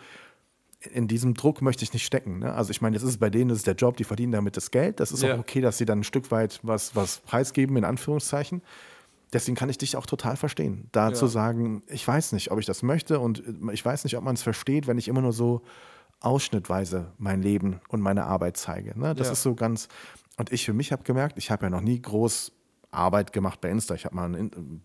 [0.91, 2.39] in diesem Druck möchte ich nicht stecken.
[2.39, 2.54] Ne?
[2.54, 4.70] Also ich meine, das ist bei denen, das ist der Job, die verdienen damit das
[4.72, 5.00] Geld.
[5.00, 5.36] Das ist Ja.
[5.36, 8.62] auch okay, dass sie dann ein Stück weit was, was preisgeben, in Anführungszeichen.
[9.34, 11.14] Deswegen kann ich dich auch total verstehen, da Ja.
[11.14, 14.36] zu sagen, ich weiß nicht, ob ich das möchte und ich weiß nicht, ob man
[14.36, 15.62] es versteht, wenn ich immer nur so
[16.20, 18.98] ausschnittweise mein Leben und meine Arbeit zeige.
[19.00, 19.14] Ne?
[19.16, 19.34] Das Ja.
[19.34, 19.88] ist so ganz.
[20.38, 22.52] Und ich für mich habe gemerkt, ich habe ja noch nie groß
[22.92, 23.94] Arbeit gemacht bei Insta.
[23.96, 24.82] Ich habe mal ein In-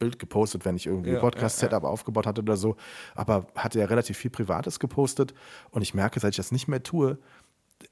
[0.00, 2.76] Bild gepostet, wenn ich irgendwie Ja, ein Podcast-Setup aufgebaut hatte oder so,
[3.14, 5.32] aber hatte ja relativ viel Privates gepostet
[5.70, 7.16] und ich merke, seit ich das nicht mehr tue,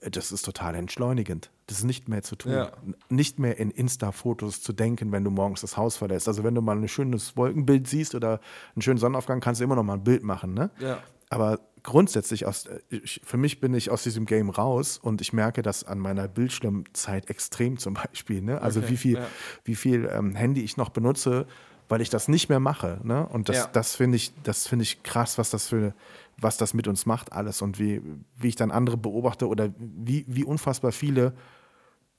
[0.00, 1.50] das ist total entschleunigend.
[1.66, 2.52] Das ist nicht mehr zu tun.
[2.52, 2.72] Ja.
[3.08, 6.28] Nicht mehr in Insta-Fotos zu denken, wenn du morgens das Haus verlässt.
[6.28, 8.40] Also wenn du mal ein schönes Wolkenbild siehst oder
[8.74, 10.54] einen schönen Sonnenaufgang, kannst du immer noch mal ein Bild machen.
[10.54, 10.70] Ne?
[10.80, 10.98] Ja.
[11.30, 15.62] Aber grundsätzlich, aus, ich, für mich bin ich aus diesem Game raus und ich merke
[15.62, 18.42] das an meiner Bildschirmzeit extrem zum Beispiel.
[18.42, 18.60] Ne?
[18.60, 19.26] Also Okay, wie viel, ja.
[19.64, 21.46] wie viel ähm, Handy ich noch benutze,
[21.88, 23.00] weil ich das nicht mehr mache.
[23.02, 23.26] Ne?
[23.26, 25.94] Und das, das finde ich, das finde ich krass, was das für
[26.38, 28.00] was das mit uns macht, alles und wie,
[28.36, 31.34] wie ich dann andere beobachte oder wie, wie unfassbar viele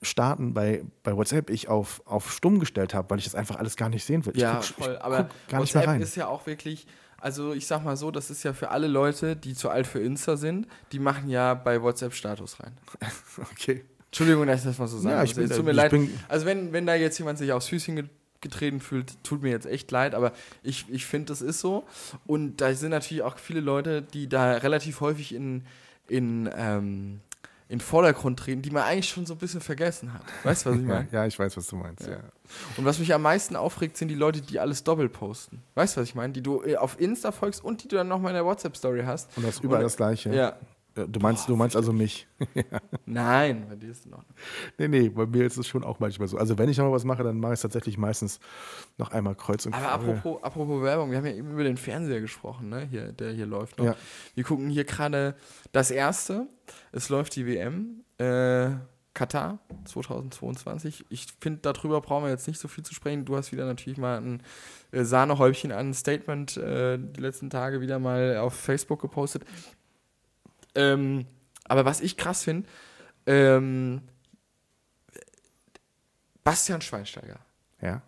[0.01, 3.75] Starten bei, bei WhatsApp ich auf, auf stumm gestellt habe, weil ich das einfach alles
[3.75, 4.37] gar nicht sehen will.
[4.37, 4.93] Ja, guck, voll.
[4.93, 6.87] ich Aber WhatsApp ist ja auch wirklich,
[7.17, 9.99] also ich sag mal so, das ist ja für alle Leute, die zu alt für
[9.99, 12.77] Insta sind, die machen ja bei WhatsApp Status rein.
[13.51, 13.85] okay.
[14.07, 15.15] Entschuldigung, dass ich das mal so sage.
[15.15, 15.93] Ja, ich also, bin- tut mir leid.
[16.27, 18.09] also wenn, wenn da jetzt jemand sich aufs Füßchen
[18.43, 20.31] getreten fühlt, tut mir jetzt echt leid, aber
[20.61, 21.83] ich, ich finde, das ist so.
[22.27, 25.63] Und da sind natürlich auch viele Leute, die da relativ häufig in,
[26.07, 27.21] in, ähm,
[27.69, 30.21] in Vordergrund treten, die man eigentlich schon so ein bisschen vergessen hat.
[30.43, 31.07] Weißt du, was ich Ja, meine?
[31.11, 32.05] ja, ich weiß, was du meinst.
[32.05, 32.17] Ja.
[32.77, 35.63] Und was mich am meisten aufregt, sind die Leute, die alles doppelt posten.
[35.73, 36.33] Weißt du, was ich meine?
[36.33, 39.35] Die du äh, auf Insta folgst und die du dann nochmal in der WhatsApp-Story hast.
[39.37, 40.35] Und das ist überall Und- das Gleiche.
[40.35, 40.55] Ja.
[40.95, 42.27] Ja, Du meinst, du meinst also mich.
[43.05, 44.23] Nein, bei dir ist es noch.
[44.77, 46.37] Nee, nee, bei mir ist es schon auch manchmal so.
[46.37, 48.39] Also wenn ich noch was mache, dann mache ich es tatsächlich meistens
[48.97, 52.21] noch einmal kreuz und Aber apropos, apropos Werbung, wir haben ja eben über den Fernseher
[52.21, 52.85] gesprochen, ne?
[52.85, 53.79] hier, der hier läuft.
[53.79, 53.85] Noch.
[53.85, 53.95] Ja.
[54.35, 55.35] Wir gucken hier gerade
[55.71, 56.47] das erste.
[56.91, 58.03] Es läuft die WM.
[58.19, 58.75] Äh,
[59.13, 61.05] Katar 2022.
[61.09, 63.25] Ich finde, darüber brauchen wir jetzt nicht so viel zu sprechen.
[63.25, 64.41] Du hast wieder natürlich mal ein
[64.91, 69.43] äh, Sahnehäubchen an Statement äh, die letzten Tage wieder mal auf Facebook gepostet.
[70.75, 71.25] Ähm,
[71.65, 72.67] aber was ich krass finde,
[73.25, 74.01] ähm,
[76.43, 77.39] Bastian Schweinsteiger
[77.81, 78.01] Ja.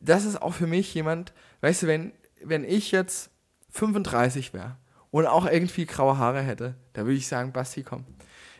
[0.00, 2.12] das ist auch für mich jemand, weißt du, wenn,
[2.42, 3.30] wenn ich jetzt
[3.70, 4.76] 35 wäre
[5.10, 8.04] und auch irgendwie graue Haare hätte, da würde ich sagen, Basti, komm,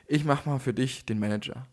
[0.06, 1.66] ich mach mal für dich den Manager.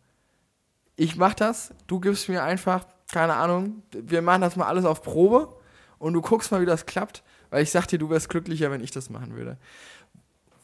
[0.95, 5.01] Ich mach das, du gibst mir einfach, keine Ahnung, wir machen das mal alles auf
[5.01, 5.55] Probe
[5.97, 8.83] und du guckst mal, wie das klappt, weil ich sag dir, du wärst glücklicher, wenn
[8.83, 9.57] ich das machen würde.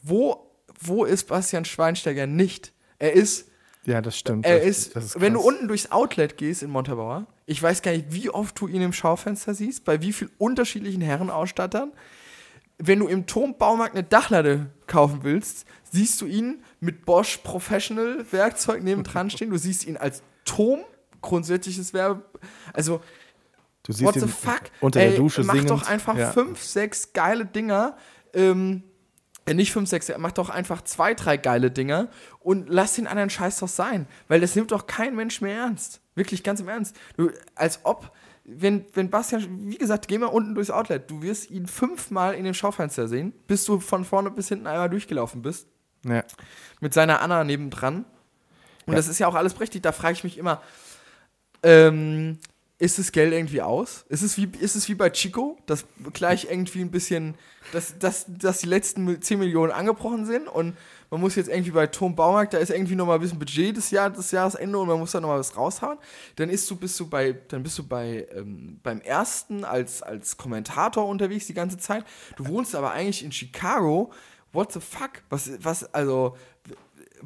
[0.08, 2.72] Wo, wo ist Bastian Schweinsteiger nicht?
[2.98, 3.48] Er ist
[3.84, 4.46] Ja, das stimmt.
[4.46, 7.82] er das, ist, das ist wenn du unten durchs Outlet gehst in Montabaur, ich weiß
[7.82, 11.92] gar nicht, wie oft du ihn im Schaufenster siehst, bei wie vielen unterschiedlichen Herrenausstattern.
[12.78, 18.82] Wenn du im Turmbaumarkt eine Dachlatte kaufen willst, siehst du ihn mit Bosch Professional Werkzeug
[18.82, 19.50] nebendran stehen.
[19.50, 20.80] Du siehst ihn als Turm,
[21.22, 22.22] grundsätzliches Werbe.
[22.74, 23.00] Also,
[23.82, 24.62] du siehst what the ihn fuck?
[24.80, 25.70] unter Ey, der Dusche mach singend.
[25.70, 26.30] doch einfach ja.
[26.32, 27.96] fünf, sechs geile Dinger.
[28.34, 28.95] Ähm, äh,
[29.54, 32.08] nicht fünf, sechs, mach doch einfach zwei, drei geile Dinger
[32.40, 34.06] und lass den anderen Scheiß doch sein.
[34.28, 36.00] Weil das nimmt doch kein Mensch mehr ernst.
[36.14, 36.96] Wirklich ganz im Ernst.
[37.16, 38.10] Du, als ob,
[38.44, 42.44] wenn, wenn Bastian, wie gesagt, geh mal unten durchs Outlet, du wirst ihn fünfmal in
[42.44, 45.68] dem Schaufenster sehen, bis du von vorne bis hinten einmal durchgelaufen bist
[46.04, 46.24] Ja.
[46.80, 48.04] mit seiner Anna nebendran.
[48.86, 48.96] Und Ja.
[48.96, 49.82] das ist ja auch alles prächtig.
[49.82, 50.62] Da frage ich mich immer,
[51.62, 52.38] ähm,
[52.78, 54.04] ist das Geld irgendwie aus?
[54.10, 57.34] Ist es wie, ist es wie bei Chico, dass gleich irgendwie ein bisschen,
[57.72, 60.76] dass, dass, dass die letzten 10 Millionen angebrochen sind und
[61.10, 63.76] man muss jetzt irgendwie bei Tom Baumarkt, da ist irgendwie noch mal ein bisschen Budget
[63.76, 65.98] des, Jahr, des Jahresende und man muss da noch mal was raushauen.
[66.36, 70.36] Dann ist du, bist du bei, dann bist du bei ähm, beim ersten als, als
[70.36, 72.04] Kommentator unterwegs die ganze Zeit.
[72.36, 74.12] Du wohnst aber eigentlich in Chicago.
[74.52, 75.22] What the fuck?
[75.30, 76.36] Was, was, also,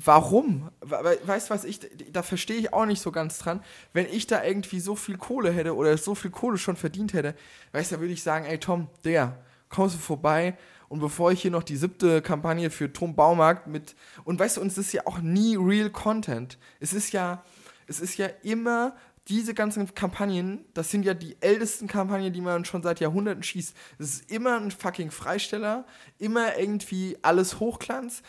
[0.05, 0.70] warum?
[0.80, 1.80] Weißt du was, ich,
[2.12, 3.62] da verstehe ich auch nicht so ganz dran.
[3.92, 7.34] Wenn ich da irgendwie so viel Kohle hätte oder so viel Kohle schon verdient hätte,
[7.72, 9.38] weißt du, da würde ich sagen, ey Tom, der,
[9.68, 10.57] kommst du vorbei
[10.88, 13.94] und bevor ich hier noch die siebte Kampagne für Tom Baumarkt mit,
[14.24, 16.59] und weißt du, und es ist ja auch nie real Content.
[16.80, 17.44] Es ist ja,
[17.86, 18.96] es ist ja immer
[19.28, 23.76] diese ganzen Kampagnen, das sind ja die ältesten Kampagnen, die man schon seit Jahrhunderten schießt.
[23.98, 25.86] Es ist immer ein fucking Freisteller,
[26.18, 28.22] immer irgendwie alles Hochglanz,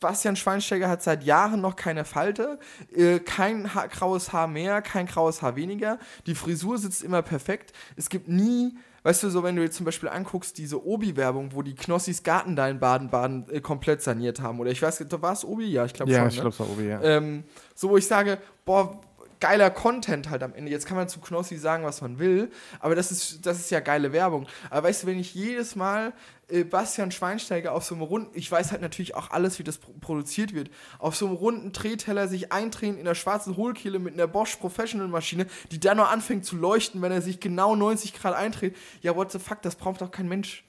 [0.00, 2.58] Bastian Schweinsteiger hat seit Jahren noch keine Falte,
[2.94, 5.98] äh, kein ha graues Haar mehr, kein graues Haar weniger.
[6.26, 7.72] Die Frisur sitzt immer perfekt.
[7.96, 11.62] Es gibt nie, weißt du, so wenn du jetzt zum Beispiel anguckst, diese Obi-Werbung, wo
[11.62, 14.60] die Knossis Gartendein Baden-Baden äh, komplett saniert haben.
[14.60, 15.66] Oder ich weiß, war es Obi?
[15.66, 16.28] Ja, ich glaube ja, schon.
[16.28, 16.40] Ich ne?
[16.42, 17.02] glaube, es war Obi, ja.
[17.02, 17.44] Ähm,
[17.74, 19.00] so, wo ich sage, boah,
[19.40, 20.70] geiler Content halt am Ende.
[20.70, 23.80] Jetzt kann man zu Knossi sagen, was man will, aber das ist, das ist ja
[23.80, 24.46] geile Werbung.
[24.70, 26.12] Aber weißt du, wenn ich jedes Mal
[26.48, 29.78] äh, Bastian Schweinsteiger auf so einem runden, ich weiß halt natürlich auch alles, wie das
[29.78, 34.26] produziert wird, auf so einem runden Drehteller sich eindrehen in der schwarzen Hohlkehle mit einer
[34.26, 38.34] Bosch Professional Maschine, die dann noch anfängt zu leuchten, wenn er sich genau 90 Grad
[38.34, 38.76] eindreht.
[39.02, 40.64] Ja, what the fuck, das braucht doch kein Mensch.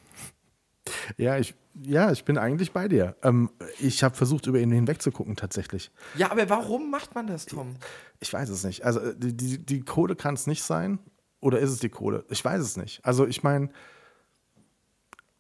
[1.18, 1.54] Ja, ich,
[1.84, 3.16] ja, ich bin eigentlich bei dir.
[3.24, 3.50] Ähm,
[3.80, 5.92] ich habe versucht, über ihn hinwegzugucken, tatsächlich.
[6.16, 7.76] Ja, aber warum macht man das, Tom?
[8.20, 8.86] Ich weiß es nicht.
[8.86, 11.00] Also, die, die, die Kohle kann es nicht sein.
[11.42, 12.26] Oder ist es die Kohle?
[12.30, 13.04] Ich weiß es nicht.
[13.06, 13.70] Also, ich meine,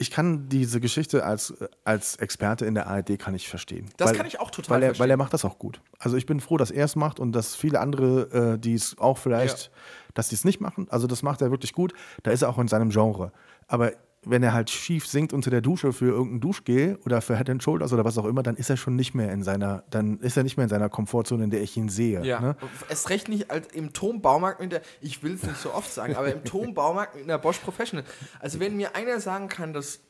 [0.01, 3.89] ich kann diese Geschichte als, als Experte in der ARD kann ich verstehen.
[3.97, 5.03] Das weil, kann ich auch total weil er, verstehen.
[5.03, 5.81] Weil er macht das auch gut.
[5.99, 8.97] Also ich bin froh, dass er es macht und dass viele andere, äh, die es
[8.97, 9.71] auch vielleicht, Ja.
[10.13, 10.87] dass die es nicht machen.
[10.89, 11.93] Also das macht er wirklich gut.
[12.23, 13.33] Da ist er auch in seinem Genre.
[13.67, 13.91] Aber
[14.25, 17.63] wenn er halt schief singt unter der Dusche für irgendein Duschgel oder für Head and
[17.63, 20.35] Shoulders oder was auch immer, dann ist er schon nicht mehr in seiner, dann ist
[20.35, 22.23] er nicht mehr in seiner Komfortzone, in der ich ihn sehe.
[22.25, 22.55] Ja, Ne?
[22.89, 26.15] es recht nicht als im Turmbaumarkt mit der, ich will es nicht so oft sagen,
[26.15, 28.05] aber im Turmbaumarkt mit einer Bosch Professional.
[28.39, 30.01] Also wenn mir einer sagen kann, dass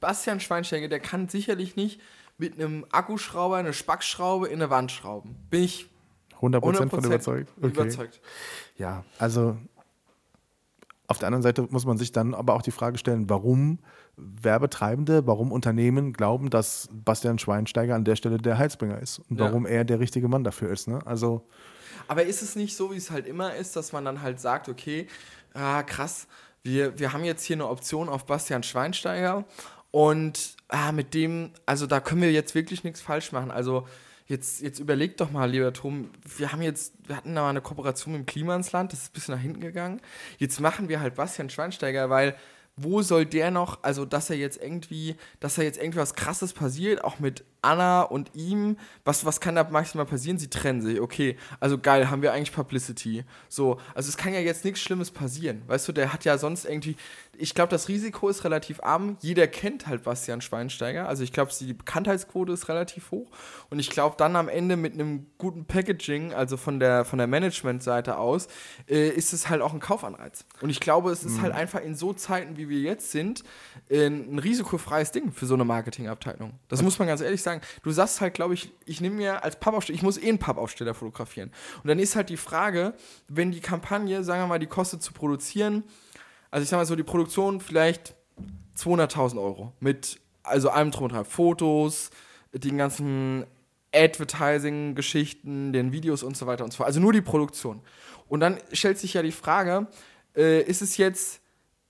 [0.00, 2.00] Bastian Schweinsteiger, der kann sicherlich nicht
[2.38, 5.36] mit einem Akkuschrauber eine Spackschraube in eine Wand schrauben.
[5.50, 5.88] Bin ich
[6.40, 7.52] 100%, von 100% überzeugt.
[7.56, 7.66] Okay.
[7.66, 8.20] überzeugt.
[8.76, 9.56] Ja, also
[11.08, 13.78] auf der anderen Seite muss man sich dann aber auch die Frage stellen, warum
[14.16, 19.46] Werbetreibende, warum Unternehmen glauben, dass Bastian Schweinsteiger an der Stelle der Heilsbringer ist und Ja.
[19.46, 20.88] warum er der richtige Mann dafür ist.
[20.88, 21.00] Ne?
[21.04, 21.46] Also
[22.08, 24.68] Aber ist es nicht so, wie es halt immer ist, dass man dann halt sagt,
[24.68, 25.06] okay,
[25.54, 26.26] ah, krass,
[26.62, 29.44] wir, wir haben jetzt hier eine Option auf Bastian Schweinsteiger
[29.90, 33.50] und ah, mit dem, also da können wir jetzt wirklich nichts falsch machen.
[33.50, 33.86] Also
[34.26, 37.60] jetzt, jetzt überleg doch mal, lieber Tom, wir haben jetzt, wir hatten da mal eine
[37.60, 40.00] Kooperation mit dem Klima ins Land, das ist ein bisschen nach hinten gegangen.
[40.38, 42.36] Jetzt machen wir halt Bastian Schweinsteiger, weil
[42.76, 47.02] wo soll der noch, also dass er jetzt irgendwie, dass da jetzt irgendwas krasses passiert,
[47.04, 50.38] auch mit Anna und ihm, was, was kann da maximal passieren?
[50.38, 53.24] Sie trennen sich, okay, also geil, haben wir eigentlich Publicity.
[53.48, 55.62] So, also es kann ja jetzt nichts Schlimmes passieren.
[55.66, 56.96] Weißt du, der hat ja sonst irgendwie,
[57.36, 59.16] ich glaube, das Risiko ist relativ arm.
[59.20, 61.08] Jeder kennt halt Bastian Schweinsteiger.
[61.08, 63.30] Also ich glaube, die Bekanntheitsquote ist relativ hoch.
[63.68, 67.26] Und ich glaube, dann am Ende mit einem guten Packaging, also von der, von der
[67.26, 68.48] Management-Seite aus,
[68.88, 70.44] äh, ist es halt auch ein Kaufanreiz.
[70.60, 73.42] Und ich glaube, es ist halt einfach in so Zeiten, wie wir jetzt sind,
[73.88, 76.52] äh, ein risikofreies Ding für so eine Marketingabteilung.
[76.68, 77.55] Das muss man ganz ehrlich sagen.
[77.82, 80.94] Du sagst halt, glaube ich, ich nehme mir als Pappaufsteller, ich muss eh einen Pappaufsteller
[80.94, 81.52] fotografieren.
[81.82, 82.94] Und dann ist halt die Frage,
[83.28, 85.84] wenn die Kampagne, sagen wir mal, die kostet zu produzieren,
[86.50, 88.14] also ich sag mal so, die Produktion vielleicht
[88.78, 92.10] 200.000 Euro mit, also allem drum und dran, Fotos,
[92.52, 93.44] den ganzen
[93.94, 96.86] Advertising-Geschichten, den Videos und so weiter und so fort.
[96.86, 97.80] Also nur die Produktion.
[98.28, 99.86] Und dann stellt sich ja die Frage,
[100.36, 101.40] äh, ist es jetzt,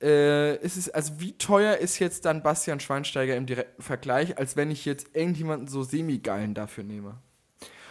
[0.03, 4.57] äh, ist es, also wie teuer ist jetzt dann Bastian Schweinsteiger im direkten Vergleich, als
[4.57, 7.15] wenn ich jetzt irgendjemanden so semi-geilen dafür nehme?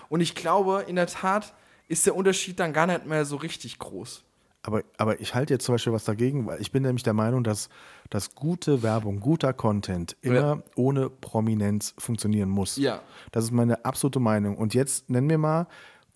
[0.09, 1.53] Und ich glaube, in der Tat
[1.87, 4.23] ist der Unterschied dann gar nicht mehr so richtig groß.
[4.61, 7.43] Aber, aber ich halte jetzt zum Beispiel was dagegen, weil ich bin nämlich der Meinung,
[7.43, 7.69] dass,
[8.09, 10.63] dass gute Werbung, guter Content immer Ja.
[10.75, 12.75] ohne Prominenz funktionieren muss.
[12.77, 13.01] Ja.
[13.31, 14.57] Das ist meine absolute Meinung.
[14.57, 15.67] Und jetzt nenn mir mal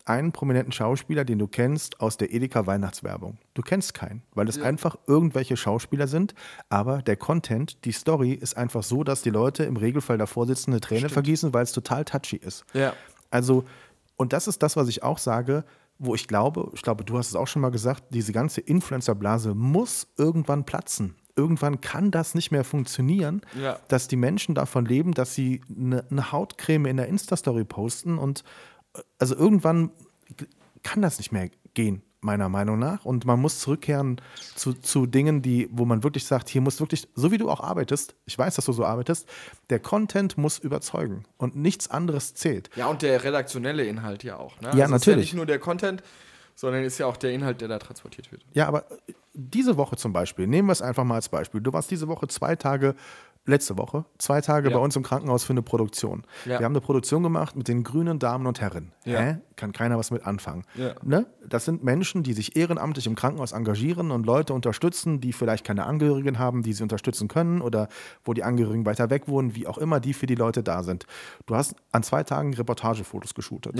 [0.09, 3.37] einen prominenten Schauspieler, den du kennst aus der Edeka Weihnachtswerbung.
[3.53, 6.33] Du kennst keinen, weil es einfach irgendwelche Schauspieler sind,
[6.69, 10.71] aber der Content, die Story ist einfach so, dass die Leute im Regelfall davor sitzen,
[10.71, 12.65] eine Träne vergießen, weil es total touchy ist.
[12.73, 12.93] Ja.
[13.29, 13.63] Also,
[14.17, 15.63] und das ist das, was ich auch sage,
[15.99, 19.53] wo ich glaube, ich glaube, du hast es auch schon mal gesagt, diese ganze Influencer-Blase
[19.53, 21.15] muss irgendwann platzen.
[21.35, 23.77] Irgendwann kann das nicht mehr funktionieren, Ja.
[23.89, 28.43] dass die Menschen davon leben, dass sie eine, eine Hautcreme in der Insta-Story posten und
[29.17, 29.91] also irgendwann
[30.83, 32.01] kann das nicht mehr gehen.
[32.21, 33.05] meiner Meinung nach.
[33.05, 34.19] Und man muss zurückkehren
[34.55, 37.61] zu, zu Dingen, die, wo man wirklich sagt, hier muss wirklich, so wie du auch
[37.61, 39.25] arbeitest, ich weiß, dass du so arbeitest,
[39.69, 42.69] der Content muss überzeugen und nichts anderes zählt.
[42.75, 44.59] Ja, und der redaktionelle Inhalt ja auch.
[44.59, 44.67] Ne?
[44.67, 45.17] Ja, also es Ist ja natürlich.
[45.27, 46.03] nicht nur der Content,
[46.55, 48.45] sondern ist ja auch der Inhalt, der da transportiert wird.
[48.53, 48.83] Ja, aber
[49.33, 51.61] diese Woche zum Beispiel, nehmen wir es einfach mal als Beispiel.
[51.61, 52.95] Du warst diese Woche zwei Tage,
[53.49, 54.77] letzte Woche, zwei Tage Ja.
[54.77, 56.23] bei uns im Krankenhaus für eine Produktion.
[56.45, 56.59] Ja.
[56.59, 58.91] Wir haben eine Produktion gemacht mit den grünen Damen und Herren.
[59.05, 59.19] Ja.
[59.19, 59.37] Hä?
[59.55, 60.63] Kann keiner was mit anfangen.
[60.75, 60.95] Ja.
[61.03, 61.25] Ne?
[61.47, 65.85] Das sind Menschen, die sich ehrenamtlich im Krankenhaus engagieren und Leute unterstützen, die vielleicht keine
[65.85, 67.89] Angehörigen haben, die sie unterstützen können oder
[68.23, 71.05] wo die Angehörigen weiter weg wohnen, wie auch immer, die für die Leute da sind.
[71.45, 73.77] Du hast an zwei Tagen Reportagefotos geshootet.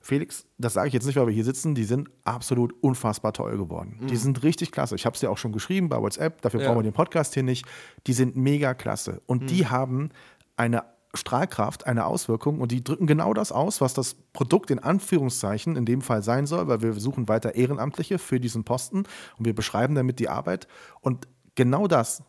[0.00, 3.58] Felix, das sage ich jetzt nicht, weil wir hier sitzen, die sind absolut unfassbar toll
[3.58, 3.98] geworden.
[4.08, 4.94] Die sind richtig klasse.
[4.94, 6.62] Ich habe es dir auch schon geschrieben bei WhatsApp, dafür Mhm.
[6.64, 6.68] Ja.
[6.70, 7.66] brauchen wir den Podcast hier nicht.
[8.06, 9.20] Die sind mega klasse.
[9.26, 9.46] Und Mhm.
[9.48, 10.08] die haben
[10.56, 15.74] eine Strahlkraft, eine Auswirkung und die drücken genau das aus, was das Produkt in Anführungszeichen
[15.76, 18.98] in dem Fall sein soll, weil wir suchen weiter Ehrenamtliche für diesen Posten
[19.36, 20.68] und wir beschreiben damit die Arbeit.
[21.00, 21.26] Und
[21.56, 22.22] genau das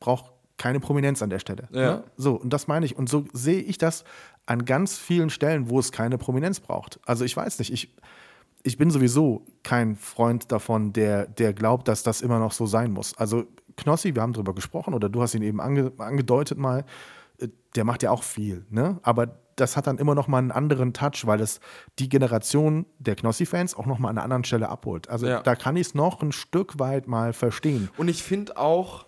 [0.00, 1.68] braucht keine Prominenz an der Stelle.
[1.72, 1.80] Ja.
[1.80, 2.04] Ne?
[2.16, 2.96] So, und das meine ich.
[2.96, 4.04] Und so sehe ich das
[4.46, 7.00] an ganz vielen Stellen, wo es keine Prominenz braucht.
[7.06, 7.94] Also ich weiß nicht, ich,
[8.62, 12.92] ich bin sowieso kein Freund davon, der, der glaubt, dass das immer noch so sein
[12.92, 13.16] muss.
[13.16, 13.44] Also
[13.76, 16.84] Knossi, wir haben darüber gesprochen, oder du hast ihn eben ange, angedeutet mal,
[17.38, 18.98] äh, der macht ja auch viel, ne?
[19.02, 21.58] Aber das hat dann immer noch mal einen anderen Touch, weil es
[21.98, 25.08] die Generation der Knossi-Fans auch noch mal an einer anderen Stelle abholt.
[25.08, 25.42] Also Ja.
[25.42, 27.88] da kann ich es noch ein Stück weit mal verstehen.
[27.96, 29.06] Und ich finde auch,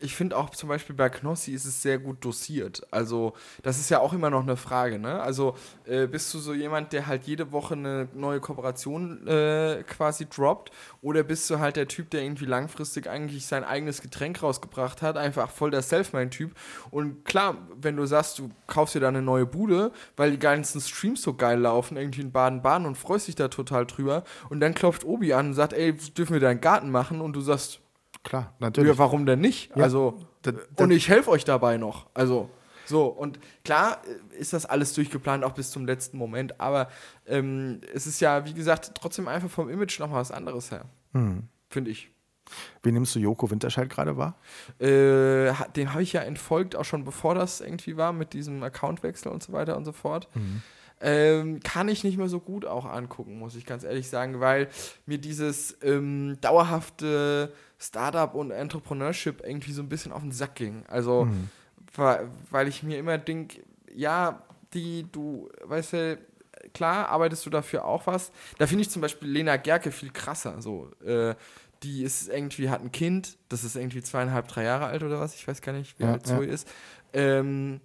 [0.00, 2.86] ich finde auch zum Beispiel bei Knossi ist es sehr gut dosiert.
[2.90, 5.20] Also, das ist ja auch immer noch eine Frage, ne?
[5.20, 10.26] Also, äh, bist du so jemand, der halt jede Woche eine neue Kooperation äh, quasi
[10.26, 10.70] droppt?
[11.02, 15.18] Oder bist du halt der Typ, der irgendwie langfristig eigentlich sein eigenes Getränk rausgebracht hat?
[15.18, 16.52] Einfach voll der Selfmade-Typ.
[16.90, 20.80] Und klar, wenn du sagst, du kaufst dir da eine neue Bude, weil die ganzen
[20.80, 24.24] Streams so geil laufen, irgendwie in Baden-Baden und freust dich da total drüber.
[24.48, 27.20] Und dann klopft Obi an und sagt, ey, dürfen wir deinen Garten machen?
[27.20, 27.80] Und du sagst,
[28.22, 28.90] Klar, natürlich.
[28.92, 29.70] ja, warum denn nicht?
[29.74, 32.06] Ja, also, da- da- und ich helfe euch dabei noch.
[32.14, 32.50] Also,
[32.84, 34.02] so, und klar
[34.32, 36.88] äh, ist das alles durchgeplant, auch bis zum letzten Moment, aber
[37.26, 40.84] ähm, es ist ja, wie gesagt, trotzdem einfach vom Image noch was anderes her.
[41.12, 41.44] Hm.
[41.68, 42.10] Finde ich.
[42.82, 44.34] Wie nimmst du Joko Winterscheid gerade wahr?
[44.80, 49.30] Äh, den habe ich ja entfolgt, auch schon bevor das irgendwie war, mit diesem Accountwechsel
[49.30, 50.28] und so weiter und so fort.
[51.00, 54.68] Ähm, kann ich nicht mehr so gut auch angucken, muss ich ganz ehrlich sagen, weil
[55.06, 60.84] mir dieses ähm, dauerhafte Startup und Entrepreneurship irgendwie so ein bisschen auf den Sack ging.
[60.86, 61.28] Also,
[61.94, 63.62] weil, weil ich mir immer denke,
[63.94, 64.42] ja,
[64.74, 66.18] die, du, weißt du,
[66.74, 68.32] klar arbeitest du dafür auch was.
[68.58, 70.60] Da finde ich zum Beispiel Lena Gerke viel krasser.
[70.60, 71.34] So, äh,
[71.82, 75.34] die ist irgendwie, hat ein Kind, das ist irgendwie zweieinhalb, drei Jahre alt oder was,
[75.34, 76.36] ich weiß gar nicht, wie Ja, alt ja.
[76.36, 76.68] Zoe ist.
[77.14, 77.80] Ähm,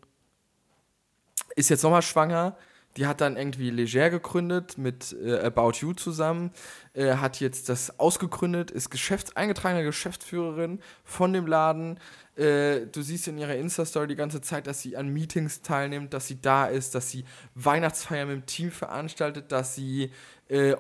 [1.56, 2.58] ist jetzt nochmal schwanger.
[2.98, 6.52] Die hat dann irgendwie Leger gegründet mit äh, About You zusammen,
[6.94, 12.00] äh, hat jetzt das ausgegründet, ist Geschäfts eingetragene Geschäftsführerin von dem Laden.
[12.38, 16.28] Äh, du siehst in ihrer Insta-Story die ganze Zeit, dass sie an Meetings teilnimmt, dass
[16.28, 20.12] sie da ist, dass sie Weihnachtsfeiern mit dem Team veranstaltet, dass sie,
[20.48, 20.76] äh,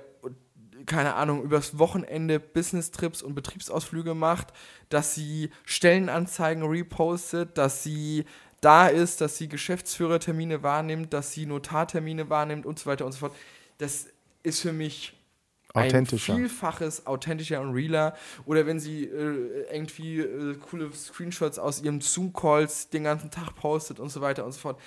[0.86, 4.54] keine Ahnung, übers Wochenende Business-Trips und Betriebsausflüge macht,
[4.90, 8.26] dass sie Stellenanzeigen repostet, dass sie
[8.66, 13.20] da ist, dass sie Geschäftsführertermine wahrnimmt, dass sie Notartermine wahrnimmt und so weiter und so
[13.20, 13.36] fort.
[13.78, 14.08] Das
[14.42, 15.14] ist für mich
[15.74, 18.16] ein vielfaches authentischer und realer.
[18.46, 24.00] Oder wenn sie äh, irgendwie äh, coole Screenshots aus ihren Zoom-Calls den ganzen Tag postet
[24.00, 24.80] und so weiter und so fort.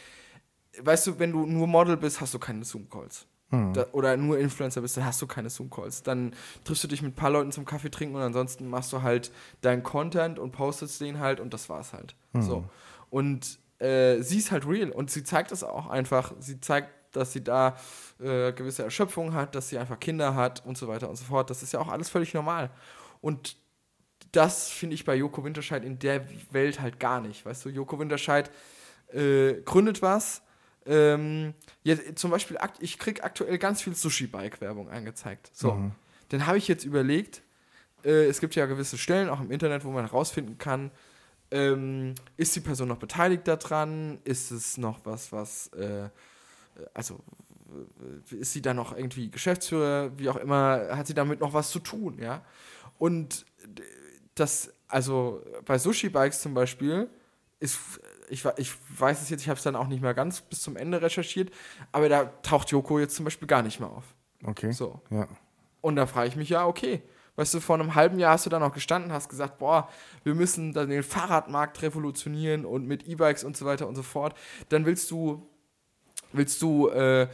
[0.80, 3.26] Weißt du, wenn du nur Model bist, hast du keine Zoom-Calls.
[3.50, 6.02] Da, oder nur Influencer bist, dann hast du keine Zoom-Calls.
[6.02, 9.02] Dann triffst du dich mit ein paar Leuten zum Kaffee trinken und ansonsten machst du
[9.02, 9.30] halt
[9.62, 12.14] deinen Content und postest den halt und das war's halt.
[12.34, 12.64] So.
[13.08, 16.32] Und äh, sie ist halt real und sie zeigt es auch einfach.
[16.40, 17.76] Sie zeigt, dass sie da
[18.20, 21.50] äh, gewisse Erschöpfung hat, dass sie einfach Kinder hat und so weiter und so fort.
[21.50, 22.70] Das ist ja auch alles völlig normal.
[23.20, 23.56] Und
[24.32, 27.46] das finde ich bei Joko Winterscheid in der Welt halt gar nicht.
[27.46, 28.50] Weißt du, Joko Winterscheid
[29.12, 30.42] äh, gründet was.
[30.84, 35.50] Ähm, jetzt, zum Beispiel, ich kriege aktuell ganz viel Sushi-Bike-Werbung angezeigt.
[35.52, 35.90] So,
[36.30, 37.42] dann habe ich jetzt überlegt,
[38.04, 40.90] äh, es gibt ja gewisse Stellen auch im Internet, wo man herausfinden kann,
[41.50, 44.18] ähm, ist die Person noch beteiligt daran?
[44.24, 46.08] Ist es noch was, was, äh,
[46.94, 47.20] also
[48.30, 51.80] ist sie da noch irgendwie Geschäftsführer, wie auch immer, hat sie damit noch was zu
[51.80, 52.44] tun, ja?
[52.98, 53.44] Und
[54.34, 57.10] das, also bei Sushi Bikes zum Beispiel,
[57.60, 57.78] ist,
[58.28, 60.76] ich, ich weiß es jetzt, ich habe es dann auch nicht mehr ganz bis zum
[60.76, 61.52] Ende recherchiert,
[61.92, 64.04] aber da taucht Joko jetzt zum Beispiel gar nicht mehr auf.
[64.44, 64.72] Okay.
[64.72, 65.00] So.
[65.10, 65.28] Ja.
[65.80, 67.02] Und da frage ich mich, ja, okay.
[67.38, 69.88] Weißt du, vor einem halben Jahr hast du da noch gestanden, hast gesagt, boah,
[70.24, 74.36] wir müssen dann den Fahrradmarkt revolutionieren und mit E-Bikes und so weiter und so fort.
[74.70, 75.48] Dann willst du,
[76.32, 77.28] willst du äh,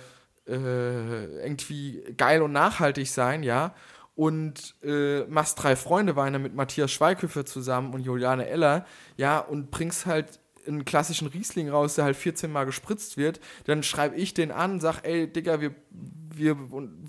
[0.46, 3.72] äh, irgendwie geil und nachhaltig sein, ja.
[4.14, 8.84] und äh, machst drei Freunde Weine mit Matthias Schweighöfer zusammen und Juliane Eller,
[9.16, 13.82] ja, und bringst halt einen klassischen Riesling raus, der halt 14 Mal gespritzt wird, dann
[13.82, 16.56] schreibe ich den an, sag, ey, Digga, wir, wir,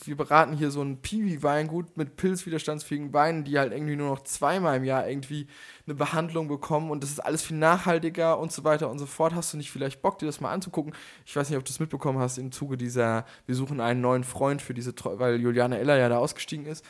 [0.05, 4.77] wir beraten hier so ein Piwi-Weingut mit pilzwiderstandsfähigen Weinen, die halt irgendwie nur noch zweimal
[4.77, 5.47] im Jahr irgendwie
[5.85, 9.33] eine Behandlung bekommen und das ist alles viel nachhaltiger und so weiter und so fort.
[9.33, 10.93] Hast du nicht vielleicht Bock, dir das mal anzugucken?
[11.25, 14.23] Ich weiß nicht, ob du es mitbekommen hast im Zuge dieser, wir suchen einen neuen
[14.23, 16.85] Freund für diese, weil Juliane Eller ja da ausgestiegen ist.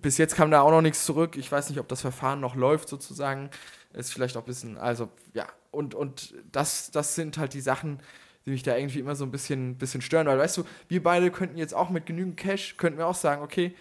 [0.00, 1.36] Bis jetzt kam da auch noch nichts zurück.
[1.36, 3.50] Ich weiß nicht, ob das Verfahren noch läuft sozusagen.
[3.94, 8.00] Ist vielleicht auch ein bisschen, also ja, und, und das, das sind halt die Sachen,
[8.46, 10.26] die mich da irgendwie immer so ein bisschen, bisschen stören.
[10.26, 13.42] Weil, weißt du, wir beide könnten jetzt auch mit genügend Cash, könnten wir auch sagen,
[13.42, 13.74] okay,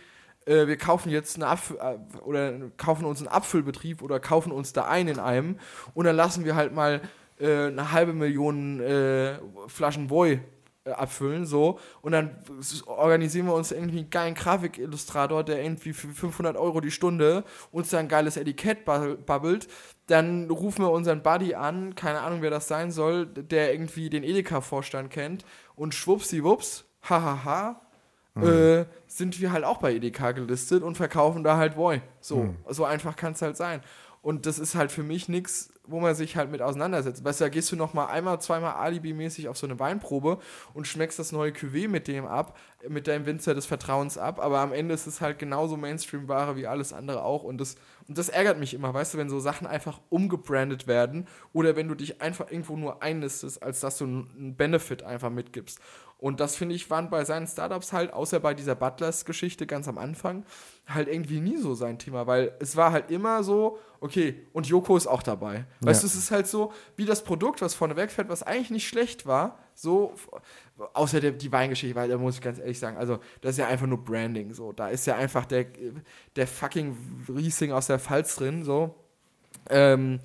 [0.46, 4.74] äh, wir kaufen jetzt eine Apfel, äh, oder kaufen uns einen Apfelbetrieb oder kaufen uns
[4.74, 5.60] da ein in einem
[5.94, 7.02] und dann lassen wir halt mal
[7.40, 10.40] äh, eine halbe Million äh, Flaschen Boy
[10.86, 11.80] abfüllen, so.
[12.02, 12.38] Und dann
[12.86, 17.90] organisieren wir uns irgendwie einen geilen Grafikillustrator, der irgendwie für 500 Euro die Stunde uns
[17.90, 19.68] da ein geiles Etikett babbelt.
[20.08, 24.24] Dann rufen wir unseren Buddy an, keine Ahnung, wer das sein soll, der irgendwie den
[24.24, 25.46] Edeka-Vorstand kennt.
[25.76, 27.82] Und schwuppsiwupps, hahaha,
[28.34, 28.44] mhm.
[28.44, 32.02] äh, sind wir halt auch bei Edeka gelistet und verkaufen da halt Boy.
[32.20, 32.58] So, mhm.
[32.70, 33.82] so einfach kann es halt sein.
[34.22, 37.24] Und das ist halt für mich nichts, wo man sich halt mit auseinandersetzt.
[37.26, 40.40] Da gehst du noch mal einmal, zweimal Alibi-mäßig auf so eine Weinprobe
[40.74, 42.58] und schmeckst das neue Cuvée mit dem ab,
[42.88, 46.68] mit deinem Winzer des Vertrauens ab, aber am Ende ist es halt genauso Mainstream-Ware wie
[46.68, 47.76] alles andere auch und das,
[48.08, 51.88] und das ärgert mich immer, weißt du, wenn so Sachen einfach umgebrandet werden oder wenn
[51.88, 55.80] du dich einfach irgendwo nur einlistest, als dass du einen Benefit einfach mitgibst.
[56.22, 59.98] Und das finde ich, waren bei seinen Startups halt, außer bei dieser Butlers-Geschichte ganz am
[59.98, 60.46] Anfang,
[60.86, 64.96] halt irgendwie nie so sein Thema, weil es war halt immer so, okay, und Joko
[64.96, 65.66] ist auch dabei.
[65.80, 66.08] Weißt ja.
[66.08, 69.26] du, es ist halt so, wie das Produkt, was vorne wegfährt, was eigentlich nicht schlecht
[69.26, 70.14] war, so,
[70.94, 73.68] außer der, die Weingeschichte, weil da muss ich ganz ehrlich sagen, also das ist ja
[73.68, 75.66] einfach nur Branding, so, da ist ja einfach der,
[76.36, 78.94] der fucking Riesling aus der Pfalz drin, so.
[79.72, 80.20] Ähm,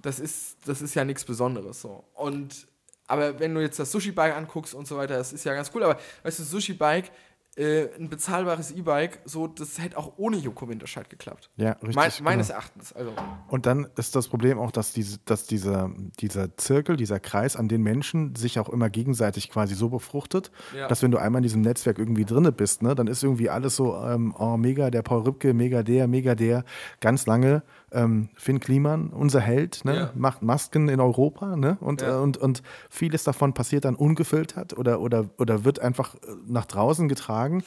[0.00, 2.04] das ist, das ist ja nichts Besonderes, so.
[2.14, 2.66] Und
[3.06, 5.82] aber wenn du jetzt das Sushi-Bike anguckst und so weiter, das ist ja ganz cool.
[5.82, 7.10] Aber weißt du, Sushi-Bike,
[7.56, 11.50] äh, ein bezahlbares E-Bike, so, das hätte auch ohne Joko Winterscheid geklappt.
[11.56, 11.94] Ja, richtig.
[11.94, 12.58] Me meines genau.
[12.58, 12.92] Erachtens.
[12.92, 13.12] Also.
[13.48, 17.68] Und dann ist das Problem auch, dass, diese, dass dieser, dieser Zirkel, dieser Kreis an
[17.68, 20.88] den Menschen sich auch immer gegenseitig quasi so befruchtet, ja.
[20.88, 23.76] dass wenn du einmal in diesem Netzwerk irgendwie drinne bist, ne, dann ist irgendwie alles
[23.76, 26.64] so, ähm, oh, mega der Paul Rübke, mega der, mega der,
[27.00, 30.10] ganz lange ähm, Finn Kliman, unser Held, ne, ja.
[30.14, 32.16] macht Masken in Europa ne, und, ja.
[32.16, 36.66] äh, und, und vieles davon passiert dann ungefiltert oder, oder, oder wird einfach äh, nach
[36.66, 37.62] draußen getragen.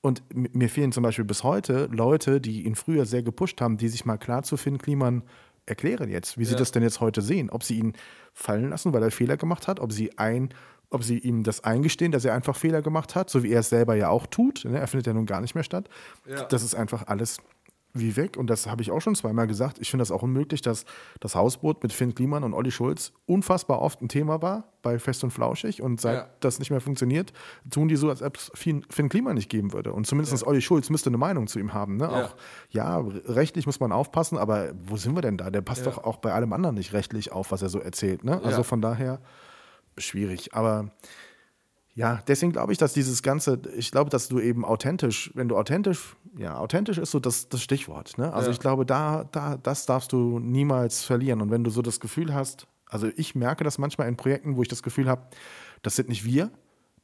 [0.00, 3.88] Und mir fehlen zum Beispiel bis heute Leute, die ihn früher sehr gepusht haben, die
[3.88, 5.22] sich mal klar zu Finn Kliman
[5.64, 6.50] erklären jetzt, wie ja.
[6.50, 7.50] sie das denn jetzt heute sehen.
[7.50, 7.92] Ob sie ihn
[8.32, 10.52] fallen lassen, weil er Fehler gemacht hat, ob sie ein
[10.90, 13.70] ob sie ihm das eingestehen, dass er einfach Fehler gemacht hat, so wie er es
[13.70, 14.66] selber ja auch tut.
[14.66, 14.78] Ne?
[14.78, 15.88] Er findet ja nun gar nicht mehr statt.
[16.26, 16.44] Ja.
[16.44, 17.38] Das ist einfach alles
[17.94, 18.36] wie weg.
[18.36, 19.78] Und das habe ich auch schon zweimal gesagt.
[19.78, 20.84] Ich finde das auch unmöglich, dass
[21.20, 25.22] das Hausboot mit Finn Kliman und Olli Schulz unfassbar oft ein Thema war bei Fest
[25.24, 25.82] und Flauschig.
[25.82, 26.28] Und seit ja.
[26.40, 27.32] das nicht mehr funktioniert,
[27.70, 29.92] tun die so, als ob es Finn, Finn Kliman nicht geben würde.
[29.92, 30.48] Und zumindest ja.
[30.48, 31.96] Olli Schulz müsste eine Meinung zu ihm haben.
[31.96, 32.04] Ne?
[32.04, 32.24] Ja.
[32.24, 32.36] Auch,
[32.70, 35.50] ja, rechtlich muss man aufpassen, aber wo sind wir denn da?
[35.50, 38.24] Der passt doch auch bei allem anderen nicht rechtlich auf, was er so erzählt.
[38.24, 38.40] Ne?
[38.42, 39.20] Also von daher
[39.98, 40.54] schwierig.
[40.54, 40.90] Aber
[41.94, 45.56] ja, deswegen glaube ich, dass dieses Ganze, ich glaube, dass du eben authentisch, wenn du
[45.58, 48.16] authentisch, ja, authentisch ist so das, das Stichwort.
[48.18, 48.32] Ne?
[48.32, 48.52] Also ja.
[48.52, 51.40] ich glaube, da, da, das darfst du niemals verlieren.
[51.40, 54.62] Und wenn du so das Gefühl hast, also ich merke das manchmal in Projekten, wo
[54.62, 55.22] ich das Gefühl habe,
[55.82, 56.50] das sind nicht wir,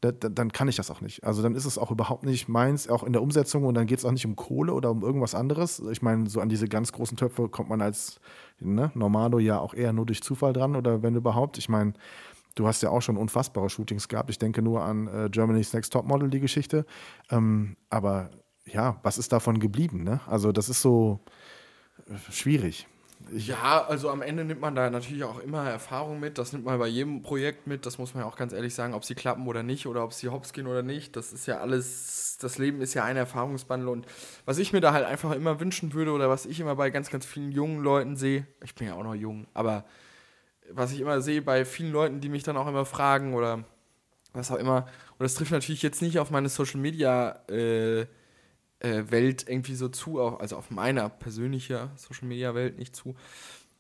[0.00, 1.24] da, da, dann kann ich das auch nicht.
[1.24, 3.98] Also dann ist es auch überhaupt nicht meins, auch in der Umsetzung und dann geht
[3.98, 5.82] es auch nicht um Kohle oder um irgendwas anderes.
[5.90, 8.20] Ich meine, so an diese ganz großen Töpfe kommt man als
[8.60, 11.58] ne, Normalo ja auch eher nur durch Zufall dran oder wenn überhaupt.
[11.58, 11.94] Ich meine,
[12.54, 14.30] Du hast ja auch schon unfassbare Shootings gehabt.
[14.30, 16.86] Ich denke nur an äh, Germany's Next Topmodel, die Geschichte.
[17.30, 18.30] Ähm, aber
[18.72, 20.04] ja, was ist davon geblieben?
[20.04, 20.20] Ne?
[20.26, 21.20] Also, das ist so
[22.06, 22.86] äh, schwierig.
[23.32, 26.38] Ich ja, also am Ende nimmt man da natürlich auch immer Erfahrung mit.
[26.38, 27.84] Das nimmt man bei jedem Projekt mit.
[27.84, 30.12] Das muss man ja auch ganz ehrlich sagen, ob sie klappen oder nicht oder ob
[30.12, 31.16] sie hops gehen oder nicht.
[31.16, 33.88] Das ist ja alles, das Leben ist ja ein Erfahrungsbandel.
[33.88, 34.06] Und
[34.44, 37.10] was ich mir da halt einfach immer wünschen würde oder was ich immer bei ganz,
[37.10, 39.84] ganz vielen jungen Leuten sehe, ich bin ja auch noch jung, aber
[40.70, 43.64] was ich immer sehe bei vielen Leuten, die mich dann auch immer fragen oder
[44.32, 44.86] was auch immer.
[45.18, 48.06] Und das trifft natürlich jetzt nicht auf meine Social Media äh,
[48.80, 53.16] Welt irgendwie so zu, also auf meiner persönlichen Social Media Welt nicht zu.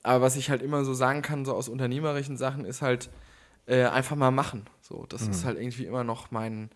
[0.02, 3.10] Aber was ich halt immer so sagen kann, so aus unternehmerischen Sachen, ist halt
[3.66, 4.66] äh, einfach mal machen.
[4.80, 5.30] So, das mhm.
[5.30, 6.70] ist halt irgendwie immer noch mein,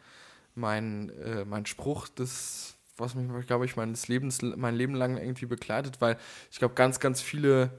[0.55, 5.47] mein, äh, mein Spruch, das, was mich, glaube ich, meines Lebens, mein Leben lang irgendwie
[5.47, 6.18] begleitet, weil
[6.51, 7.70] ich glaube, ganz, ganz viele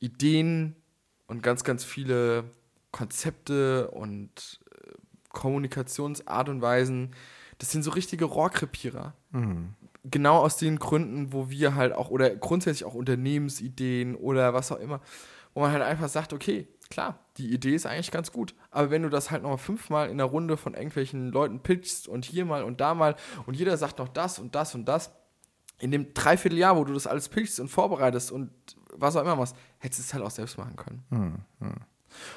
[0.00, 0.76] Ideen,
[1.32, 2.44] und ganz, ganz viele
[2.90, 4.92] Konzepte und äh,
[5.30, 7.14] Kommunikationsart und Weisen,
[7.62, 9.14] das sind so richtige Rohrkrepierer.
[9.30, 9.74] Mhm.
[10.02, 14.80] genau aus den Gründen, wo wir halt auch, oder grundsätzlich auch Unternehmensideen oder was auch
[14.80, 15.00] immer,
[15.54, 19.04] wo man halt einfach sagt, okay, klar, die Idee ist eigentlich ganz gut, aber wenn
[19.04, 22.64] du das halt nochmal fünfmal in der Runde von irgendwelchen Leuten pitchst und hier mal
[22.64, 23.14] und da mal
[23.46, 25.12] und jeder sagt noch das und das und das,
[25.78, 28.50] in dem Dreivierteljahr, wo du das alles pitchst und vorbereitest und
[28.92, 31.04] was auch immer machst, hättest du es halt auch selbst machen können.
[31.60, 31.74] Hm,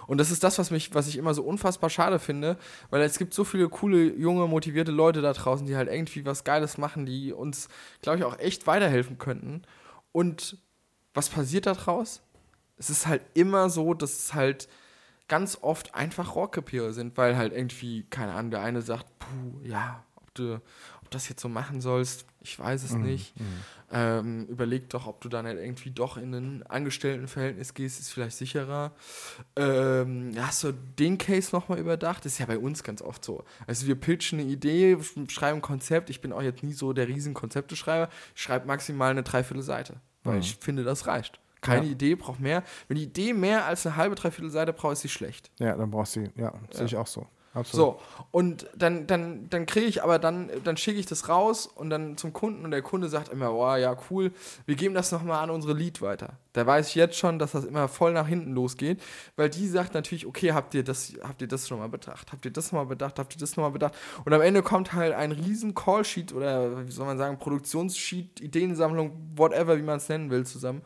[0.08, 2.58] Und das ist das, was mich, was ich immer so unfassbar schade finde,
[2.90, 6.44] weil es gibt so viele coole, junge, motivierte Leute da draußen, die halt irgendwie was
[6.44, 7.68] Geiles machen, die uns,
[8.02, 9.64] glaube ich, auch echt weiterhelfen könnten.
[10.12, 10.58] Und
[11.14, 12.22] was passiert da draus?
[12.78, 14.68] Es ist halt immer so, dass es halt
[15.28, 20.04] ganz oft einfach Rohrkrepierer sind, weil halt irgendwie, keine Ahnung, der eine sagt, puh, ja,
[20.16, 20.62] ob du,
[21.02, 23.34] ob das jetzt so machen sollst, ich weiß es nicht.
[23.98, 28.36] Ähm, überleg doch, ob du dann halt irgendwie doch in ein Angestelltenverhältnis gehst, ist vielleicht
[28.36, 28.92] sicherer.
[29.56, 32.26] Ähm, hast du den Case nochmal überdacht?
[32.26, 33.46] Das ist ja bei uns ganz oft so.
[33.68, 34.98] Also wir pitchen eine Idee,
[35.30, 36.10] schreiben ein Konzept.
[36.10, 38.10] Ich bin auch jetzt nie so der riesen Konzepteschreiber.
[38.36, 41.40] Ich schreibe maximal eine Dreiviertelseite, weil ich finde, das reicht.
[41.62, 41.92] Keine Ja.
[41.94, 42.64] Idee braucht mehr.
[42.88, 45.50] Wenn die Idee mehr als eine halbe, dreiviertel Seite braucht, ist sie schlecht.
[45.60, 47.28] Ja, dann brauchst du, ja, sehe ich auch so.
[47.56, 48.00] Absolut.
[48.00, 48.02] So,
[48.32, 52.18] und dann, dann, dann kriege ich aber dann, dann schicke ich das raus und dann
[52.18, 54.34] zum Kunden und der Kunde sagt immer, oh ja, cool,
[54.66, 56.34] wir geben das nochmal an unsere Lead weiter.
[56.52, 59.02] Da weiß ich jetzt schon, dass das immer voll nach hinten losgeht,
[59.38, 62.34] weil die sagt natürlich, okay, habt ihr das, habt ihr das schon mal bedacht?
[62.34, 63.20] Habt ihr das nochmal bedacht?
[63.20, 63.94] Habt ihr das nochmal bedacht?
[64.26, 69.14] Und am Ende kommt halt ein riesen Callsheet oder wie soll man sagen, Produktionssheet, Ideensammlung,
[69.38, 70.82] whatever, wie man es nennen will, zusammen.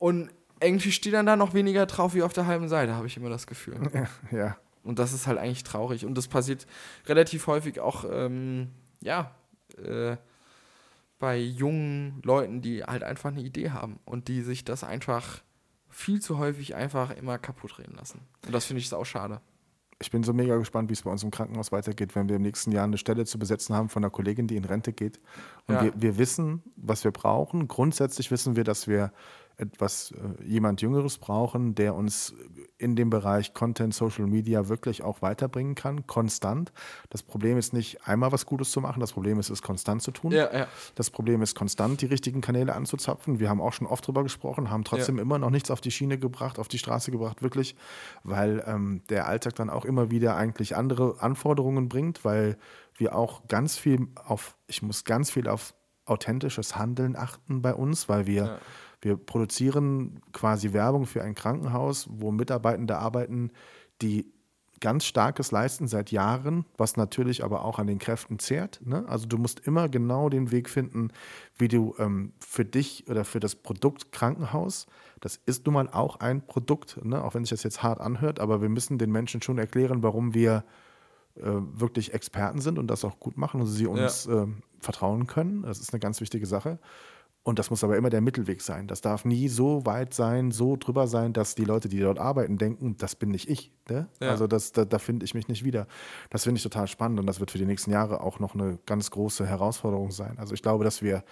[0.00, 0.30] Und
[0.60, 3.30] irgendwie steht dann da noch weniger drauf wie auf der halben Seite, habe ich immer
[3.30, 3.76] das Gefühl.
[4.32, 6.04] Ja, Und das ist halt eigentlich traurig.
[6.06, 6.66] Und das passiert
[7.06, 8.68] relativ häufig auch, ähm,
[9.02, 9.34] ja,
[9.82, 10.16] äh,
[11.18, 15.42] bei jungen Leuten, die halt einfach eine Idee haben und die sich das einfach
[15.88, 18.20] viel zu häufig einfach immer kaputt reden lassen.
[18.44, 19.40] Und das finde ich auch schade.
[20.00, 22.42] ich bin so mega gespannt, wie es bei uns im Krankenhaus weitergeht, wenn wir im
[22.42, 25.20] nächsten Jahr eine Stelle zu besetzen haben von einer Kollegin, die in Rente geht.
[25.66, 25.84] Und Ja.
[25.84, 27.68] wir, wir wissen, was wir brauchen.
[27.68, 29.12] Grundsätzlich wissen wir, dass wir
[29.56, 32.34] etwas, äh, jemand Jüngeres brauchen, der uns
[32.78, 36.72] in dem Bereich Content, Social Media wirklich auch weiterbringen kann, konstant.
[37.10, 40.10] Das Problem ist nicht einmal was Gutes zu machen, das Problem ist, es konstant zu
[40.10, 40.32] tun.
[40.32, 40.66] Ja, ja.
[40.94, 43.38] Das Problem ist, konstant die richtigen Kanäle anzuzapfen.
[43.38, 46.18] Wir haben auch schon oft drüber gesprochen, haben trotzdem immer noch nichts auf die Schiene
[46.18, 47.76] gebracht, auf die Straße gebracht, wirklich,
[48.22, 52.56] weil ähm, der Alltag dann auch immer wieder eigentlich andere Anforderungen bringt, weil
[52.96, 55.74] wir auch ganz viel auf, ich muss ganz viel auf
[56.06, 58.58] authentisches Handeln achten bei uns, weil wir, Ja.
[59.04, 63.50] Wir produzieren quasi Werbung für ein Krankenhaus, wo Mitarbeitende arbeiten,
[64.00, 64.32] die
[64.80, 68.80] ganz starkes leisten seit Jahren, was natürlich aber auch an den Kräften zehrt.
[68.84, 69.04] Ne?
[69.08, 71.08] Also du musst immer genau den Weg finden,
[71.56, 74.86] wie du ähm, für dich oder für das Produkt Krankenhaus,
[75.20, 77.22] das ist nun mal auch ein Produkt, ne?
[77.22, 80.34] auch wenn sich das jetzt hart anhört, aber wir müssen den Menschen schon erklären, warum
[80.34, 80.64] wir
[81.36, 85.62] äh, wirklich Experten sind und das auch gut machen und sie uns ähm, vertrauen können.
[85.62, 86.78] Das ist eine ganz wichtige Sache.
[87.44, 88.88] Und das muss aber immer der Mittelweg sein.
[88.88, 92.56] Das darf nie so weit sein, so drüber sein, dass die Leute, die dort arbeiten,
[92.56, 93.70] denken, das bin nicht ich.
[93.90, 94.08] Ne?
[94.20, 94.30] Ja.
[94.30, 95.86] Also das, da, da finde ich mich nicht wieder.
[96.30, 98.78] Das finde ich total spannend und das wird für die nächsten Jahre auch noch eine
[98.86, 100.38] ganz große Herausforderung sein.
[100.38, 101.22] Also ich glaube, dass wir,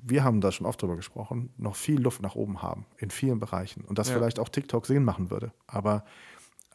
[0.00, 3.40] wir haben da schon oft drüber gesprochen, noch viel Luft nach oben haben in vielen
[3.40, 4.14] Bereichen und dass Ja.
[4.14, 5.52] vielleicht auch TikTok Sinn machen würde.
[5.66, 6.04] Aber,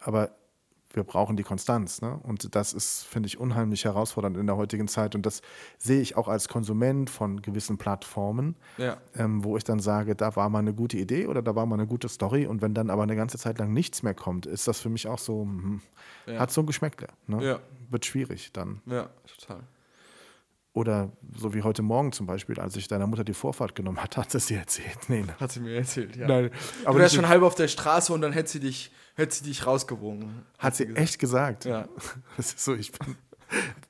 [0.01, 0.31] aber
[0.93, 2.01] wir brauchen die Konstanz.
[2.01, 2.19] Ne?
[2.23, 5.13] Und das ist, finde ich, unheimlich herausfordernd in der heutigen Zeit.
[5.15, 5.41] Und das
[5.77, 8.97] sehe ich auch als Konsument von gewissen Plattformen, Ja.
[9.15, 11.75] ähm, wo ich dann sage, da war mal eine gute Idee oder da war mal
[11.75, 12.47] eine gute Story.
[12.47, 15.07] Und wenn dann aber eine ganze Zeit lang nichts mehr kommt, ist das für mich
[15.07, 15.81] auch so, hm,
[16.25, 16.39] Ja.
[16.39, 17.07] hat so ein Geschmäckle.
[17.27, 17.43] Ne?
[17.45, 17.59] Ja.
[17.89, 18.81] Wird schwierig dann.
[18.85, 19.61] Ja, total.
[20.73, 24.17] Oder so wie heute Morgen zum Beispiel, als ich deiner Mutter die Vorfahrt genommen hat,
[24.17, 24.97] hat sie sie erzählt.
[25.09, 25.35] Nee, ne.
[25.39, 26.27] Hat sie mir erzählt, ja.
[26.27, 26.51] Nein,
[26.85, 29.45] Aber du wärst schon halb auf der Straße und dann hätte sie dich, hätte sie
[29.45, 30.43] dich rausgewogen.
[30.59, 31.01] hat sie gesagt.
[31.03, 31.65] echt gesagt.
[31.65, 31.87] Ja.
[32.37, 33.15] Das ist so, ich bin.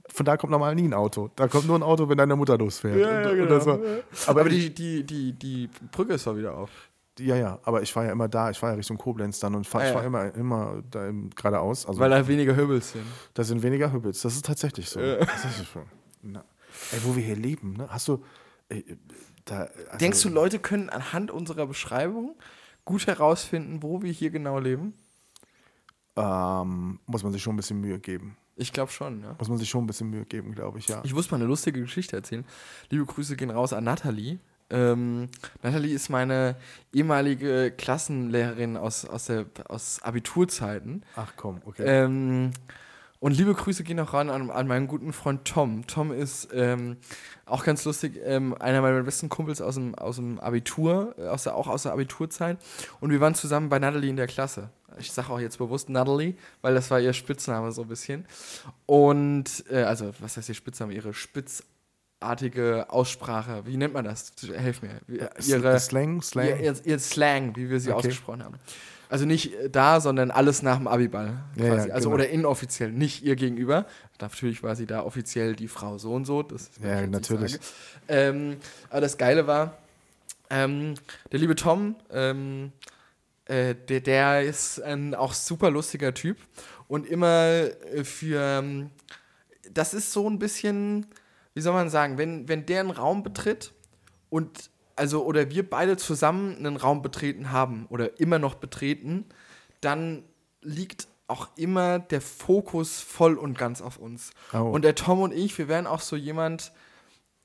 [0.08, 1.30] Von da kommt normal nie ein Auto.
[1.36, 2.98] Da kommt nur ein Auto, wenn deine Mutter losfährt.
[2.98, 3.46] Ja, ja, genau.
[3.50, 3.80] das war-
[4.28, 6.70] aber, Aber die, die, die, die, Brücke ist doch wieder auf.
[7.20, 8.50] ja, ja, aber ich war ja immer da.
[8.50, 9.96] Ich war ja Richtung Koblenz dann und fahr, Ah, ich ja.
[9.96, 11.86] war immer, immer da im, geradeaus.
[11.86, 13.04] Also Weil da weniger Hübbels sind.
[13.34, 14.22] da sind weniger Hübbels.
[14.22, 15.02] Das ist tatsächlich so.
[15.02, 15.18] Ja.
[15.26, 15.82] Tatsächlich so.
[16.22, 16.44] Na,
[16.92, 17.88] ey, wo wir hier leben, ne?
[17.90, 18.24] Hast du.
[18.70, 18.86] Ey,
[19.46, 22.36] da, also, Denkst du, Leute können anhand unserer Beschreibung
[22.86, 24.94] gut herausfinden, wo wir hier genau leben?
[26.20, 28.36] ähm, muss man sich schon ein bisschen Mühe geben.
[28.56, 29.36] Ich glaube schon, ja.
[29.40, 31.02] Muss man sich schon ein bisschen Mühe geben, glaube ich, ja.
[31.06, 32.44] Ich muss mal eine lustige Geschichte erzählen.
[32.90, 34.40] Liebe Grüße gehen raus an Nathalie.
[34.70, 35.30] Ähm,
[35.64, 36.58] Nathalie ist meine
[36.94, 41.04] ehemalige Klassenlehrerin aus, aus, der, aus Abiturzeiten.
[41.16, 41.84] Ach komm, okay.
[41.86, 42.52] Ähm,
[43.20, 45.86] und liebe Grüße gehen auch ran an, an meinen guten Freund Tom.
[45.88, 46.98] Tom ist ähm,
[47.46, 51.44] auch ganz lustig, ähm, einer meiner besten Kumpels aus dem, aus dem Abitur, äh, aus
[51.44, 52.58] der, auch aus der Abiturzeit.
[53.02, 54.70] Und wir waren zusammen bei Natalie in der Klasse.
[54.98, 58.26] Ich sage auch jetzt bewusst Natalie, weil das war ihr Spitzname so ein bisschen.
[58.86, 60.94] Und, äh, also, was heißt ihr Spitzname?
[60.94, 61.64] Ihre Spitz,
[62.22, 63.66] artige Aussprache.
[63.66, 64.32] Wie nennt man das?
[64.54, 65.00] Helf mir.
[65.46, 66.48] Ihre, Slang, Slang.
[66.48, 67.98] Ihr, ihr, ihr Slang, wie wir sie Okay.
[68.08, 68.56] ausgesprochen haben.
[69.10, 71.44] Also nicht äh, da, sondern alles nach dem Abiball.
[71.56, 71.92] Ja, Quasi.
[71.92, 72.22] also genau.
[72.22, 73.86] oder inoffiziell, nicht ihr gegenüber.
[74.22, 76.44] Natürlich war sie da offiziell die Frau so und so.
[76.44, 77.60] Das Ja, natürlich.
[78.08, 78.58] Ähm,
[78.90, 79.78] aber das Geile war,
[80.52, 80.94] ähm,
[81.32, 82.72] der liebe Tom, ähm,
[83.46, 86.38] äh, der, der ist ein auch super lustiger Typ
[86.88, 88.92] und immer äh, für, ähm,
[89.72, 91.08] das ist so ein bisschen,
[91.56, 93.74] wie soll man sagen, wenn, wenn der einen Raum betritt
[94.30, 94.70] und
[95.00, 99.26] also oder wir beide zusammen einen Raum betreten haben oder immer noch betreten,
[99.82, 100.24] dann
[100.62, 104.32] liegt auch immer der Fokus voll und ganz auf uns.
[104.54, 104.58] Oh.
[104.58, 106.72] Und der Tom und ich, wir wären auch so jemand,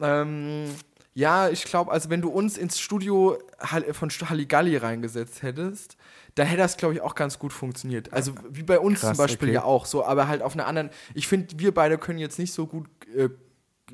[0.01, 0.65] ähm,
[1.13, 5.97] ja, ich glaube, also wenn du uns ins Studio Hall- von Halligalli reingesetzt hättest,
[6.35, 8.13] dann hätte das, glaube ich, auch ganz gut funktioniert.
[8.13, 9.55] Also wie bei uns Krass, zum Beispiel okay.
[9.55, 10.91] ja auch so, aber halt auf einer anderen.
[11.15, 13.29] Ich finde, wir beide können jetzt nicht so gut äh,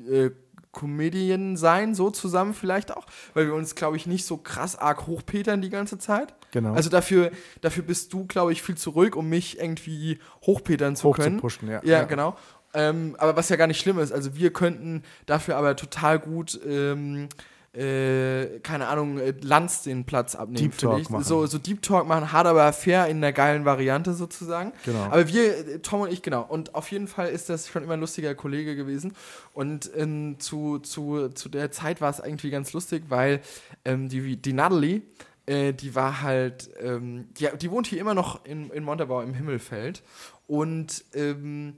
[0.09, 0.31] äh,
[0.71, 5.05] Comedian sein, so zusammen vielleicht auch, weil wir uns, glaube ich, nicht so krass arg
[5.07, 6.33] hochpetern die ganze Zeit.
[6.51, 6.73] Genau.
[6.73, 11.09] Also dafür, dafür bist du, glaube ich, viel zu ruhig, um mich irgendwie hochpetern zu
[11.09, 11.37] Hoch zu können.
[11.39, 11.81] pushen, ja.
[11.83, 12.03] Ja, Ja.
[12.03, 12.35] genau.
[12.73, 16.57] Ähm, aber was ja gar nicht schlimm ist, also wir könnten dafür aber total gut,
[16.65, 17.27] ähm,
[17.73, 20.71] äh, keine Ahnung, äh, Lanz den Platz abnehmen.
[20.71, 21.23] Deep Talk machen.
[21.23, 24.73] So, so Deep Talk machen, hart aber fair in der geilen Variante sozusagen.
[24.85, 25.03] Genau.
[25.05, 26.41] Aber wir, äh, Tom und ich, genau.
[26.41, 29.15] Und auf jeden Fall ist das schon immer ein lustiger Kollege gewesen.
[29.53, 33.39] Und ähm, zu, zu, zu der Zeit war es irgendwie ganz lustig, weil
[33.85, 35.03] ähm, die, die Natalie,
[35.45, 39.33] äh, die war halt, ähm, die, die wohnt hier immer noch in, in Montabaur im
[39.33, 40.03] Himmelfeld.
[40.45, 41.77] Und ähm,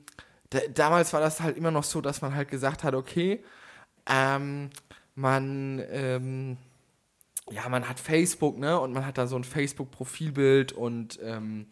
[0.50, 3.44] da, damals war das halt immer noch so, dass man halt gesagt hat, okay,
[4.10, 4.70] ähm,
[5.16, 6.58] man, ähm,
[7.52, 8.80] ja, man hat Facebook, ne?
[8.80, 11.68] Und man hat da so ein Facebook-Profilbild und ähm,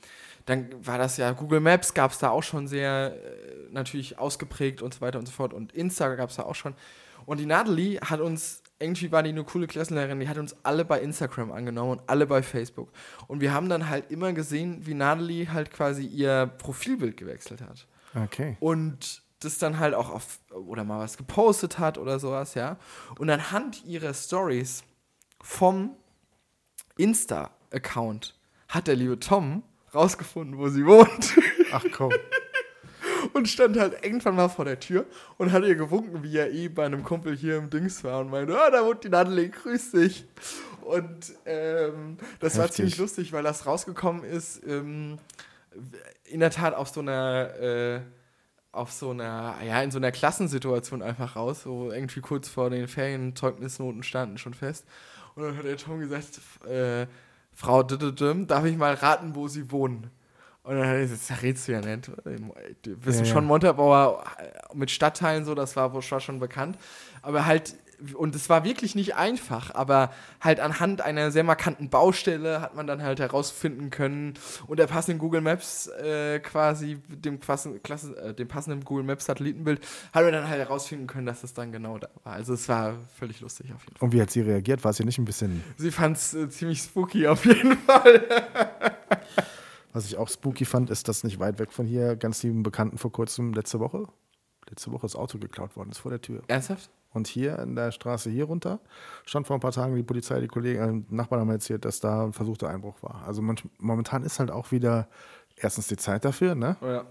[0.46, 4.82] dann war das ja, Google Maps gab es da auch schon sehr äh, natürlich ausgeprägt
[4.82, 5.54] und so weiter und so fort.
[5.54, 6.74] Und Insta gab es da auch schon.
[7.26, 10.84] Und die Natalie hat uns, irgendwie war die eine coole Klassenlehrerin, die hat uns alle
[10.84, 12.92] bei Instagram angenommen und alle bei Facebook.
[13.28, 17.86] Und wir haben dann halt immer gesehen, wie Natalie halt quasi ihr Profilbild gewechselt hat
[18.16, 18.58] Okay.
[18.60, 22.78] und das dann halt auch auf oder mal was gepostet hat oder sowas, ja.
[23.18, 24.84] Und anhand ihrer Stories
[25.42, 25.96] vom
[26.98, 28.36] Insta-Account
[28.68, 29.64] hat der liebe Tom
[29.94, 31.38] rausgefunden, wo sie wohnt
[31.72, 32.12] Ach komm.
[33.34, 35.06] und stand halt irgendwann mal vor der Tür
[35.38, 38.30] und hat ihr gewunken, wie er eh bei einem Kumpel hier im Dings war und
[38.30, 40.26] meinte, ah, da wohnt die Natalie, grüß dich.
[40.82, 42.76] Und ähm, das war Heftig.
[42.76, 45.20] ziemlich lustig, weil das rausgekommen ist, ähm,
[46.26, 48.02] in der Tat auf so einer, äh,
[48.72, 52.88] auf so einer, ja, in so einer Klassensituation einfach raus, so irgendwie kurz vor den
[52.88, 54.86] Ferienzeugnisnoten standen schon fest.
[55.36, 57.08] Und dann hat der Tom gesagt, äh,
[57.54, 60.10] Frau darf ich mal raten, wo sie wohnen?
[60.64, 62.12] Und dann hat er gesagt, das rätst du ja nicht.
[62.84, 66.78] Du bist Ja, schon Montabaur äh, mit Stadtteilen so, das war wohl war schon bekannt.
[67.22, 67.76] Aber halt,
[68.16, 72.88] und es war wirklich nicht einfach, aber halt anhand einer sehr markanten Baustelle hat man
[72.88, 74.34] dann halt herausfinden können,
[74.68, 79.82] unter passenden Google Maps äh, quasi, dem, Klasse, äh, dem passenden Google Maps Satellitenbild,
[80.14, 82.34] hat man dann halt herausfinden können, dass es dann genau da war.
[82.34, 84.06] Also es war völlig lustig auf jeden Fall.
[84.06, 84.84] Und wie hat sie reagiert?
[84.84, 88.28] War sie nicht ein bisschen, Sie fand es äh, ziemlich spooky auf jeden Fall.
[89.94, 92.98] was ich auch spooky fand, ist, dass nicht weit weg von hier ganz lieben Bekannten
[92.98, 94.08] vor kurzem, letzte Woche,
[94.70, 96.42] letzte Woche das Auto geklaut worden ist vor der Tür.
[96.48, 96.90] Ernsthaft?
[97.14, 98.80] Und hier in der Straße hier runter
[99.26, 102.26] stand vor ein paar Tagen die Polizei, die Kollegen, äh, Nachbarn haben erzählt, dass da
[102.26, 103.24] ein versuchter Einbruch war.
[103.28, 105.08] Also manch, momentan ist halt auch wieder
[105.58, 106.78] erstens die Zeit dafür, ne?
[106.82, 107.06] Ja.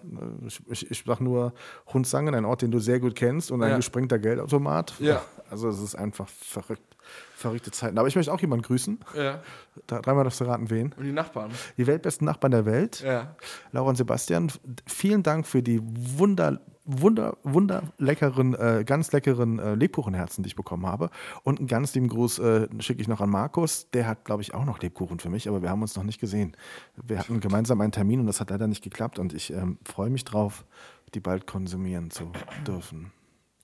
[0.46, 1.52] Ich, ich, ich sag nur
[1.92, 3.76] Hundsangen, ein Ort, den du sehr gut kennst und ein Ja.
[3.76, 4.94] gesprengter Geldautomat.
[5.00, 5.22] Ja.
[5.50, 6.96] Also es ist einfach verrückt.
[7.34, 7.98] Verrückte Zeiten.
[7.98, 8.98] Aber ich möchte auch jemanden grüßen.
[9.16, 9.40] Ja.
[9.86, 10.92] Da, dreimal darfst du raten, wen.
[10.92, 11.50] Und die Nachbarn.
[11.78, 13.00] Die weltbesten Nachbarn der Welt.
[13.00, 13.34] Ja.
[13.72, 14.52] Laura und Sebastian,
[14.86, 20.56] vielen Dank für die wunder, wunder, wunder leckeren, äh, ganz leckeren äh, Lebkuchenherzen, die ich
[20.56, 21.08] bekommen habe.
[21.42, 23.90] Und einen ganz lieben Gruß äh, schicke ich noch an Markus.
[23.90, 26.20] Der hat, glaube ich, auch noch Lebkuchen für mich, aber wir haben uns noch nicht
[26.20, 26.56] gesehen.
[27.02, 29.18] Wir hatten gemeinsam einen Termin und das hat leider nicht geklappt.
[29.18, 30.66] Und ich ähm, freue mich drauf,
[31.14, 32.32] die bald konsumieren zu
[32.66, 33.12] dürfen.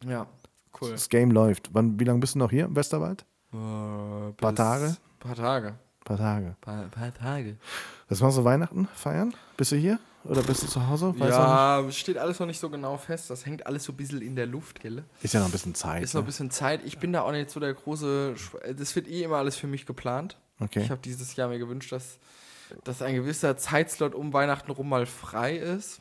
[0.05, 0.27] Ja.
[0.81, 0.93] Cool.
[0.93, 1.71] Das Game läuft.
[1.73, 3.25] Wann, wie lange bist du noch hier im Westerwald?
[3.57, 4.97] Äh, Paar Tage?
[5.19, 5.69] Paar Tage.
[5.69, 6.57] Ein paar Tage.
[6.61, 7.57] Paar, paar Tage.
[8.09, 9.35] Was machst du Weihnachten feiern?
[9.57, 9.99] Bist du hier?
[10.25, 11.15] Oder bist du zu Hause?
[11.19, 13.31] Weiß Ja, es steht alles noch nicht so genau fest.
[13.31, 15.05] Das hängt alles so ein bisschen in der Luft, gell?
[15.23, 16.03] Ist ja noch ein bisschen Zeit.
[16.03, 16.27] Ist noch ein ne?
[16.27, 16.85] bisschen Zeit.
[16.85, 18.35] Ich bin da auch nicht so der große.
[18.77, 20.37] Das wird eh immer alles für mich geplant.
[20.59, 20.83] Okay.
[20.83, 22.19] Ich habe dieses Jahr mir gewünscht, dass,
[22.85, 26.01] dass ein gewisser Zeitslot um Weihnachten rum mal frei ist.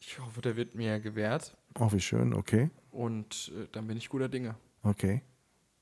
[0.00, 1.56] Ich hoffe, der wird mir gewährt.
[1.78, 2.32] Oh, wie schön.
[2.32, 2.70] Okay.
[2.90, 4.54] Und äh, dann bin ich guter Dinge.
[4.82, 5.22] Okay.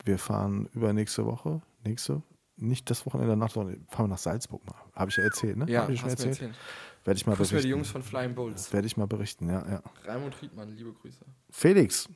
[0.04, 1.60] Wir fahren übernächste Woche.
[1.84, 2.22] Nächste.
[2.56, 4.76] Nicht das Wochenende danach, sondern fahren wir nach Salzburg mal.
[4.94, 5.66] Habe ich ja erzählt, ne?
[5.68, 6.50] Ja, Hab ich schon hast du mir erzählt?
[6.52, 7.04] erzählt.
[7.04, 7.66] Werde ich mal Grüß berichten.
[7.66, 8.72] die Jungs von Flying Bulls.
[8.72, 9.82] Werde ich mal berichten, ja, ja.
[10.06, 11.24] Raimund Riedmann, liebe Grüße.
[11.50, 12.08] Felix,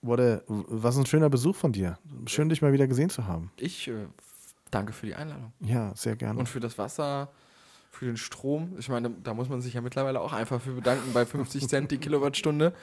[0.00, 1.98] Wurde, was ein schöner Besuch von dir.
[2.26, 3.50] Schön, dich mal wieder gesehen zu haben.
[3.56, 4.06] Ich äh,
[4.70, 5.52] danke für die Einladung.
[5.58, 6.38] Ja, sehr gerne.
[6.38, 7.32] Und für das Wasser,
[7.90, 8.76] für den Strom.
[8.78, 11.90] Ich meine, da muss man sich ja mittlerweile auch einfach für bedanken bei 50 Cent
[11.90, 12.74] die Kilowattstunde.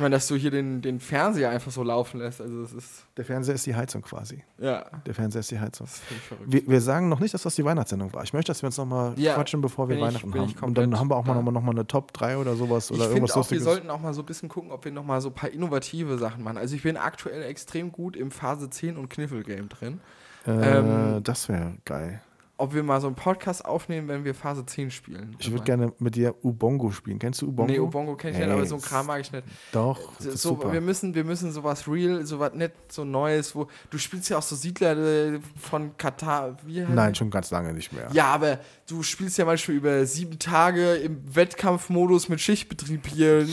[0.00, 2.40] Ich meine, dass du hier den, den Fernseher einfach so laufen lässt.
[2.40, 4.42] Also das ist, Der Fernseher ist die Heizung quasi.
[4.56, 5.86] ja, Der Fernseher ist die Heizung.
[5.86, 6.50] das ich verrückt.
[6.50, 8.22] Wir, wir sagen noch nicht, dass das die Weihnachtssendung war.
[8.24, 10.54] Ich möchte, dass wir uns nochmal Ja, quatschen, bevor wir ich- Weihnachten haben.
[10.62, 13.04] Und dann haben wir auch mal nochmal noch mal eine Top 3 oder sowas oder
[13.04, 13.64] ich irgendwas auch, wir Lustiges.
[13.64, 16.16] sollten auch mal so ein bisschen gucken, ob wir noch mal so ein paar innovative
[16.16, 16.56] Sachen machen.
[16.56, 20.00] Also ich bin aktuell extrem gut im Phase 10 und Kniffel-Game drin.
[20.46, 22.22] äh, ähm, das wäre geil.
[22.60, 25.34] Ob wir mal so einen Podcast aufnehmen, wenn wir Phase 10 spielen.
[25.38, 27.18] Ich würde gerne mit dir Ubongo spielen.
[27.18, 27.72] Kennst du Ubongo?
[27.72, 29.44] Nee, Ubongo kenne ich nicht, Nee, aber so ein Kram mag ich nicht.
[29.72, 30.72] Doch, So, super.
[30.72, 34.42] wir müssen, wir müssen sowas real, sowas nicht so Neues, wo du spielst ja auch
[34.42, 36.56] so Siedler äh, von Katar.
[36.66, 38.08] Nein, schon ganz lange nicht mehr.
[38.12, 38.58] Ja, aber
[38.90, 43.46] du spielst ja manchmal über sieben Tage im Wettkampfmodus mit Schichtbetrieb hier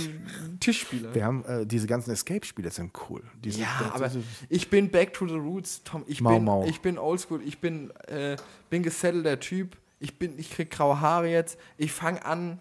[0.60, 1.14] Tischspiele.
[1.14, 3.24] Wir haben äh, diese ganzen Escape-Spiele sind cool.
[3.44, 4.10] Die sind, Ja, aber
[4.50, 6.04] ich bin back to the roots, Tom.
[6.08, 6.66] Ich Mau bin, Mau.
[6.66, 7.42] ich bin oldschool.
[7.44, 8.36] Ich bin, äh,
[8.70, 9.78] bin gesettelter Typ.
[10.00, 11.60] Ich bin, ich krieg graue Haare jetzt.
[11.78, 12.60] Ich fange an,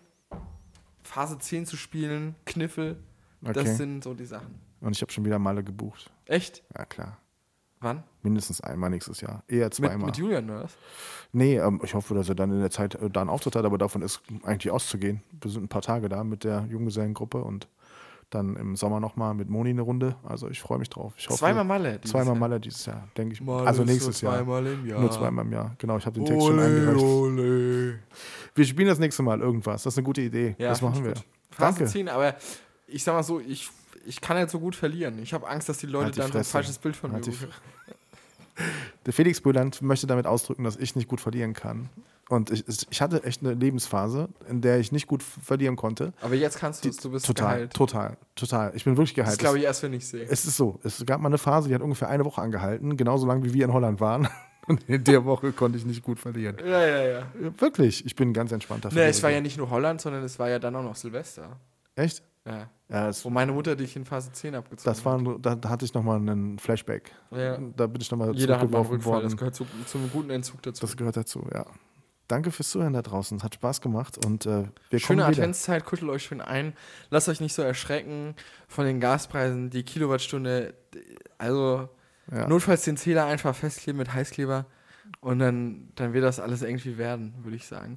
[1.03, 2.97] Phase 10 zu spielen, Kniffel.
[3.43, 3.53] Okay.
[3.55, 4.61] Das sind so die Sachen.
[4.81, 6.11] Und ich habe schon wieder Male gebucht.
[6.27, 6.63] Echt?
[6.77, 7.19] Ja, klar.
[7.81, 8.03] Wann?
[8.23, 9.43] Mindestens einmal nächstes Jahr.
[9.49, 10.07] Eher Mit, zweimal.
[10.07, 10.77] mit Julian oder was?
[11.33, 13.65] nee, ähm, ich hoffe, dass er dann in der Zeit äh, da einen Auftritt hat,
[13.65, 15.23] aber davon ist eigentlich auszugehen.
[15.41, 17.69] Wir sind ein paar Tage da mit der Junggesellengruppe und
[18.31, 20.17] dann im Sommer nochmal mit Moni eine Runde.
[20.25, 21.15] Also ich freue mich drauf.
[21.17, 21.99] Ich hoffe, Zweimal Malle.
[21.99, 22.37] dieses Zweimal Jahr.
[22.37, 23.41] Malle dieses Jahr, denke ich.
[23.41, 24.41] Malle also nächstes nur Jahr.
[24.43, 25.01] Zweimal im Jahr.
[25.01, 25.75] Nur zweimal im Jahr.
[25.79, 27.05] Genau, ich habe den Text schon Ole, eingereicht.
[27.05, 27.99] ole.
[28.55, 29.85] Wir spielen das nächste Mal irgendwas.
[29.85, 30.57] Das ist eine gute Idee.
[30.59, 31.13] Ja, das machen wir.
[31.15, 31.25] gut.
[31.59, 31.85] Danke.
[31.87, 32.35] 10, aber
[32.89, 33.71] ich sag mal so, ich,
[34.07, 35.19] ich kann nicht so gut verlieren.
[35.23, 36.51] Ich habe Angst, dass die Leute Halt die dann so ein Fresse.
[36.53, 37.53] falsches Bild von Halt mir bekommen.
[39.05, 41.91] Der Felix Böland möchte damit ausdrücken, dass ich nicht gut verlieren kann.
[42.29, 46.13] Und ich, ich hatte echt eine Lebensphase, in der ich nicht gut verlieren konnte.
[46.23, 47.75] Aber jetzt kannst du es, du bist Total, geheilt.
[47.75, 48.73] total, total.
[48.75, 49.39] Ich bin wirklich Das geheilt.
[49.39, 50.25] glaube ich erst, wenn ich sehe.
[50.25, 50.81] Es ist so.
[50.83, 53.65] Es gab mal eine Phase, die hat ungefähr eine Woche angehalten, genauso lange wie wir
[53.67, 54.27] in Holland waren.
[54.67, 56.57] Und in der Woche konnte ich nicht gut verlieren.
[56.65, 57.23] Ja, ja, ja.
[57.59, 60.41] Wirklich, ich bin ein ganz entspannter Ne, es war ja nicht nur Holland, sondern es
[60.41, 61.61] war ja dann auch noch Silvester.
[61.95, 62.25] Echt?
[62.47, 62.71] Ja.
[62.89, 66.17] Ja, Wo meine Mutter dich in Phase 10 abgezogen das war, da, hatte ich nochmal
[66.19, 67.11] einen Flashback.
[67.33, 67.59] Ja.
[67.77, 69.23] Da bin ich nochmal Jeder hat mal einen zurückgeworfen Rückfall.
[69.23, 69.37] Das worden.
[69.39, 70.81] gehört zu, zu einem guten Entzug dazu.
[70.87, 71.67] Das gehört dazu, ja.
[72.29, 73.39] Danke fürs Zuhören da draußen.
[73.39, 75.43] Es hat Spaß gemacht und äh, wir Schöne kommen wieder.
[75.43, 76.75] Adventszeit, kuschelt euch schön ein.
[77.11, 78.35] Lasst euch nicht so erschrecken
[78.69, 80.75] von den Gaspreisen, die Kilowattstunde.
[81.39, 81.89] Also
[82.33, 82.47] Ja.
[82.49, 84.67] notfalls den Zähler einfach festkleben mit Heißkleber
[85.21, 87.97] und dann, dann wird das alles irgendwie werden, würde ich sagen.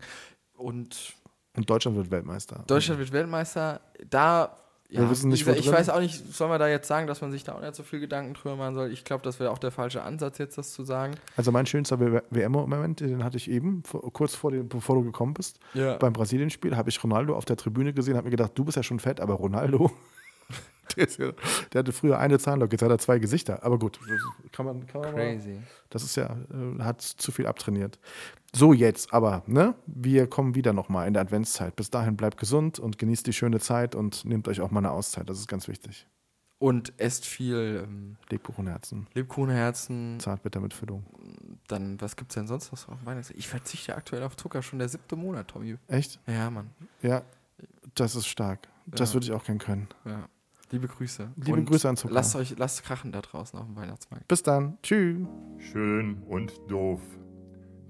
[0.58, 1.14] Und
[1.60, 2.64] Und Deutschland wird Weltmeister.
[2.68, 3.82] Deutschland wird Weltmeister.
[4.10, 4.56] Da,
[4.90, 7.20] ja, Wir wissen nicht, wo ich weiß auch nicht, soll man da jetzt sagen, dass
[7.20, 8.94] man sich da auch nicht so viel Gedanken drüber machen soll.
[8.94, 11.16] Ich glaube, das wäre auch der falsche Ansatz, jetzt das zu sagen.
[11.36, 15.34] Also mein schönster WM-Moment, den hatte ich eben, vor, kurz vor dem, bevor du gekommen
[15.34, 15.60] bist.
[15.74, 15.98] Ja.
[15.98, 18.84] Beim Brasilien-Spiel habe ich Ronaldo auf der Tribüne gesehen, habe mir gedacht, du bist ja
[18.84, 19.92] schon fett, aber Ronaldo,
[20.98, 23.64] der, hatte früher eine Zahnlocke, jetzt hat er zwei Gesichter.
[23.64, 25.60] Aber gut, das kann man, kann man mal, Crazy.
[25.90, 28.00] das ist ja, äh, hat zu viel abtrainiert.
[28.54, 31.76] So jetzt, aber, ne, wir kommen wieder nochmal in der Adventszeit.
[31.76, 34.92] Bis dahin bleibt gesund und genießt die schöne Zeit und nehmt euch auch mal eine
[34.92, 36.08] Auszeit, das ist ganz wichtig.
[36.58, 40.20] Und esst viel ähm, Lebkuchenherzen, Lebkuchenherzen.
[40.20, 41.06] Zartbitter mit Füllung.
[41.68, 43.34] Dann, was gibt's denn sonst noch auf Weihnachten?
[43.38, 45.78] Ich verzichte aktuell auf Zucker, schon der siebte Monat, Tommy.
[45.88, 46.20] Echt?
[46.28, 46.70] Ja, Mann.
[47.02, 47.22] Ja,
[47.96, 48.68] das ist stark.
[48.88, 49.14] Das Ja.
[49.14, 49.88] würde ich auch gern können.
[50.04, 50.28] Ja.
[50.72, 51.32] Liebe Grüße.
[51.36, 52.14] Liebe Grüße an Zucker.
[52.14, 54.28] Lasst euch, lasst krachen da draußen auf dem Weihnachtsmarkt.
[54.28, 54.78] Bis dann.
[54.84, 55.28] Tschüss.
[55.58, 57.02] Schön und doof.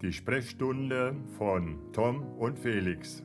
[0.02, 3.22] Die Sprechstunde von Tom und Felix.